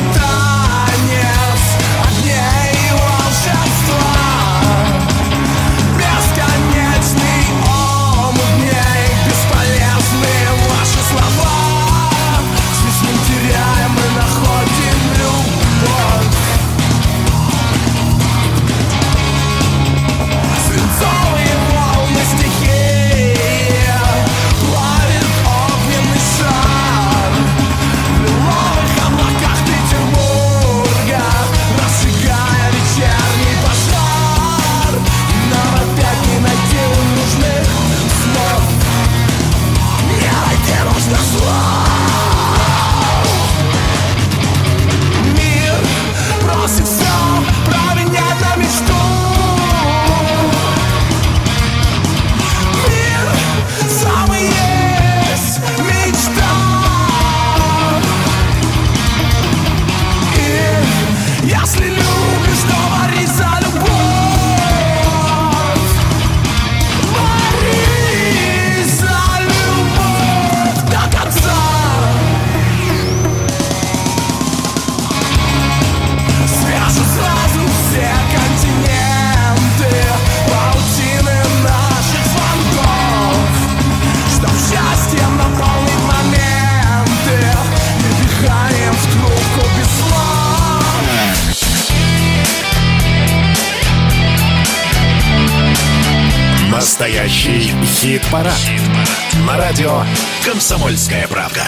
«Комсомольская 100.45 101.27
правда». 101.27 101.63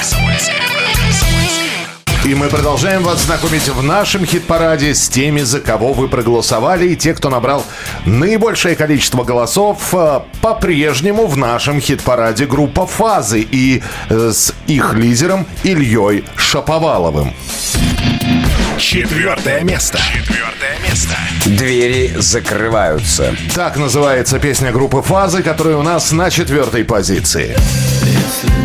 И 2.25 2.35
мы 2.35 2.47
продолжаем 2.47 3.03
вас 3.03 3.23
знакомить 3.23 3.67
в 3.67 3.83
нашем 3.83 4.25
хит-параде 4.25 4.95
с 4.95 5.09
теми, 5.09 5.41
за 5.41 5.59
кого 5.59 5.91
вы 5.91 6.07
проголосовали. 6.07 6.87
И 6.87 6.95
те, 6.95 7.13
кто 7.13 7.29
набрал 7.29 7.65
наибольшее 8.05 8.77
количество 8.77 9.25
голосов, 9.25 9.93
э, 9.93 10.21
по-прежнему 10.41 11.27
в 11.27 11.35
нашем 11.35 11.81
хит-параде 11.81 12.45
группа 12.45 12.87
«Фазы» 12.87 13.41
и 13.41 13.83
э, 14.09 14.31
с 14.31 14.53
их 14.67 14.93
лидером 14.93 15.45
Ильей 15.63 16.23
Шаповаловым. 16.37 17.33
Четвертое 18.77 19.61
место. 19.61 19.99
Четвертое 20.13 20.77
место. 20.89 21.15
Двери 21.45 22.13
закрываются. 22.17 23.35
Так 23.53 23.75
называется 23.75 24.39
песня 24.39 24.71
группы 24.71 25.01
«Фазы», 25.01 25.43
которая 25.43 25.75
у 25.75 25.83
нас 25.83 26.13
на 26.13 26.29
четвертой 26.29 26.85
позиции. 26.85 27.57
Если 28.33 28.62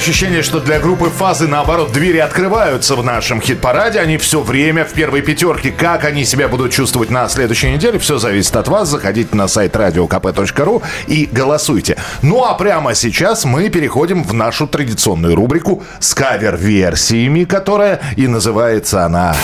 ощущение, 0.00 0.42
что 0.42 0.60
для 0.60 0.80
группы 0.80 1.10
«Фазы», 1.10 1.46
наоборот, 1.46 1.92
двери 1.92 2.16
открываются 2.16 2.96
в 2.96 3.04
нашем 3.04 3.38
хит-параде. 3.38 4.00
Они 4.00 4.16
все 4.16 4.40
время 4.40 4.86
в 4.86 4.94
первой 4.94 5.20
пятерке. 5.20 5.70
Как 5.70 6.06
они 6.06 6.24
себя 6.24 6.48
будут 6.48 6.72
чувствовать 6.72 7.10
на 7.10 7.28
следующей 7.28 7.70
неделе, 7.70 7.98
все 7.98 8.16
зависит 8.16 8.56
от 8.56 8.66
вас. 8.68 8.88
Заходите 8.88 9.36
на 9.36 9.46
сайт 9.46 9.76
radiokp.ru 9.76 10.82
и 11.06 11.28
голосуйте. 11.30 11.98
Ну, 12.22 12.44
а 12.44 12.54
прямо 12.54 12.94
сейчас 12.94 13.44
мы 13.44 13.68
переходим 13.68 14.24
в 14.24 14.32
нашу 14.32 14.66
традиционную 14.66 15.34
рубрику 15.34 15.82
с 16.00 16.14
кавер-версиями, 16.14 17.44
которая 17.44 18.00
и 18.16 18.26
называется 18.26 19.04
она... 19.04 19.36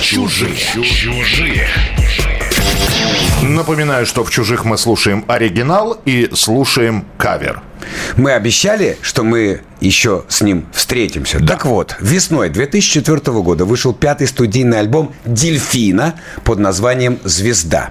Чужие. 0.00 0.56
Чужие. 0.56 1.68
Напоминаю, 3.42 4.04
что 4.04 4.24
в 4.24 4.30
«Чужих» 4.30 4.64
мы 4.64 4.76
слушаем 4.76 5.24
оригинал 5.28 5.96
и 6.04 6.28
слушаем 6.34 7.04
кавер. 7.18 7.62
Мы 8.16 8.32
обещали, 8.32 8.98
что 9.02 9.24
мы 9.24 9.60
еще 9.80 10.24
с 10.28 10.42
ним 10.42 10.66
встретимся. 10.72 11.38
Так 11.44 11.66
вот, 11.66 11.96
весной 12.00 12.50
2004 12.50 13.20
года 13.42 13.64
вышел 13.64 13.92
пятый 13.92 14.26
студийный 14.26 14.78
альбом 14.78 15.12
«Дельфина» 15.24 16.14
под 16.44 16.58
названием 16.58 17.18
«Звезда». 17.24 17.90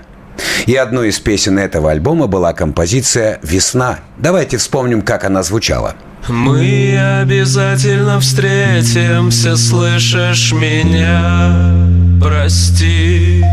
И 0.66 0.76
одной 0.76 1.10
из 1.10 1.20
песен 1.20 1.60
этого 1.60 1.92
альбома 1.92 2.28
была 2.28 2.54
композиция 2.54 3.40
«Весна». 3.44 4.00
Давайте 4.18 4.58
вспомним, 4.58 5.02
как 5.02 5.24
она 5.24 5.44
звучала. 5.44 5.96
Мы 6.28 6.98
обязательно 7.22 8.20
встретимся, 8.20 9.58
слышишь 9.58 10.54
меня? 10.54 11.88
Прости. 12.22 13.44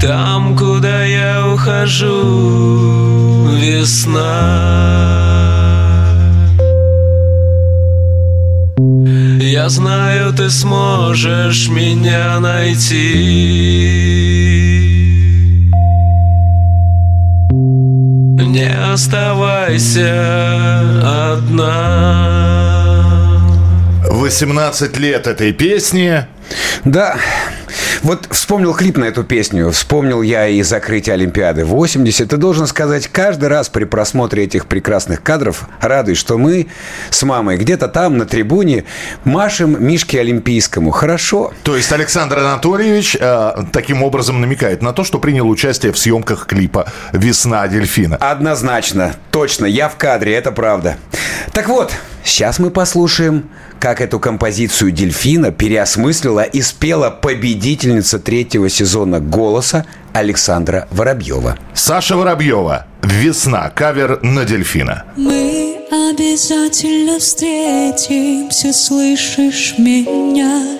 Там, 0.00 0.56
куда 0.56 1.04
я 1.04 1.46
ухожу, 1.52 3.15
весна. 3.56 5.46
Я 9.40 9.68
знаю, 9.68 10.32
ты 10.32 10.50
сможешь 10.50 11.68
меня 11.68 12.38
найти. 12.40 13.46
Не 18.38 18.70
оставайся 18.92 20.12
одна. 21.34 22.36
18 24.08 24.98
лет 24.98 25.26
этой 25.26 25.52
песни. 25.52 26.26
Да, 26.84 27.16
Вот 28.02 28.28
вспомнил 28.30 28.74
клип 28.74 28.98
на 28.98 29.04
эту 29.04 29.24
песню, 29.24 29.70
вспомнил 29.70 30.22
я 30.22 30.46
и 30.48 30.62
закрытие 30.62 31.14
Олимпиады 31.14 31.64
80. 31.64 32.32
И 32.32 32.36
должен 32.36 32.66
сказать, 32.66 33.08
каждый 33.08 33.48
раз 33.48 33.68
при 33.68 33.84
просмотре 33.84 34.44
этих 34.44 34.66
прекрасных 34.66 35.22
кадров 35.22 35.68
радуюсь, 35.80 36.18
что 36.18 36.38
мы 36.38 36.68
с 37.10 37.22
мамой 37.22 37.56
где-то 37.56 37.88
там 37.88 38.16
на 38.18 38.26
трибуне 38.26 38.84
машем 39.24 39.84
Мишке 39.84 40.20
Олимпийскому. 40.20 40.90
Хорошо. 40.90 41.52
То 41.64 41.76
есть 41.76 41.90
Александр 41.92 42.38
Анатольевич 42.38 43.16
э, 43.18 43.52
таким 43.72 44.02
образом 44.02 44.40
намекает 44.40 44.82
на 44.82 44.92
то, 44.92 45.02
что 45.02 45.18
принял 45.18 45.48
участие 45.48 45.92
в 45.92 45.98
съемках 45.98 46.46
клипа 46.46 46.92
«Весна 47.12 47.66
дельфина». 47.66 48.16
Однозначно, 48.16 49.16
точно, 49.32 49.66
я 49.66 49.88
в 49.88 49.96
кадре, 49.96 50.34
это 50.34 50.52
правда. 50.52 50.96
Так 51.52 51.68
вот, 51.68 51.92
сейчас 52.22 52.58
мы 52.58 52.70
послушаем, 52.70 53.48
как 53.78 54.00
эту 54.00 54.18
композицию 54.18 54.90
«Дельфина» 54.90 55.52
переосмыслила 56.36 56.42
и 56.42 56.62
спела 56.62 57.10
победительница 57.10 58.18
третьего 58.18 58.68
сезона 58.68 59.20
«Голоса» 59.20 59.84
Александра 60.12 60.86
Воробьева. 60.90 61.56
Саша 61.74 62.16
Воробьева. 62.16 62.86
«Весна». 63.02 63.70
Кавер 63.70 64.20
на 64.22 64.44
дельфина. 64.44 65.04
Мы 65.16 65.78
обязательно 65.90 67.18
встретимся, 67.18 68.72
слышишь 68.72 69.74
меня? 69.78 70.78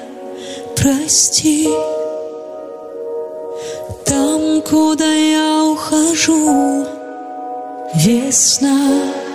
Прости. 0.77 1.69
Там, 4.05 4.63
куда 4.63 5.13
я 5.13 5.65
ухожу, 5.65 6.87
весна. 7.95 9.26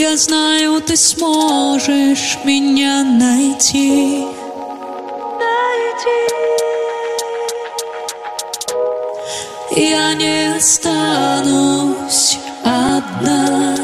Я 0.00 0.16
знаю, 0.16 0.80
ты 0.80 0.96
сможешь 0.96 2.38
меня 2.44 3.02
найти. 3.02 4.24
Найти. 5.40 6.20
Я 9.74 10.14
не 10.14 10.54
останусь 10.56 12.38
одна. 12.62 13.77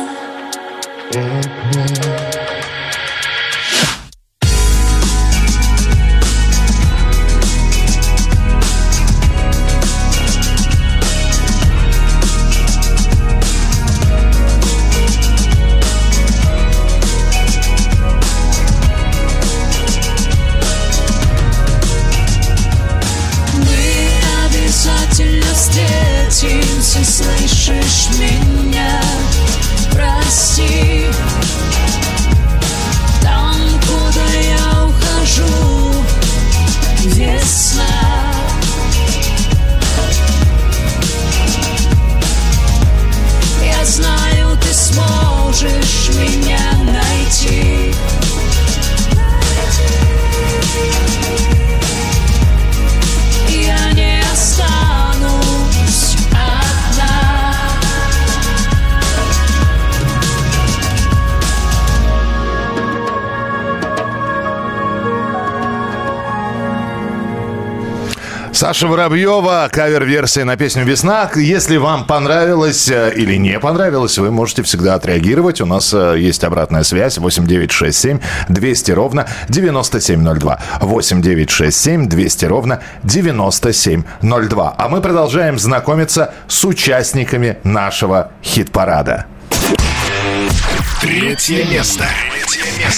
Саша 68.74 68.88
Воробьева, 68.88 69.68
кавер-версия 69.70 70.42
на 70.42 70.56
песню 70.56 70.84
«Весна». 70.84 71.30
Если 71.36 71.76
вам 71.76 72.06
понравилось 72.06 72.88
э, 72.88 73.12
или 73.14 73.36
не 73.36 73.60
понравилось, 73.60 74.18
вы 74.18 74.32
можете 74.32 74.64
всегда 74.64 74.96
отреагировать. 74.96 75.60
У 75.60 75.64
нас 75.64 75.94
э, 75.94 76.16
есть 76.18 76.42
обратная 76.42 76.82
связь 76.82 77.16
8967 77.18 78.18
200 78.48 78.90
ровно 78.90 79.28
9702. 79.48 80.60
8967 80.80 82.08
200 82.08 82.44
ровно 82.46 82.80
9702. 83.04 84.74
А 84.76 84.88
мы 84.88 85.00
продолжаем 85.00 85.56
знакомиться 85.56 86.34
с 86.48 86.64
участниками 86.64 87.58
нашего 87.62 88.32
хит-парада. 88.42 89.26
Третье 91.04 91.66
место. 91.66 92.06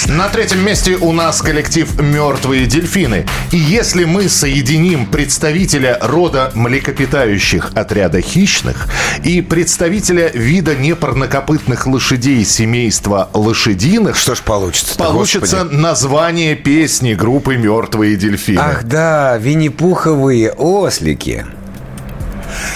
На 0.06 0.28
третьем 0.28 0.64
месте 0.64 0.94
у 0.94 1.10
нас 1.10 1.42
коллектив 1.42 2.00
«Мертвые 2.00 2.66
дельфины». 2.66 3.26
И 3.50 3.56
если 3.56 4.04
мы 4.04 4.28
соединим 4.28 5.06
представителя 5.06 5.98
рода 6.00 6.52
млекопитающих 6.54 7.72
отряда 7.74 8.20
хищных 8.20 8.86
и 9.24 9.42
представителя 9.42 10.30
вида 10.32 10.76
непарнокопытных 10.76 11.88
лошадей 11.88 12.44
семейства 12.44 13.28
лошадиных... 13.34 14.14
Что 14.14 14.36
ж 14.36 14.40
получится? 14.42 14.96
Получится 14.96 15.64
название 15.64 16.54
песни 16.54 17.14
группы 17.14 17.56
«Мертвые 17.56 18.14
дельфины». 18.14 18.60
Ах 18.60 18.84
да, 18.84 19.36
винни-пуховые 19.36 20.52
ослики. 20.52 21.44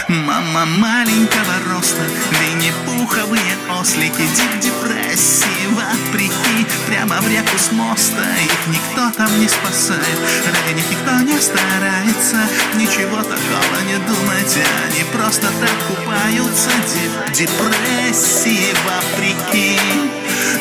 Мама 0.08 0.66
маленького 0.66 1.54
роста, 1.68 2.02
винни-пуховые 2.40 3.56
ослики, 3.80 4.22
дип 4.34 4.60
депрессии 4.60 5.66
вопреки, 5.70 6.66
прямо 6.86 7.20
в 7.20 7.28
реку 7.28 7.56
с 7.58 7.70
моста, 7.72 8.24
их 8.44 8.66
никто 8.66 9.10
там 9.16 9.40
не 9.40 9.48
спасает, 9.48 10.18
ради 10.46 10.76
них 10.76 10.90
никто 10.90 11.12
не 11.20 11.38
старается, 11.40 12.38
ничего 12.74 13.22
такого 13.22 13.76
не 13.86 13.98
думайте, 14.06 14.64
они 14.84 15.04
просто 15.12 15.46
так 15.46 15.76
купаются, 15.88 16.70
дип 16.88 17.12
депрессии 17.32 18.74
вопреки. 18.84 19.78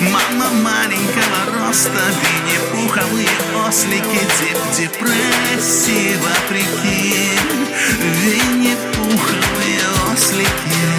Мама 0.01 0.49
маленького 0.51 1.59
роста, 1.59 2.01
винни-пуховые 2.21 3.29
ослики, 3.67 4.21
дип 4.39 4.59
депрессии 4.77 6.17
вопреки, 6.21 7.15
винни-пуховые 8.23 8.98
ослики. 10.11 10.98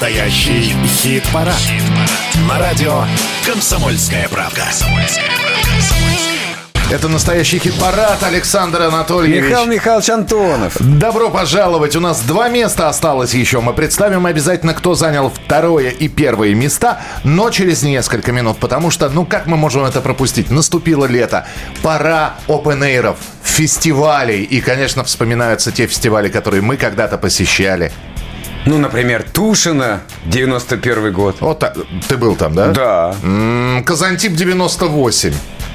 Настоящий 0.00 0.74
хит-парад. 0.86 1.60
На 2.48 2.58
радио 2.58 3.04
«Комсомольская 3.44 4.30
правка». 4.30 4.62
Это 6.90 7.08
настоящий 7.08 7.58
хит-парад 7.58 8.22
Александр 8.22 8.80
Анатольевич. 8.80 9.50
Михаил 9.50 9.66
Михайлович 9.66 10.08
Антонов. 10.08 10.76
Добро 10.80 11.28
пожаловать. 11.28 11.96
У 11.96 12.00
нас 12.00 12.22
два 12.22 12.48
места 12.48 12.88
осталось 12.88 13.34
еще. 13.34 13.60
Мы 13.60 13.74
представим 13.74 14.24
обязательно, 14.24 14.72
кто 14.72 14.94
занял 14.94 15.28
второе 15.28 15.90
и 15.90 16.08
первое 16.08 16.54
места, 16.54 17.02
но 17.22 17.50
через 17.50 17.82
несколько 17.82 18.32
минут, 18.32 18.56
потому 18.56 18.90
что, 18.90 19.10
ну 19.10 19.26
как 19.26 19.46
мы 19.46 19.58
можем 19.58 19.84
это 19.84 20.00
пропустить? 20.00 20.50
Наступило 20.50 21.04
лето. 21.04 21.46
Пора 21.82 22.36
опен 22.48 22.82
фестивалей. 23.42 24.44
И, 24.44 24.62
конечно, 24.62 25.04
вспоминаются 25.04 25.70
те 25.70 25.86
фестивали, 25.86 26.30
которые 26.30 26.62
мы 26.62 26.78
когда-то 26.78 27.18
посещали. 27.18 27.92
Ну, 28.66 28.78
например, 28.78 29.24
Тушина, 29.32 30.00
91 30.26 31.12
год. 31.12 31.36
Вот 31.40 31.58
так. 31.58 31.76
Ты 32.08 32.16
был 32.16 32.36
там, 32.36 32.54
да? 32.54 32.68
Да. 32.68 33.14
М, 33.22 33.82
Казантип 33.84 34.32
98. 34.34 35.32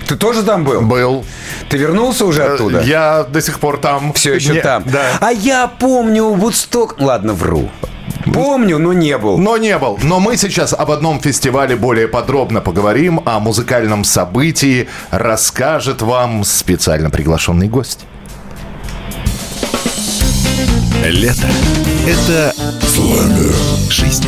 Ты 0.07 0.15
тоже 0.15 0.43
там 0.43 0.63
был? 0.63 0.81
Был. 0.81 1.25
Ты 1.69 1.77
вернулся 1.77 2.25
уже 2.25 2.43
оттуда? 2.43 2.81
Я 2.81 3.23
до 3.23 3.41
сих 3.41 3.59
пор 3.59 3.77
там. 3.77 4.13
Все 4.13 4.35
еще 4.35 4.53
Не- 4.53 4.61
там. 4.61 4.83
Да. 4.85 5.03
А 5.19 5.31
я 5.31 5.67
помню 5.67 6.29
Вудсток... 6.29 6.95
Ладно, 6.99 7.33
вру. 7.33 7.69
Помню, 8.33 8.77
но 8.77 8.93
не 8.93 9.17
был. 9.17 9.37
Но 9.37 9.57
не 9.57 9.77
был. 9.79 9.99
Но 10.03 10.19
мы 10.19 10.37
сейчас 10.37 10.73
об 10.73 10.91
одном 10.91 11.19
фестивале 11.19 11.75
более 11.75 12.07
подробно 12.07 12.61
поговорим. 12.61 13.19
О 13.25 13.39
музыкальном 13.39 14.03
событии 14.03 14.87
расскажет 15.09 16.01
вам 16.03 16.43
специально 16.43 17.09
приглашенный 17.09 17.67
гость. 17.67 18.05
Лето– 21.11 21.47
это 22.07 22.53
жизнь. 23.89 24.23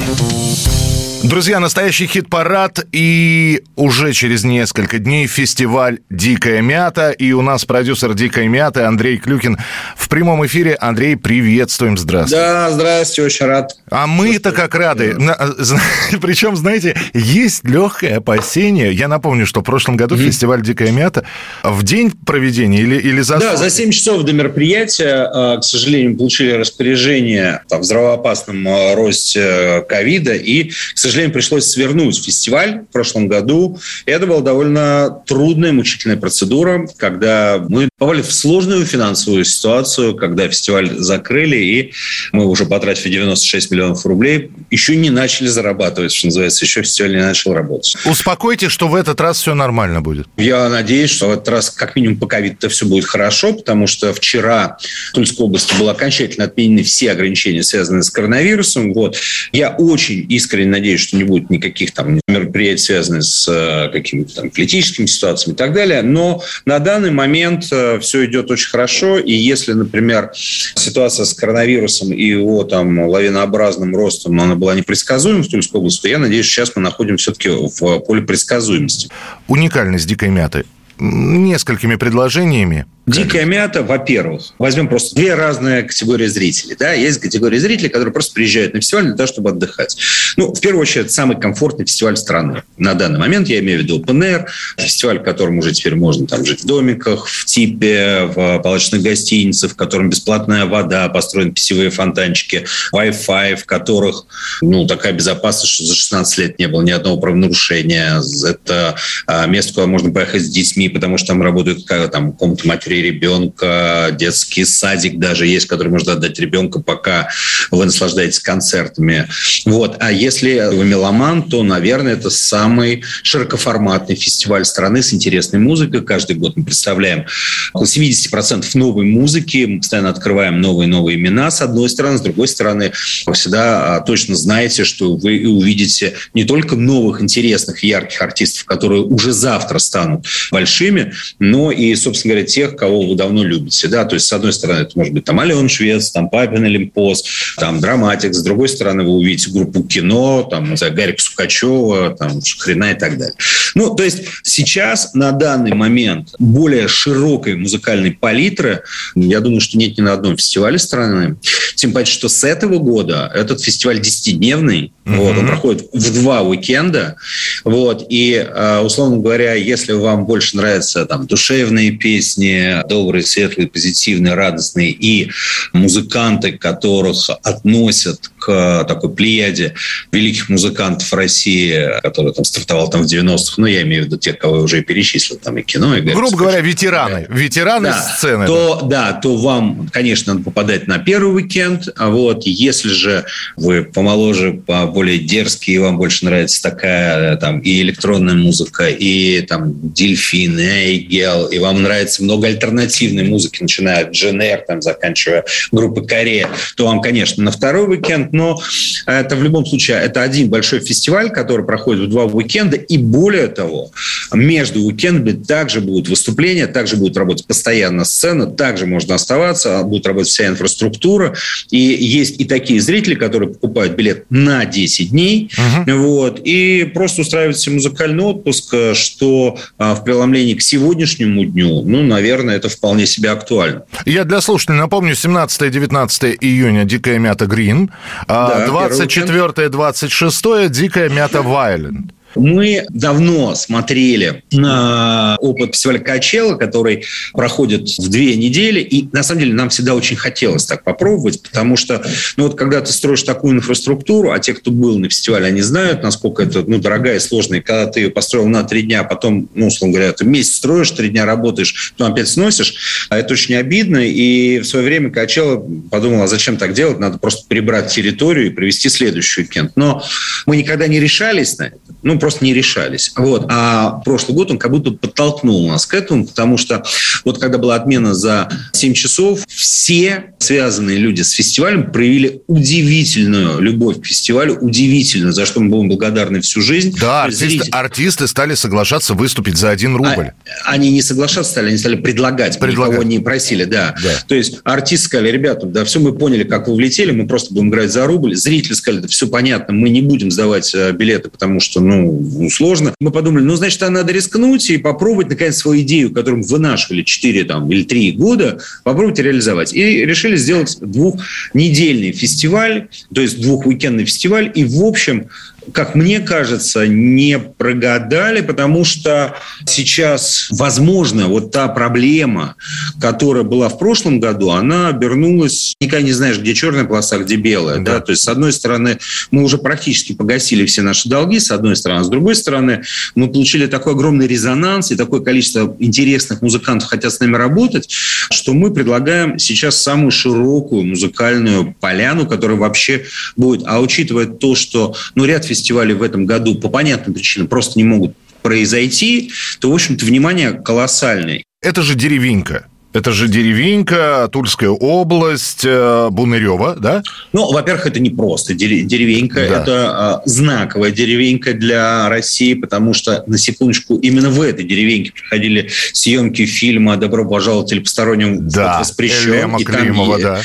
Друзья, 1.23 1.59
настоящий 1.59 2.05
хит-парад 2.05 2.85
и 2.91 3.63
уже 3.75 4.13
через 4.13 4.43
несколько 4.43 4.99
дней 4.99 5.27
фестиваль 5.27 5.99
«Дикая 6.09 6.61
мята». 6.61 7.09
И 7.11 7.31
у 7.31 7.41
нас 7.41 7.65
продюсер 7.65 8.13
«Дикой 8.13 8.47
мяты» 8.47 8.81
Андрей 8.81 9.17
Клюкин 9.17 9.57
в 9.95 10.07
прямом 10.09 10.45
эфире. 10.45 10.75
Андрей, 10.79 11.17
приветствуем, 11.17 11.97
здравствуй. 11.97 12.37
Да, 12.39 12.69
здрасте, 12.71 13.23
очень 13.23 13.45
рад. 13.47 13.71
А 13.89 14.07
мы-то 14.07 14.51
как 14.51 14.75
рады. 14.75 15.15
Зна- 15.57 15.81
Причем, 16.21 16.55
знаете, 16.55 16.95
есть 17.13 17.65
легкое 17.65 18.17
опасение. 18.17 18.93
Я 18.93 19.07
напомню, 19.07 19.45
что 19.45 19.61
в 19.61 19.63
прошлом 19.63 19.97
году 19.97 20.15
фестиваль 20.17 20.61
«Дикая 20.61 20.91
мята» 20.91 21.25
в 21.63 21.83
день 21.83 22.11
проведения 22.11 22.79
или, 22.81 22.95
или 22.95 23.21
за 23.21 23.37
Да, 23.39 23.57
за 23.57 23.69
7 23.69 23.91
часов 23.91 24.23
до 24.23 24.33
мероприятия, 24.33 25.29
э, 25.55 25.59
к 25.59 25.63
сожалению, 25.63 26.15
получили 26.15 26.51
распоряжение 26.51 27.63
о 27.69 27.79
взрывоопасном 27.79 28.67
э, 28.67 28.95
росте 28.95 29.41
э, 29.41 29.81
ковида, 29.81 30.33
и, 30.33 30.69
к 30.69 30.97
сожалению, 31.07 31.33
пришлось 31.33 31.65
свернуть 31.65 32.23
фестиваль 32.23 32.81
в 32.89 32.93
прошлом 32.93 33.27
году. 33.27 33.79
И 34.05 34.11
это 34.11 34.27
была 34.27 34.41
довольно 34.41 35.21
трудная, 35.25 35.71
мучительная 35.71 36.17
процедура, 36.17 36.87
когда 36.97 37.63
мы 37.67 37.89
попали 37.97 38.21
в 38.21 38.31
сложную 38.31 38.85
финансовую 38.85 39.45
ситуацию, 39.45 40.15
когда 40.15 40.47
фестиваль 40.47 40.97
закрыли, 40.97 41.57
и 41.57 41.93
мы 42.31 42.45
уже 42.45 42.65
потратив 42.65 43.03
96 43.03 43.71
миллионов 43.71 44.05
рублей, 44.05 44.51
еще 44.69 44.95
не 44.95 45.09
начали 45.09 45.47
зарабатывать, 45.47 46.11
что 46.11 46.27
называется, 46.27 46.65
еще 46.65 46.81
фестиваль 46.81 47.15
не 47.15 47.21
начал 47.21 47.53
работать. 47.53 47.95
Успокойте, 48.05 48.69
что 48.69 48.87
в 48.87 48.95
этот 48.95 49.19
раз 49.21 49.39
все 49.39 49.55
нормально 49.55 50.01
будет. 50.01 50.27
Я 50.37 50.69
надеюсь, 50.69 51.09
что 51.09 51.29
в 51.29 51.31
этот 51.31 51.49
раз, 51.49 51.69
как 51.69 51.95
минимум, 51.95 52.17
по 52.17 52.27
ковиду 52.27 52.69
все 52.69 52.85
будет 52.85 53.05
хорошо, 53.05 53.53
потому 53.53 53.87
что 53.87 54.13
вчера 54.13 54.77
в 55.09 55.13
Тульской 55.13 55.45
области 55.45 55.73
были 55.77 55.89
окончательно 55.89 56.45
отменены 56.45 56.83
все 56.83 57.11
ограничения, 57.11 57.63
связанные 57.63 58.03
с 58.03 58.09
коронавирусом. 58.09 58.93
Вот. 58.93 59.17
Я 59.51 59.69
очень 59.69 60.25
искренне 60.29 60.71
надеюсь, 60.71 60.96
что 60.97 61.17
не 61.17 61.23
будет 61.23 61.49
никаких 61.49 61.91
там 61.93 62.19
мероприятий, 62.27 62.83
связанных 62.83 63.23
с 63.23 63.47
э, 63.47 63.91
какими-то 63.91 64.35
там 64.35 64.49
политическими 64.49 65.05
ситуациями 65.05 65.53
и 65.53 65.57
так 65.57 65.73
далее. 65.73 66.01
Но 66.01 66.41
на 66.65 66.79
данный 66.79 67.11
момент 67.11 67.65
все 67.65 68.25
идет 68.25 68.51
очень 68.51 68.69
хорошо. 68.69 69.19
И 69.19 69.33
если, 69.33 69.73
например, 69.73 70.31
ситуация 70.33 71.25
с 71.25 71.33
коронавирусом 71.33 72.11
и 72.11 72.23
его 72.23 72.63
там 72.63 73.07
лавинообразным 73.07 73.95
ростом, 73.95 74.39
она 74.39 74.55
была 74.55 74.75
непредсказуема 74.75 75.43
в 75.43 75.47
Тульской 75.47 75.79
области, 75.79 76.01
то 76.03 76.07
я 76.09 76.17
надеюсь, 76.17 76.47
сейчас 76.47 76.75
мы 76.75 76.81
находимся 76.81 77.27
все-таки 77.33 77.49
в 77.49 77.99
поле 77.99 78.21
предсказуемости. 78.21 79.09
Уникальность 79.47 80.07
«Дикой 80.07 80.29
мяты». 80.29 80.65
Несколькими 80.99 81.95
предложениями. 81.95 82.85
Дикая 83.07 83.45
мята, 83.45 83.83
во-первых, 83.83 84.53
возьмем 84.59 84.89
просто 84.89 85.15
две 85.15 85.33
разные 85.33 85.83
категории 85.83 86.27
зрителей. 86.27 86.75
Да? 86.77 86.91
Есть 86.91 87.21
категория 87.21 87.57
зрителей, 87.57 87.87
которые 87.87 88.11
просто 88.11 88.33
приезжают 88.33 88.73
на 88.73 88.81
фестиваль 88.81 89.05
для 89.05 89.15
того, 89.15 89.27
чтобы 89.27 89.51
отдыхать. 89.51 89.97
Ну, 90.35 90.53
в 90.53 90.59
первую 90.59 90.81
очередь, 90.81 91.09
самый 91.09 91.39
комфортный 91.39 91.85
фестиваль 91.85 92.17
страны. 92.17 92.63
На 92.77 92.95
данный 92.95 93.17
момент 93.17 93.47
я 93.47 93.59
имею 93.59 93.79
в 93.79 93.83
виду 93.83 93.99
Air, 93.99 94.47
фестиваль, 94.77 95.19
в 95.19 95.23
котором 95.23 95.59
уже 95.59 95.71
теперь 95.71 95.95
можно 95.95 96.27
там 96.27 96.45
жить 96.45 96.63
в 96.63 96.65
домиках, 96.65 97.27
в 97.27 97.45
типе, 97.45 98.25
в 98.25 98.59
палочных 98.59 99.01
гостиницах, 99.01 99.71
в 99.71 99.75
котором 99.77 100.09
бесплатная 100.09 100.65
вода, 100.65 101.07
построены 101.07 101.53
питьевые 101.53 101.91
фонтанчики, 101.91 102.65
Wi-Fi, 102.93 103.55
в 103.55 103.65
которых 103.65 104.25
ну, 104.61 104.85
такая 104.85 105.13
безопасность, 105.13 105.71
что 105.71 105.85
за 105.85 105.95
16 105.95 106.37
лет 106.39 106.59
не 106.59 106.67
было 106.67 106.81
ни 106.81 106.91
одного 106.91 107.17
правонарушения. 107.21 108.21
Это 108.45 108.97
а, 109.27 109.45
место, 109.45 109.75
куда 109.75 109.87
можно 109.87 110.11
поехать 110.11 110.41
с 110.41 110.49
детьми, 110.49 110.89
потому 110.89 111.17
что 111.17 111.27
там 111.27 111.41
работают 111.41 111.85
как, 111.85 112.11
там, 112.11 112.33
комната 112.33 112.67
матери 112.67 112.96
ребенка, 113.01 114.09
детский 114.17 114.65
садик 114.65 115.19
даже 115.19 115.45
есть, 115.45 115.67
который 115.67 115.89
можно 115.89 116.13
отдать 116.13 116.39
ребенка, 116.39 116.79
пока 116.79 117.29
вы 117.71 117.85
наслаждаетесь 117.85 118.39
концертами. 118.39 119.27
Вот. 119.65 119.97
А 119.99 120.11
если 120.11 120.69
вы 120.73 120.85
меломан, 120.85 121.43
то, 121.43 121.63
наверное, 121.63 122.13
это 122.13 122.29
самый 122.29 123.03
широкоформатный 123.23 124.15
фестиваль 124.15 124.65
страны 124.65 125.01
с 125.01 125.13
интересной 125.13 125.59
музыкой. 125.59 126.03
Каждый 126.03 126.35
год 126.35 126.55
мы 126.55 126.63
представляем 126.63 127.25
около 127.73 127.85
70% 127.85 128.65
новой 128.75 129.05
музыки. 129.05 129.65
Мы 129.65 129.79
постоянно 129.79 130.09
открываем 130.09 130.61
новые-новые 130.61 131.17
имена, 131.17 131.51
с 131.51 131.61
одной 131.61 131.89
стороны. 131.89 132.17
С 132.17 132.21
другой 132.21 132.47
стороны, 132.47 132.91
вы 133.25 133.33
всегда 133.33 133.97
а, 133.97 134.01
точно 134.01 134.35
знаете, 134.35 134.83
что 134.83 135.15
вы 135.15 135.47
увидите 135.47 136.13
не 136.33 136.43
только 136.43 136.75
новых, 136.75 137.21
интересных, 137.21 137.83
ярких 137.83 138.21
артистов, 138.21 138.65
которые 138.65 139.01
уже 139.03 139.31
завтра 139.31 139.79
станут 139.79 140.25
большими, 140.51 141.13
но 141.39 141.71
и, 141.71 141.93
собственно 141.95 142.33
говоря, 142.33 142.47
тех, 142.47 142.75
кого 142.75 142.86
кого 142.87 143.01
вы 143.01 143.15
давно 143.15 143.43
любите, 143.43 143.87
да, 143.89 144.05
то 144.05 144.15
есть, 144.15 144.27
с 144.27 144.33
одной 144.33 144.53
стороны, 144.53 144.79
это 144.79 144.91
может 144.95 145.13
быть 145.13 145.25
там 145.25 145.39
Ален 145.39 145.67
Швец, 145.67 146.11
там 146.11 146.29
Папин 146.29 146.63
Олимпос, 146.63 147.23
там 147.57 147.81
Драматик, 147.81 148.33
с 148.33 148.41
другой 148.41 148.69
стороны, 148.69 149.03
вы 149.03 149.11
увидите 149.11 149.51
группу 149.51 149.83
кино, 149.83 150.47
там, 150.49 150.69
не 150.69 150.77
знаю, 150.77 150.93
Гарик 150.93 151.19
Сукачева, 151.19 152.15
там, 152.17 152.43
Шахрина 152.43 152.91
и 152.91 152.93
так 152.93 153.17
далее. 153.17 153.35
Ну, 153.75 153.93
то 153.93 154.03
есть, 154.03 154.23
сейчас, 154.43 155.13
на 155.13 155.31
данный 155.31 155.73
момент, 155.73 156.29
более 156.39 156.87
широкой 156.87 157.55
музыкальной 157.55 158.11
палитры, 158.11 158.83
я 159.15 159.41
думаю, 159.41 159.59
что 159.59 159.77
нет 159.77 159.97
ни 159.97 160.01
на 160.01 160.13
одном 160.13 160.37
фестивале 160.37 160.79
страны, 160.79 161.37
тем 161.75 161.91
паче, 161.91 162.11
что 162.11 162.29
с 162.29 162.43
этого 162.43 162.79
года 162.79 163.29
этот 163.33 163.61
фестиваль 163.61 163.99
10-дневный, 163.99 164.93
mm-hmm. 165.05 165.15
вот, 165.15 165.37
он 165.37 165.47
проходит 165.47 165.89
в 165.93 166.13
два 166.21 166.41
уикенда, 166.41 167.17
вот, 167.63 168.05
и, 168.09 168.33
э, 168.33 168.79
условно 168.79 169.17
говоря, 169.17 169.53
если 169.53 169.91
вам 169.91 170.25
больше 170.25 170.55
нравятся 170.57 171.05
там 171.05 171.27
душевные 171.27 171.91
песни, 171.91 172.76
добрые, 172.83 173.23
светлые, 173.23 173.67
позитивные, 173.67 174.33
радостные, 174.33 174.91
и 174.91 175.31
музыканты, 175.73 176.57
которых 176.57 177.29
относят 177.43 178.31
к 178.47 178.85
такой 178.87 179.09
плеяде 179.13 179.73
великих 180.13 180.47
музыкантов 180.47 181.11
России, 181.11 181.99
которые 182.01 182.33
там 182.33 182.45
стартовал 182.45 182.89
там 182.89 183.01
в 183.01 183.05
90-х, 183.05 183.55
ну, 183.57 183.65
я 183.65 183.81
имею 183.81 184.03
в 184.03 184.05
виду 184.05 184.17
тех, 184.17 184.37
кого 184.37 184.57
я 184.57 184.61
уже 184.61 184.81
перечислил, 184.81 185.37
там 185.37 185.57
и 185.57 185.63
кино, 185.63 185.97
и 185.97 186.01
Грубо 186.01 186.37
говоря, 186.37 186.61
ветераны. 186.61 187.25
Ветераны 187.29 187.89
да, 187.89 188.01
сцены. 188.01 188.47
То, 188.47 188.83
да, 188.83 189.11
то 189.11 189.35
вам, 189.35 189.89
конечно, 189.91 190.33
надо 190.33 190.45
попадать 190.45 190.87
на 190.87 190.97
первый 190.97 191.35
уикенд. 191.35 191.89
А 191.97 192.09
вот 192.09 192.45
если 192.45 192.87
же 192.87 193.25
вы 193.57 193.83
помоложе, 193.83 194.53
более 194.53 195.19
дерзкие, 195.19 195.75
и 195.75 195.79
вам 195.79 195.97
больше 195.97 196.23
нравится 196.23 196.63
такая 196.63 197.35
там 197.35 197.59
и 197.59 197.81
электронная 197.81 198.35
музыка, 198.35 198.87
и 198.87 199.41
там 199.41 199.91
дельфин, 199.93 200.57
Эйгел, 200.57 201.47
и 201.47 201.59
вам 201.59 201.83
нравится 201.83 202.23
много 202.23 202.47
альтернативной 202.47 203.25
музыки, 203.25 203.61
начиная 203.61 204.05
от 204.05 204.11
Дженер, 204.11 204.63
там, 204.65 204.81
заканчивая 204.81 205.43
группой 205.73 206.07
Корея, 206.07 206.49
то 206.77 206.85
вам, 206.85 207.01
конечно, 207.01 207.43
на 207.43 207.51
второй 207.51 207.87
уикенд, 207.87 208.31
но 208.37 208.61
это 209.05 209.35
в 209.35 209.43
любом 209.43 209.65
случае, 209.65 209.97
это 209.97 210.21
один 210.21 210.49
большой 210.49 210.79
фестиваль, 210.79 211.29
который 211.29 211.65
проходит 211.65 212.07
в 212.07 212.09
два 212.09 212.25
уикенда, 212.25 212.77
и 212.77 212.97
более 212.97 213.47
того, 213.47 213.91
между 214.31 214.81
уикендами 214.81 215.31
также 215.31 215.81
будут 215.81 216.07
выступления, 216.07 216.67
также 216.67 216.95
будет 216.95 217.17
работать 217.17 217.47
постоянно 217.47 218.05
сцена, 218.05 218.45
также 218.45 218.85
можно 218.85 219.15
оставаться, 219.15 219.81
будет 219.83 220.05
работать 220.05 220.29
вся 220.29 220.47
инфраструктура, 220.47 221.35
и 221.71 221.77
есть 221.77 222.39
и 222.39 222.45
такие 222.45 222.79
зрители, 222.79 223.15
которые 223.15 223.49
покупают 223.49 223.95
билет 223.95 224.25
на 224.29 224.65
10 224.65 225.09
дней, 225.09 225.49
uh-huh. 225.57 225.95
вот, 225.95 226.41
и 226.43 226.89
просто 226.93 227.21
устраивают 227.21 227.57
себе 227.57 227.75
музыкальный 227.75 228.23
отпуск, 228.23 228.75
что 228.93 229.57
а, 229.77 229.95
в 229.95 230.03
преломлении 230.03 230.53
к 230.53 230.61
сегодняшнему 230.61 231.45
дню, 231.45 231.81
ну, 231.81 232.03
наверное, 232.03 232.55
это 232.55 232.69
вполне 232.69 233.05
себе 233.05 233.31
актуально. 233.31 233.83
Я 234.05 234.23
для 234.23 234.41
слушателей 234.41 234.77
напомню, 234.79 235.13
17-19 235.13 236.37
июня 236.41 236.83
«Дикая 236.85 237.17
мята 237.17 237.45
Грин», 237.47 237.91
а 238.26 238.26
да, 238.27 238.67
24-26 238.67 240.69
«Дикая 240.69 241.09
мята 241.09 241.41
Вайлент». 241.41 242.13
Мы 242.37 242.85
давно 242.89 243.55
смотрели 243.55 244.43
на 244.51 245.37
опыт 245.39 245.73
фестиваля 245.73 245.99
Качела, 245.99 246.55
который 246.55 247.05
проходит 247.33 247.89
в 247.97 248.09
две 248.09 248.35
недели, 248.35 248.79
и 248.79 249.09
на 249.11 249.23
самом 249.23 249.41
деле 249.41 249.53
нам 249.53 249.69
всегда 249.69 249.95
очень 249.95 250.15
хотелось 250.15 250.65
так 250.65 250.83
попробовать, 250.83 251.41
потому 251.41 251.77
что, 251.77 252.03
ну 252.37 252.45
вот 252.45 252.57
когда 252.57 252.81
ты 252.81 252.91
строишь 252.91 253.23
такую 253.23 253.55
инфраструктуру, 253.55 254.31
а 254.31 254.39
те, 254.39 254.53
кто 254.53 254.71
был 254.71 254.97
на 254.97 255.09
фестивале, 255.09 255.47
они 255.47 255.61
знают, 255.61 256.03
насколько 256.03 256.43
это 256.43 256.63
ну, 256.65 256.77
дорогая 256.77 257.17
и 257.17 257.19
сложная, 257.19 257.61
когда 257.61 257.87
ты 257.87 258.01
ее 258.01 258.09
построил 258.09 258.47
на 258.47 258.63
три 258.63 258.83
дня, 258.83 259.01
а 259.01 259.03
потом, 259.03 259.49
ну, 259.53 259.67
условно 259.67 259.97
говоря, 259.97 260.13
ты 260.13 260.25
месяц 260.25 260.55
строишь, 260.55 260.91
три 260.91 261.09
дня 261.09 261.25
работаешь, 261.25 261.93
потом 261.97 262.13
опять 262.13 262.27
сносишь, 262.27 263.07
а 263.09 263.17
это 263.17 263.33
очень 263.33 263.55
обидно, 263.55 263.97
и 263.97 264.59
в 264.59 264.65
свое 264.65 264.85
время 264.85 265.09
Качела 265.09 265.63
подумал, 265.89 266.23
а 266.23 266.27
зачем 266.27 266.57
так 266.57 266.73
делать, 266.73 266.99
надо 266.99 267.17
просто 267.17 267.45
прибрать 267.47 267.91
территорию 267.91 268.47
и 268.47 268.49
провести 268.49 268.89
следующий 268.89 269.41
уикенд. 269.41 269.71
Но 269.75 270.03
мы 270.45 270.57
никогда 270.57 270.87
не 270.87 270.99
решались 270.99 271.57
на 271.57 271.63
это, 271.63 271.77
ну, 272.03 272.19
просто 272.27 272.43
не 272.43 272.53
решались. 272.53 273.13
Вот. 273.15 273.45
А 273.47 274.01
прошлый 274.03 274.35
год 274.35 274.51
он 274.51 274.57
как 274.57 274.71
будто 274.71 274.91
подтолкнул 274.91 275.65
нас 275.69 275.85
к 275.85 275.93
этому, 275.93 276.27
потому 276.27 276.57
что 276.57 276.83
вот 277.23 277.39
когда 277.39 277.57
была 277.57 277.75
отмена 277.75 278.13
за 278.13 278.49
7 278.73 278.93
часов, 278.93 279.45
все 279.47 280.33
связанные 280.39 280.97
люди 280.97 281.21
с 281.21 281.31
фестивалем 281.31 281.89
проявили 281.89 282.41
удивительную 282.47 283.61
любовь 283.61 284.01
к 284.01 284.05
фестивалю, 284.05 284.57
удивительную, 284.59 285.31
за 285.31 285.45
что 285.45 285.61
мы 285.61 285.69
будем 285.69 285.87
благодарны 285.87 286.41
всю 286.41 286.59
жизнь. 286.59 286.97
Да, 286.99 287.23
артисты, 287.23 287.47
Зритель... 287.47 287.71
артисты 287.71 288.27
стали 288.27 288.55
соглашаться 288.55 289.13
выступить 289.13 289.57
за 289.57 289.69
один 289.69 289.95
рубль. 289.95 290.31
А, 290.65 290.73
они 290.73 290.91
не 290.91 291.01
соглашаться 291.01 291.51
стали, 291.53 291.69
они 291.69 291.77
стали 291.77 291.95
предлагать, 291.95 292.59
предлагать. 292.59 292.95
никого 292.95 293.03
не 293.03 293.19
просили, 293.19 293.63
да. 293.63 293.95
да. 294.03 294.09
То 294.27 294.35
есть 294.35 294.59
артисты 294.65 295.05
сказали, 295.05 295.31
ребята, 295.31 295.65
да, 295.65 295.85
все 295.85 296.01
мы 296.01 296.11
поняли, 296.11 296.43
как 296.43 296.67
вы 296.67 296.75
влетели, 296.75 297.11
мы 297.11 297.25
просто 297.25 297.53
будем 297.53 297.69
играть 297.69 297.89
за 297.89 298.05
рубль. 298.05 298.35
Зрители 298.35 298.73
сказали, 298.73 299.03
да 299.03 299.07
все 299.07 299.29
понятно, 299.29 299.73
мы 299.73 299.87
не 299.87 300.01
будем 300.01 300.29
сдавать 300.29 300.75
э, 300.75 300.91
билеты, 300.91 301.29
потому 301.29 301.61
что, 301.61 301.79
ну, 301.79 302.06
ну, 302.11 302.49
сложно. 302.49 302.93
Мы 302.99 303.11
подумали, 303.11 303.43
ну, 303.43 303.55
значит, 303.55 303.81
надо 303.81 304.11
рискнуть 304.11 304.69
и 304.69 304.77
попробовать, 304.77 305.29
наконец, 305.29 305.57
свою 305.57 305.81
идею, 305.81 306.11
которую 306.11 306.43
вынашивали 306.43 307.03
4 307.03 307.43
там, 307.45 307.71
или 307.71 307.83
3 307.83 308.11
года, 308.13 308.59
попробовать 308.83 309.19
реализовать. 309.19 309.73
И 309.73 310.05
решили 310.05 310.35
сделать 310.35 310.77
двухнедельный 310.79 312.11
фестиваль, 312.11 312.87
то 313.13 313.21
есть 313.21 313.41
двухуикендный 313.41 314.05
фестиваль. 314.05 314.51
И, 314.53 314.63
в 314.63 314.83
общем, 314.83 315.27
как 315.73 315.95
мне 315.95 316.19
кажется, 316.19 316.87
не 316.87 317.39
прогадали, 317.39 318.41
потому 318.41 318.85
что 318.85 319.35
сейчас, 319.65 320.47
возможно, 320.51 321.27
вот 321.27 321.51
та 321.51 321.67
проблема, 321.67 322.55
которая 323.01 323.43
была 323.43 323.69
в 323.69 323.77
прошлом 323.77 324.19
году, 324.19 324.51
она 324.51 324.89
обернулась, 324.89 325.75
никогда 325.79 326.05
не 326.05 326.13
знаешь, 326.13 326.39
где 326.39 326.53
черная 326.53 326.85
полоса, 326.85 327.17
где 327.17 327.35
белая. 327.35 327.79
Да. 327.79 327.95
Да? 327.95 328.01
То 328.01 328.11
есть, 328.11 328.23
с 328.23 328.27
одной 328.27 328.53
стороны, 328.53 328.99
мы 329.31 329.43
уже 329.43 329.57
практически 329.57 330.13
погасили 330.13 330.65
все 330.65 330.81
наши 330.81 331.09
долги, 331.09 331.39
с 331.39 331.51
одной 331.51 331.75
стороны. 331.75 332.03
С 332.03 332.09
другой 332.09 332.35
стороны, 332.35 332.83
мы 333.15 333.27
получили 333.27 333.67
такой 333.67 333.93
огромный 333.93 334.27
резонанс 334.27 334.91
и 334.91 334.95
такое 334.95 335.21
количество 335.21 335.75
интересных 335.79 336.41
музыкантов 336.41 336.89
хотят 336.89 337.13
с 337.13 337.19
нами 337.19 337.35
работать, 337.35 337.89
что 337.89 338.53
мы 338.53 338.73
предлагаем 338.73 339.39
сейчас 339.39 339.81
самую 339.81 340.11
широкую 340.11 340.83
музыкальную 340.83 341.75
поляну, 341.79 342.27
которая 342.27 342.57
вообще 342.57 343.05
будет. 343.35 343.63
А 343.65 343.79
учитывая 343.79 344.25
то, 344.25 344.55
что 344.55 344.95
ну, 345.15 345.25
ряд 345.25 345.45
фестивалей 345.45 345.56
фестивали 345.57 345.93
в 345.93 346.03
этом 346.03 346.25
году 346.25 346.55
по 346.55 346.69
понятным 346.69 347.13
причинам 347.13 347.47
просто 347.47 347.79
не 347.79 347.83
могут 347.83 348.15
произойти, 348.41 349.31
то, 349.59 349.71
в 349.71 349.73
общем-то, 349.73 350.05
внимание 350.05 350.53
колоссальное. 350.53 351.43
Это 351.61 351.81
же 351.81 351.95
деревенька. 351.95 352.67
Это 352.93 353.11
же 353.11 353.27
деревенька, 353.27 354.29
Тульская 354.31 354.69
область, 354.69 355.65
э, 355.65 356.07
Бунырева, 356.09 356.77
да? 356.79 357.03
Ну, 357.33 357.51
во-первых, 357.51 357.85
это 357.85 357.99
не 357.99 358.09
просто 358.09 358.53
деревенька, 358.53 359.35
да. 359.35 359.61
это 359.61 360.21
э, 360.25 360.29
знаковая 360.29 360.91
деревенька 360.91 361.53
для 361.53 362.09
России, 362.09 362.53
потому 362.53 362.93
что, 362.93 363.23
на 363.27 363.37
секундочку, 363.37 363.97
именно 363.97 364.29
в 364.29 364.41
этой 364.41 364.65
деревеньке 364.65 365.11
проходили 365.11 365.69
съемки 365.93 366.45
фильма 366.45 366.97
«Добро 366.97 367.27
пожаловать 367.27 367.71
или 367.71 367.79
посторонним 367.79 368.47
да, 368.47 368.79
воспрещен». 368.79 369.33
Элема 369.33 369.59
Климова, 369.63 370.19
там, 370.19 370.21
да. 370.21 370.41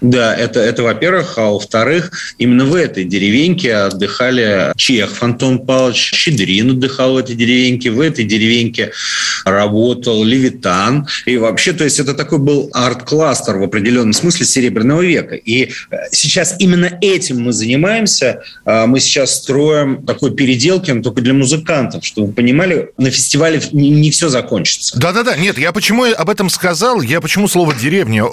Да, 0.00 0.34
это, 0.34 0.60
это 0.60 0.82
во-первых. 0.82 1.34
А 1.36 1.50
во-вторых, 1.50 2.10
именно 2.38 2.64
в 2.64 2.74
этой 2.74 3.04
деревеньке 3.04 3.74
отдыхали 3.74 4.72
Чех 4.76 5.22
Антон 5.22 5.64
Павлович, 5.64 6.10
Щедрин 6.14 6.70
отдыхал 6.70 7.14
в 7.14 7.16
этой 7.18 7.36
деревеньке, 7.36 7.90
в 7.90 8.00
этой 8.00 8.24
деревеньке 8.24 8.92
работал 9.44 10.24
Левитан. 10.24 11.06
И 11.26 11.36
вообще, 11.36 11.72
то 11.82 11.86
есть 11.86 11.98
это 11.98 12.14
такой 12.14 12.38
был 12.38 12.70
арт-кластер 12.72 13.56
в 13.56 13.64
определенном 13.64 14.12
смысле 14.12 14.46
Серебряного 14.46 15.02
века. 15.02 15.34
И 15.34 15.72
э, 15.90 15.96
сейчас 16.12 16.54
именно 16.60 16.96
этим 17.00 17.42
мы 17.42 17.52
занимаемся. 17.52 18.44
А, 18.64 18.86
мы 18.86 19.00
сейчас 19.00 19.34
строим 19.34 20.06
такой 20.06 20.30
переделки, 20.30 20.92
но 20.92 21.02
только 21.02 21.22
для 21.22 21.34
музыкантов, 21.34 22.04
чтобы 22.04 22.28
вы 22.28 22.34
понимали, 22.34 22.90
на 22.98 23.10
фестивале 23.10 23.60
не, 23.72 24.12
все 24.12 24.28
закончится. 24.28 24.96
Да-да-да, 24.96 25.36
нет, 25.36 25.58
я 25.58 25.72
почему 25.72 26.04
об 26.04 26.30
этом 26.30 26.50
сказал, 26.50 27.00
я 27.00 27.20
почему 27.20 27.48
слово 27.48 27.74
«деревня» 27.74 28.26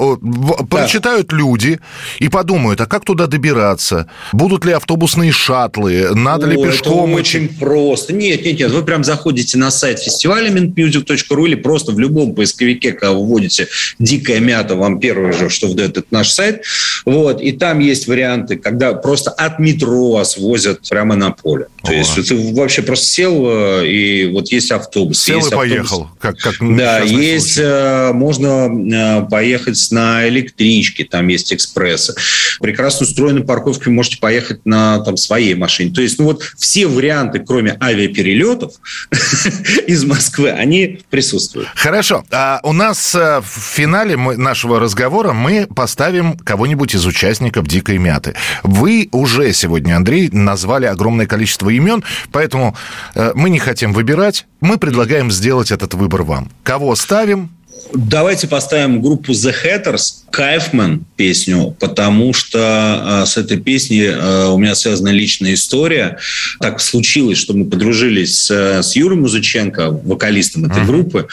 прочитают 0.69 1.29
да. 1.29 1.37
люди 1.37 1.79
и 2.19 2.29
подумают, 2.29 2.79
а 2.81 2.85
как 2.85 3.03
туда 3.03 3.25
добираться? 3.25 4.11
Будут 4.31 4.63
ли 4.63 4.73
автобусные 4.73 5.31
шаттлы? 5.31 6.13
Надо 6.13 6.45
О, 6.45 6.49
ли 6.51 6.63
пешком? 6.63 7.09
Это 7.09 7.19
очень 7.19 7.47
просто. 7.47 8.13
Нет, 8.13 8.45
нет, 8.45 8.59
нет, 8.59 8.71
вы 8.71 8.83
прям 8.83 9.03
заходите 9.03 9.57
на 9.57 9.71
сайт 9.71 9.97
фестиваля 9.97 10.51
minmusic.ru 10.51 11.47
или 11.47 11.55
просто 11.55 11.93
в 11.93 11.99
любом 11.99 12.35
поисковике, 12.35 12.91
когда 12.91 13.13
вы 13.39 13.49
вводите 13.49 13.67
«Дикая 13.99 14.39
мята», 14.39 14.75
вам 14.75 14.99
первое 14.99 15.31
же, 15.31 15.49
что 15.49 15.67
выдает 15.67 15.91
этот 15.91 16.11
наш 16.11 16.29
сайт. 16.29 16.63
Вот, 17.05 17.41
и 17.41 17.51
там 17.51 17.79
есть 17.79 18.07
варианты, 18.07 18.57
когда 18.57 18.93
просто 18.93 19.31
от 19.31 19.59
метро 19.59 20.11
вас 20.11 20.37
возят 20.37 20.87
прямо 20.89 21.15
на 21.15 21.31
поле. 21.31 21.67
То 21.83 21.91
О. 21.91 21.95
есть 21.95 22.27
ты 22.27 22.53
вообще 22.53 22.81
просто 22.81 23.05
сел, 23.05 23.45
э, 23.47 23.87
и 23.87 24.31
вот 24.31 24.51
есть 24.51 24.71
автобус. 24.71 25.21
Сел 25.21 25.37
есть 25.37 25.51
и 25.51 25.55
автобус. 25.55 25.69
поехал. 25.69 26.09
Как, 26.19 26.37
как 26.37 26.55
да, 26.59 26.99
есть, 26.99 27.53
случай. 27.53 27.67
Э, 27.67 28.11
можно 28.13 28.69
э, 28.69 29.29
поехать 29.29 29.79
на 29.91 30.27
электричке, 30.27 31.05
там 31.05 31.27
есть 31.27 31.53
экспрессы. 31.53 32.15
Прекрасно 32.59 33.05
устроены 33.05 33.43
парковки, 33.43 33.85
вы 33.85 33.91
можете 33.91 34.17
поехать 34.17 34.65
на 34.65 34.99
там, 34.99 35.17
своей 35.17 35.55
машине. 35.55 35.93
То 35.93 36.01
есть, 36.01 36.19
ну 36.19 36.25
вот 36.25 36.43
все 36.57 36.87
варианты, 36.87 37.39
кроме 37.39 37.77
авиаперелетов 37.81 38.73
из 39.87 40.03
Москвы, 40.03 40.51
они 40.51 40.99
присутствуют. 41.09 41.69
Хорошо. 41.75 42.23
А 42.31 42.59
у 42.63 42.73
нас 42.73 43.15
в 43.41 43.59
финале 43.75 44.17
мы- 44.17 44.35
нашего 44.37 44.79
разговора 44.79 45.31
мы 45.33 45.67
поставим 45.67 46.37
кого-нибудь 46.37 46.95
из 46.95 47.05
участников 47.05 47.67
«Дикой 47.67 47.97
мяты». 47.97 48.35
Вы 48.63 49.09
уже 49.11 49.53
сегодня, 49.53 49.95
Андрей, 49.95 50.29
назвали 50.31 50.85
огромное 50.85 51.25
количество 51.27 51.69
имен, 51.69 52.03
поэтому 52.31 52.75
э, 53.15 53.31
мы 53.35 53.49
не 53.49 53.59
хотим 53.59 53.93
выбирать. 53.93 54.45
Мы 54.61 54.77
предлагаем 54.77 55.31
сделать 55.31 55.71
этот 55.71 55.93
выбор 55.93 56.23
вам. 56.23 56.49
Кого 56.63 56.95
ставим? 56.95 57.51
Давайте 57.93 58.47
поставим 58.47 59.01
группу 59.01 59.31
The 59.31 59.53
Hatters, 59.63 60.19
Кайфман 60.31 61.05
песню, 61.15 61.75
потому 61.79 62.33
что 62.33 63.23
э, 63.23 63.25
с 63.25 63.37
этой 63.37 63.59
песней 63.59 64.05
э, 64.05 64.47
у 64.47 64.57
меня 64.57 64.75
связана 64.75 65.09
личная 65.09 65.55
история. 65.55 66.17
Так 66.59 66.81
случилось, 66.81 67.37
что 67.37 67.53
мы 67.53 67.65
подружились 67.65 68.37
с, 68.37 68.51
э, 68.51 68.83
с 68.83 68.95
Юрой 68.95 69.17
Музыченко, 69.17 69.89
вокалистом 69.89 70.65
этой 70.65 70.85
группы, 70.85 71.27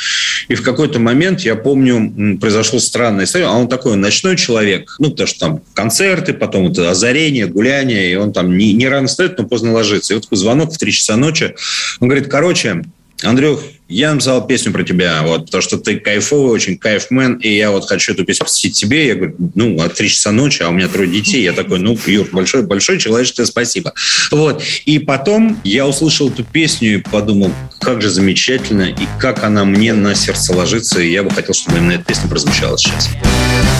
и 0.48 0.54
в 0.54 0.62
какой-то 0.62 0.98
момент, 0.98 1.40
я 1.40 1.56
помню, 1.56 1.96
м, 1.96 2.38
произошла 2.38 2.80
странная 2.80 3.26
история, 3.26 3.46
а 3.46 3.52
он 3.52 3.68
такой 3.68 3.96
ночной 3.96 4.36
человек, 4.36 4.96
ну, 4.98 5.10
потому 5.10 5.26
что 5.26 5.38
там 5.38 5.60
концерты, 5.74 6.32
потом 6.32 6.70
это 6.70 6.90
озарение, 6.90 7.46
гуляние, 7.46 8.12
и 8.12 8.14
он 8.14 8.32
там 8.32 8.56
не, 8.56 8.72
не 8.72 8.88
рано 8.88 9.08
встает, 9.08 9.38
но 9.38 9.44
поздно 9.44 9.72
ложится. 9.72 10.12
И 10.12 10.16
вот 10.16 10.24
такой 10.24 10.38
звонок 10.38 10.72
в 10.72 10.78
3 10.78 10.92
часа 10.92 11.16
ночи, 11.16 11.54
он 12.00 12.08
говорит, 12.08 12.28
короче, 12.28 12.82
Андрюх, 13.22 13.62
я 13.88 14.12
написал 14.12 14.46
песню 14.46 14.72
про 14.72 14.82
тебя, 14.82 15.22
вот, 15.22 15.46
потому 15.46 15.62
что 15.62 15.78
ты 15.78 15.98
кайфовый, 15.98 16.50
очень 16.50 16.76
кайфмен, 16.76 17.36
и 17.36 17.54
я 17.54 17.70
вот 17.70 17.88
хочу 17.88 18.12
эту 18.12 18.24
песню 18.24 18.44
посвятить 18.44 18.76
тебе. 18.76 19.06
Я 19.06 19.14
говорю, 19.14 19.36
ну, 19.54 19.80
а 19.80 19.88
три 19.88 20.08
часа 20.08 20.32
ночи, 20.32 20.62
а 20.62 20.68
у 20.68 20.72
меня 20.72 20.88
трое 20.88 21.08
детей. 21.08 21.42
Я 21.42 21.52
такой, 21.52 21.78
ну, 21.78 21.98
Юр, 22.06 22.28
большое, 22.32 22.64
большое 22.64 22.98
человеческое 22.98 23.46
спасибо. 23.46 23.94
Вот. 24.30 24.62
И 24.84 24.98
потом 24.98 25.58
я 25.64 25.86
услышал 25.86 26.28
эту 26.28 26.44
песню 26.44 26.94
и 26.94 27.02
подумал, 27.02 27.52
как 27.80 28.02
же 28.02 28.10
замечательно, 28.10 28.82
и 28.82 29.06
как 29.18 29.44
она 29.44 29.64
мне 29.64 29.94
на 29.94 30.14
сердце 30.14 30.52
ложится, 30.52 31.00
и 31.00 31.10
я 31.10 31.22
бы 31.22 31.30
хотел, 31.30 31.54
чтобы 31.54 31.78
именно 31.78 31.92
эта 31.92 32.04
песня 32.04 32.28
прозвучала 32.28 32.76
сейчас. 32.76 33.08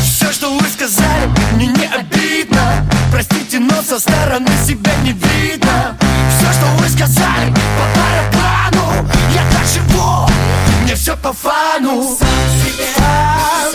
Все, 0.05 0.33
что 0.33 0.57
вы 0.57 0.67
сказали, 0.69 1.29
мне 1.55 1.67
не 1.67 1.87
обидно 1.87 2.89
Простите, 3.13 3.59
но 3.59 3.83
со 3.83 3.99
стороны 3.99 4.49
себя 4.67 4.93
не 5.05 5.13
видно 5.13 5.97
Все, 6.39 6.53
что 6.53 6.67
вы 6.79 6.89
сказали, 6.89 7.51
по 7.51 8.56
Я 9.37 9.43
так 9.53 9.67
живу, 9.67 10.27
мне 10.83 10.95
все 10.95 11.15
по 11.15 11.31
фану. 11.31 12.17
Фан, 12.97 13.71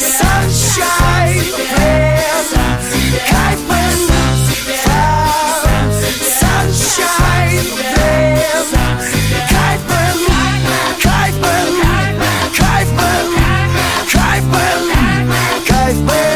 Sunshine, 0.00 1.44
Фан, 1.74 2.46
Кайф, 3.28 3.58
Фан, 4.84 5.90
Sunshine, 6.40 7.68
Фан, 8.70 8.96
Кайф, 9.50 9.82
Кайф, 11.02 11.36
Кайф, 12.56 12.88
Кайф, 12.88 12.88
Кайф 14.10 14.44
Бен, 14.46 14.80
Кайф 15.68 16.33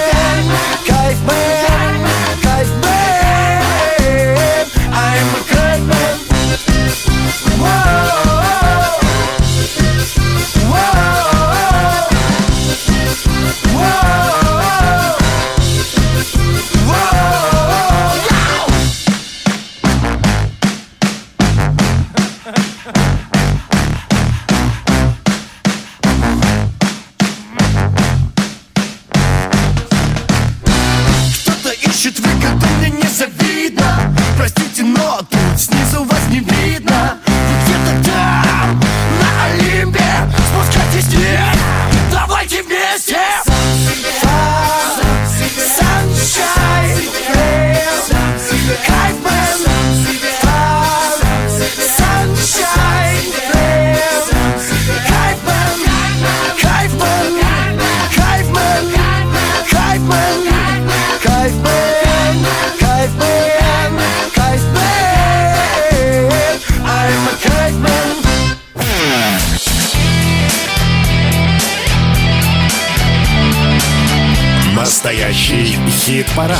хит-парад. 76.39 76.59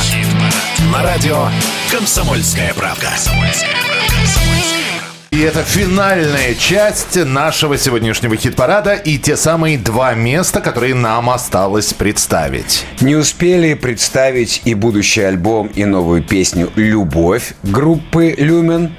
На 0.91 1.03
радио 1.03 1.47
«Комсомольская 1.91 2.73
правка». 2.73 3.07
И 5.31 5.39
это 5.39 5.63
финальная 5.63 6.55
часть 6.55 7.15
нашего 7.15 7.77
сегодняшнего 7.77 8.35
хит-парада 8.35 8.93
и 8.95 9.17
те 9.17 9.37
самые 9.37 9.77
два 9.77 10.15
места, 10.15 10.59
которые 10.59 10.95
нам 10.95 11.29
осталось 11.29 11.93
представить. 11.93 12.85
Не 12.99 13.15
успели 13.15 13.75
представить 13.75 14.63
и 14.65 14.73
будущий 14.73 15.21
альбом, 15.21 15.67
и 15.67 15.85
новую 15.85 16.23
песню 16.23 16.71
«Любовь» 16.75 17.53
группы 17.63 18.35
«Люмен». 18.37 18.95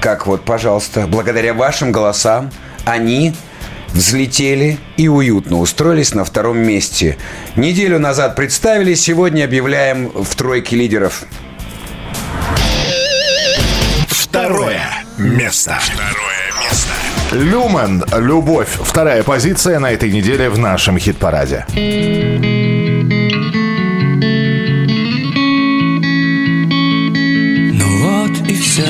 Как 0.00 0.26
вот, 0.26 0.44
пожалуйста, 0.44 1.06
благодаря 1.06 1.54
вашим 1.54 1.92
голосам 1.92 2.50
они 2.84 3.34
взлетели 3.94 4.78
и 4.96 5.08
уютно 5.08 5.60
устроились 5.60 6.12
на 6.14 6.24
втором 6.24 6.58
месте. 6.58 7.16
Неделю 7.56 7.98
назад 7.98 8.36
представили, 8.36 8.94
сегодня 8.94 9.44
объявляем 9.44 10.08
в 10.08 10.34
тройке 10.34 10.76
лидеров. 10.76 11.24
Второе 14.08 14.82
место. 15.16 15.78
Второе 15.80 16.52
место. 16.60 16.92
Люмен, 17.32 18.04
любовь. 18.18 18.68
Вторая 18.82 19.22
позиция 19.22 19.78
на 19.78 19.92
этой 19.92 20.10
неделе 20.10 20.50
в 20.50 20.58
нашем 20.58 20.98
хит-параде. 20.98 21.64
Ну 27.72 27.86
вот 28.02 28.48
и 28.48 28.54
все, 28.56 28.82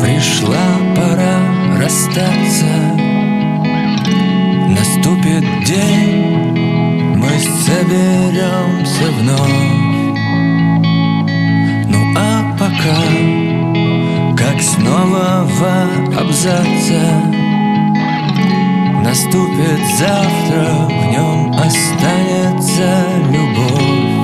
пришла 0.00 0.78
пора 0.94 1.40
расстаться. 1.78 2.73
День, 5.74 7.16
мы 7.16 7.30
соберемся 7.66 9.06
вновь. 9.18 9.74
Ну 11.88 11.98
а 12.16 12.56
пока, 12.58 13.00
как 14.36 14.60
с 14.60 14.78
нового 14.78 15.74
абзаца, 16.18 17.04
наступит 19.02 19.80
завтра, 19.98 20.88
в 20.88 21.04
нем 21.10 21.52
останется 21.52 22.90
любовь. 23.30 24.14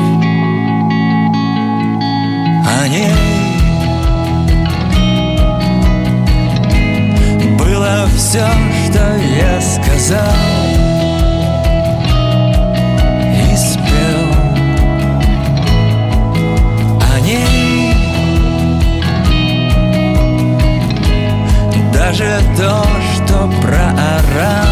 О 2.67 2.89
ней 2.89 3.15
было 7.59 8.09
все, 8.17 8.47
что 8.87 9.03
я 9.19 9.61
сказал 9.61 10.80
даже 22.11 22.41
то, 22.57 22.85
что 23.15 23.49
проорал. 23.63 24.67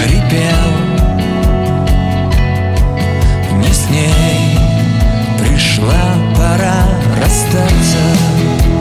Хрипел. 0.00 0.72
Не 3.58 3.72
с 3.72 3.88
ней 3.88 4.58
пришла 5.38 6.14
пора 6.36 6.88
расстаться. 7.20 8.71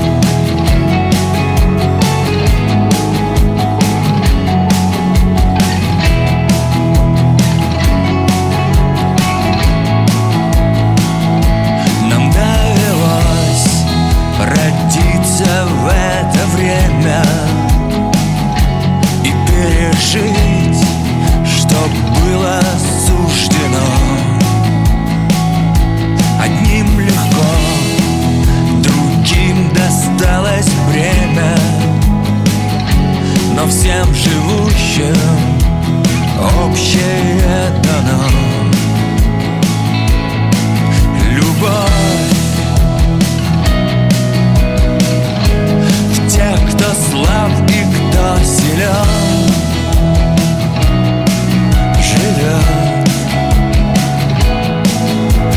время 16.71 17.23
И 19.23 19.31
пережить, 19.47 20.85
что 21.45 21.75
было 22.21 22.61
суждено. 23.05 23.87
Одним 26.41 26.99
легко, 26.99 27.51
другим 28.83 29.69
досталось 29.73 30.69
время 30.89 31.55
Но 33.55 33.67
всем 33.67 34.13
живущим 34.13 35.15
общее 36.39 37.71
дано. 37.83 38.23
Любовь 41.29 42.10
слаб 47.21 47.51
и 47.69 47.83
кто 47.93 48.37
силен 48.43 49.51
Живет 52.01 53.09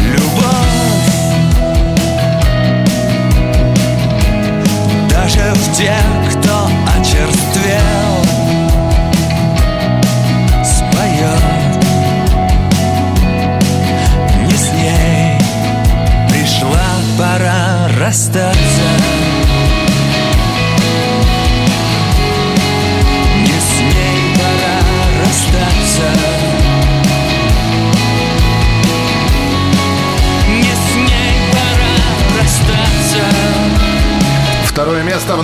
любовь. 0.02 1.14
Даже 5.08 5.54
в 5.54 5.76
тех 5.76 6.13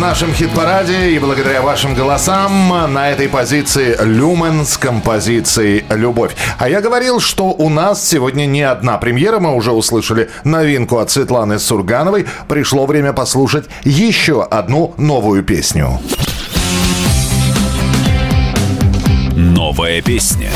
нашем 0.01 0.33
хит-параде. 0.33 1.11
И 1.11 1.19
благодаря 1.19 1.61
вашим 1.61 1.95
голосам 1.95 2.93
на 2.93 3.11
этой 3.11 3.29
позиции 3.29 3.97
Люмен 4.03 4.65
с 4.65 4.79
композицией 4.79 5.85
«Любовь». 5.91 6.35
А 6.59 6.69
я 6.69 6.81
говорил, 6.81 7.21
что 7.21 7.51
у 7.51 7.69
нас 7.69 8.09
сегодня 8.09 8.47
не 8.47 8.63
одна 8.63 8.97
премьера. 8.97 9.39
Мы 9.39 9.55
уже 9.55 9.73
услышали 9.73 10.31
новинку 10.43 10.99
от 10.99 11.11
Светланы 11.11 11.59
Сургановой. 11.59 12.27
Пришло 12.49 12.87
время 12.87 13.13
послушать 13.13 13.67
еще 13.85 14.43
одну 14.43 14.95
новую 14.97 15.45
песню. 15.45 16.01
Новая 19.37 20.01
песня. 20.01 20.51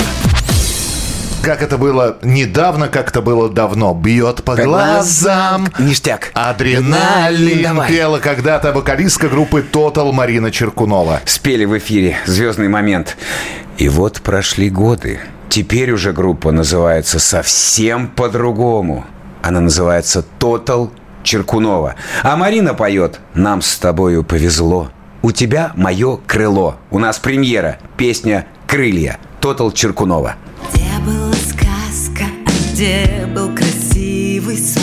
Как 1.44 1.60
это 1.60 1.76
было 1.76 2.16
недавно, 2.22 2.88
как 2.88 3.10
это 3.10 3.20
было 3.20 3.50
давно. 3.50 3.92
Бьет 3.92 4.42
по 4.44 4.56
глазам. 4.56 5.68
Ништяк. 5.78 6.30
Адреналин. 6.32 7.62
Давай. 7.62 7.88
Пела 7.90 8.18
когда-то 8.18 8.72
вокалистка 8.72 9.28
группы 9.28 9.62
Total 9.70 10.10
Марина 10.10 10.50
Черкунова. 10.50 11.20
Спели 11.26 11.66
в 11.66 11.76
эфире 11.76 12.16
«Звездный 12.24 12.68
момент». 12.68 13.18
И 13.76 13.90
вот 13.90 14.22
прошли 14.22 14.70
годы. 14.70 15.20
Теперь 15.50 15.92
уже 15.92 16.12
группа 16.12 16.50
называется 16.50 17.18
совсем 17.18 18.08
по-другому. 18.08 19.04
Она 19.42 19.60
называется 19.60 20.24
«Тотал 20.38 20.92
Черкунова». 21.22 21.94
А 22.22 22.36
Марина 22.36 22.72
поет 22.72 23.20
«Нам 23.34 23.60
с 23.60 23.76
тобою 23.76 24.24
повезло». 24.24 24.90
У 25.20 25.30
тебя 25.30 25.72
мое 25.74 26.18
крыло. 26.26 26.76
У 26.90 26.98
нас 26.98 27.18
премьера. 27.18 27.78
Песня 27.98 28.46
«Крылья». 28.66 29.18
Тотал 29.40 29.72
Черкунова. 29.72 30.36
Где 30.72 30.84
была 31.04 31.33
где 32.74 33.24
был 33.32 33.54
красивый 33.54 34.58
сон. 34.58 34.82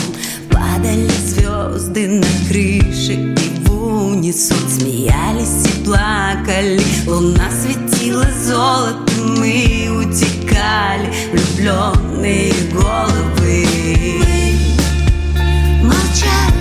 Падали 0.50 1.10
звезды 1.26 2.08
на 2.08 2.26
крыше 2.48 3.12
и 3.12 3.66
в 3.66 3.70
унисон. 3.70 4.56
Смеялись 4.70 5.66
и 5.66 5.84
плакали, 5.84 6.80
луна 7.06 7.50
светила 7.50 8.26
золотом 8.46 9.38
Мы 9.38 9.90
утекали, 9.90 11.12
влюбленные 11.32 12.52
головы. 12.72 13.66
Молчали, 15.82 16.51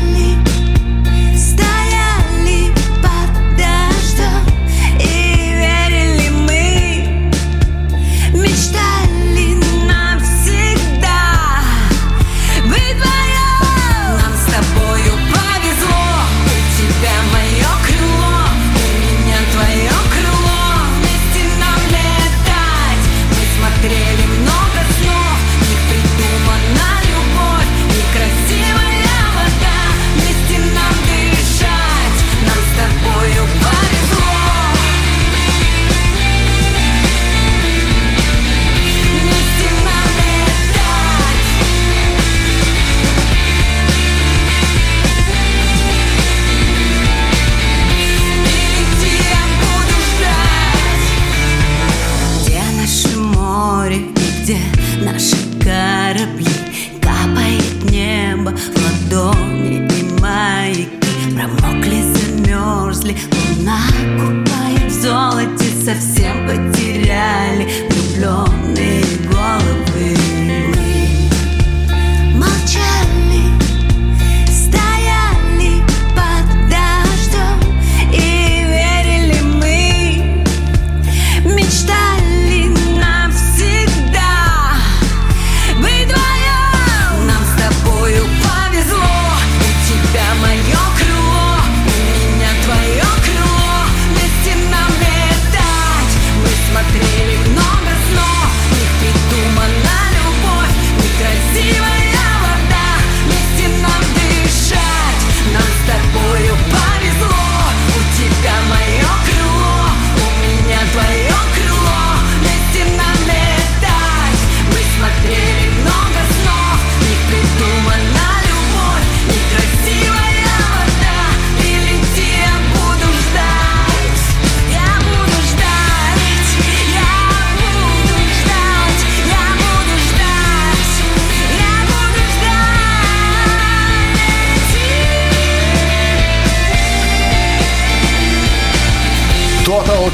Совсем 65.84 66.48
потеряли 66.48 67.91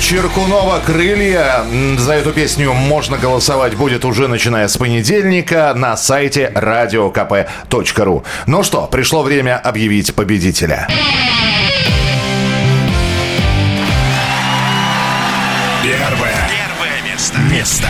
Черкунова 0.10 0.80
«Крылья». 0.86 1.66
За 1.98 2.14
эту 2.14 2.32
песню 2.32 2.72
можно 2.72 3.18
голосовать 3.18 3.76
будет 3.76 4.06
уже 4.06 4.30
начиная 4.30 4.70
с 4.70 4.78
понедельника 4.78 5.74
на 5.76 5.98
сайте 5.98 6.50
radiokp.ru. 6.56 8.24
Ну 8.46 8.64
что, 8.64 8.88
пришло 8.88 9.22
время 9.22 9.58
объявить 9.58 10.16
победителя. 10.16 10.88
Первое. 15.84 16.38
Первое 16.48 17.12
место. 17.12 17.40
Место. 17.52 17.90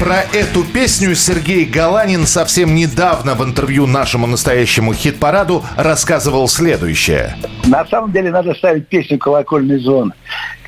Про 0.00 0.22
эту 0.36 0.64
песню 0.64 1.14
Сергей 1.14 1.64
Галанин 1.64 2.26
совсем 2.26 2.74
недавно 2.74 3.34
в 3.34 3.44
интервью 3.44 3.86
нашему 3.86 4.26
настоящему 4.26 4.92
хит-параду 4.92 5.62
рассказывал 5.76 6.48
следующее. 6.48 7.36
На 7.66 7.86
самом 7.86 8.12
деле 8.12 8.30
надо 8.30 8.54
ставить 8.54 8.88
песню 8.88 9.18
«Колокольный 9.18 9.78
звон». 9.78 10.12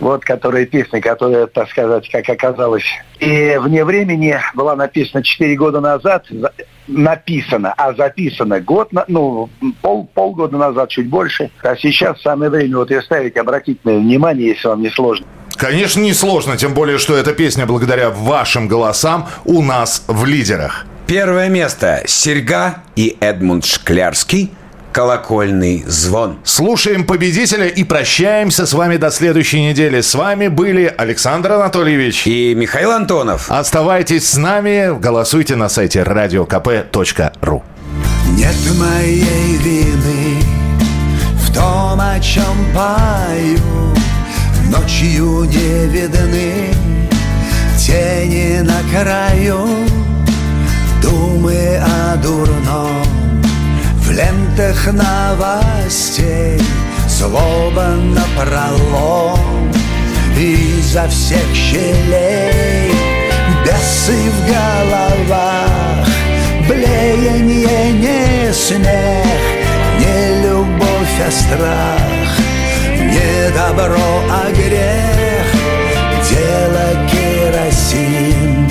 Вот 0.00 0.24
которая 0.24 0.64
песня, 0.66 1.00
которая, 1.00 1.46
так 1.46 1.68
сказать, 1.70 2.08
как 2.10 2.28
оказалось, 2.28 2.84
и 3.18 3.56
вне 3.60 3.84
времени 3.84 4.38
была 4.54 4.76
написана 4.76 5.22
4 5.22 5.56
года 5.56 5.80
назад, 5.80 6.26
за- 6.30 6.52
написана, 6.86 7.72
а 7.76 7.94
записана 7.94 8.60
год, 8.60 8.90
ну, 9.08 9.48
пол, 9.82 10.08
полгода 10.12 10.56
назад, 10.56 10.90
чуть 10.90 11.08
больше. 11.08 11.50
А 11.62 11.74
сейчас 11.76 12.20
самое 12.22 12.50
время 12.50 12.76
вот 12.76 12.90
ее 12.90 13.02
ставить, 13.02 13.36
обратить 13.36 13.84
на 13.84 13.92
внимание, 13.92 14.48
если 14.48 14.68
вам 14.68 14.82
не 14.82 14.90
сложно. 14.90 15.26
Конечно, 15.56 16.00
несложно, 16.00 16.56
тем 16.56 16.74
более, 16.74 16.98
что 16.98 17.16
эта 17.16 17.32
песня 17.32 17.66
благодаря 17.66 18.10
вашим 18.10 18.68
голосам 18.68 19.28
у 19.44 19.62
нас 19.62 20.02
в 20.06 20.24
лидерах. 20.24 20.86
Первое 21.06 21.48
место. 21.48 22.02
Серьга 22.06 22.82
и 22.96 23.16
Эдмунд 23.20 23.64
Шклярский. 23.64 24.52
Колокольный 24.92 25.84
звон. 25.86 26.38
Слушаем 26.42 27.04
победителя 27.04 27.66
и 27.66 27.84
прощаемся 27.84 28.66
с 28.66 28.72
вами 28.72 28.96
до 28.96 29.10
следующей 29.10 29.62
недели. 29.62 30.00
С 30.00 30.14
вами 30.14 30.48
были 30.48 30.92
Александр 30.96 31.52
Анатольевич 31.52 32.26
и 32.26 32.54
Михаил 32.54 32.92
Антонов. 32.92 33.50
Оставайтесь 33.50 34.28
с 34.28 34.36
нами, 34.36 34.98
голосуйте 34.98 35.54
на 35.54 35.68
сайте 35.68 36.00
radiokp.ru. 36.00 37.62
Нет 38.30 38.56
моей 38.78 39.56
вины 39.58 40.42
в 41.42 41.54
том, 41.54 42.00
о 42.00 42.18
чем 42.20 42.56
пою 42.74 44.05
Ночью 44.76 45.44
не 45.44 45.86
видны 45.86 46.70
тени 47.78 48.60
на 48.60 48.78
краю. 48.90 49.66
Думы 51.00 51.78
о 51.78 52.16
дурном 52.16 53.42
в 54.00 54.10
лентах 54.10 54.92
новостей 54.92 56.60
Злоба 57.08 57.94
напролом 57.96 59.72
изо 60.36 61.08
всех 61.08 61.46
щелей. 61.54 62.92
Бесы 63.64 64.30
в 64.30 64.46
головах, 64.46 66.08
блеяние 66.68 67.92
не 67.92 68.52
смех 68.52 69.26
Не 69.98 70.42
любовь, 70.42 71.20
а 71.26 71.30
страх, 71.30 72.25
не 73.16 73.50
добро, 73.50 74.22
а 74.30 74.50
грех? 74.50 75.46
Дело 76.28 76.86
керосин, 77.10 78.68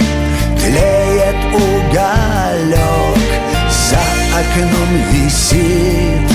тлеет 0.60 1.40
уголек 1.54 3.18
За 3.90 4.04
окном 4.40 4.92
висит 5.12 6.30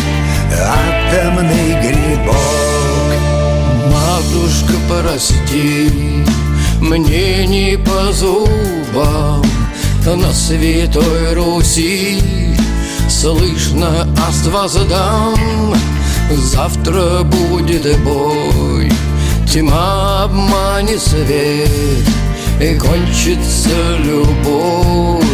атомный 0.50 1.70
грибок. 1.82 2.36
Матушка, 3.92 4.74
прости, 4.88 6.24
мне 6.80 7.46
не 7.46 7.76
по 7.76 8.12
зубам 8.12 9.44
На 10.06 10.32
Святой 10.32 11.34
Руси 11.34 12.20
слышно 13.08 14.08
аст 14.26 14.46
воздам 14.46 15.74
Завтра 16.36 17.22
будет 17.24 17.98
бой, 18.04 18.90
тьма 19.52 20.24
обманет 20.24 21.00
свет 21.00 22.06
И 22.60 22.74
кончится 22.78 23.96
любовь, 23.98 25.24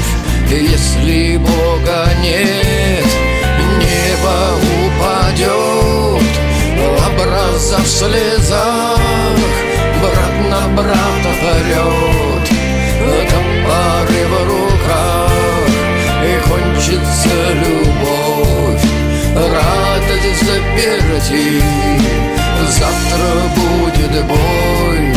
если 0.50 1.36
Бога 1.36 2.08
нет 2.22 3.04
Небо 3.78 4.58
упадет, 4.86 6.26
образа 7.06 7.76
в 7.76 7.86
слезах 7.86 8.98
Брат 10.00 10.50
на 10.50 10.68
брата 10.74 11.32
орет, 11.42 12.48
топоры 13.28 14.26
в 14.28 14.34
руках 14.48 15.30
И 16.24 16.48
кончится 16.48 17.34
любовь, 17.54 18.15
радость 19.36 20.42
заперти 20.44 21.62
Завтра 22.68 23.28
будет 23.54 24.24
бой, 24.26 25.14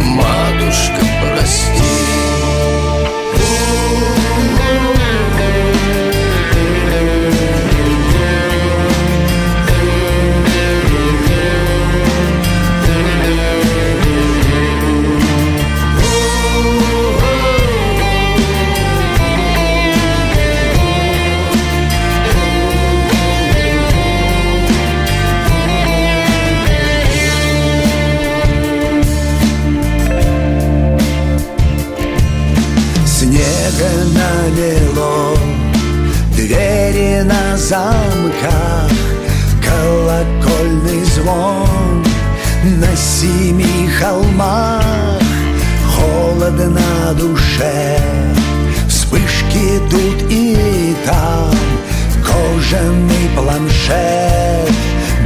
матушка, 0.00 1.00
прости 1.22 2.53
замках 38.44 38.90
Колокольный 39.62 41.04
звон 41.04 42.04
На 42.64 42.96
семи 42.96 43.88
холмах 43.98 44.82
Холодно 45.96 46.70
на 46.70 47.12
душе 47.14 47.98
Вспышки 48.88 49.80
тут 49.90 50.30
и 50.30 50.94
там 51.04 51.54
Кожаный 52.24 53.28
планшет 53.36 54.72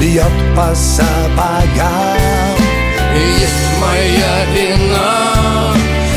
Бьет 0.00 0.32
по 0.54 0.72
сапогам. 0.76 2.54
Есть 3.36 3.80
моя 3.80 4.44
вина 4.54 5.74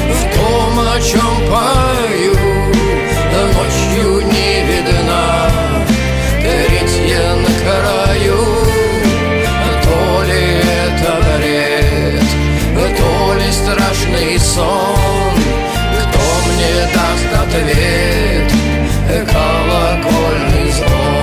в 0.08 0.36
том, 0.36 0.80
о 0.80 1.02
чем 1.02 1.50
пою 1.50 2.51
страшный 13.64 14.40
сон 14.40 15.40
Кто 16.00 16.20
мне 16.48 16.88
даст 16.94 17.32
ответ, 17.44 18.52
колокольный 19.32 20.72
звон 20.72 21.22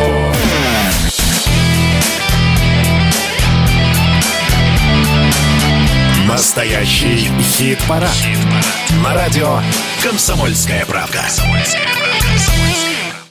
Настоящий 6.27 7.31
хит-парад. 7.43 8.11
На 9.03 9.15
радио 9.15 9.61
«Комсомольская 10.03 10.85
правка». 10.87 11.25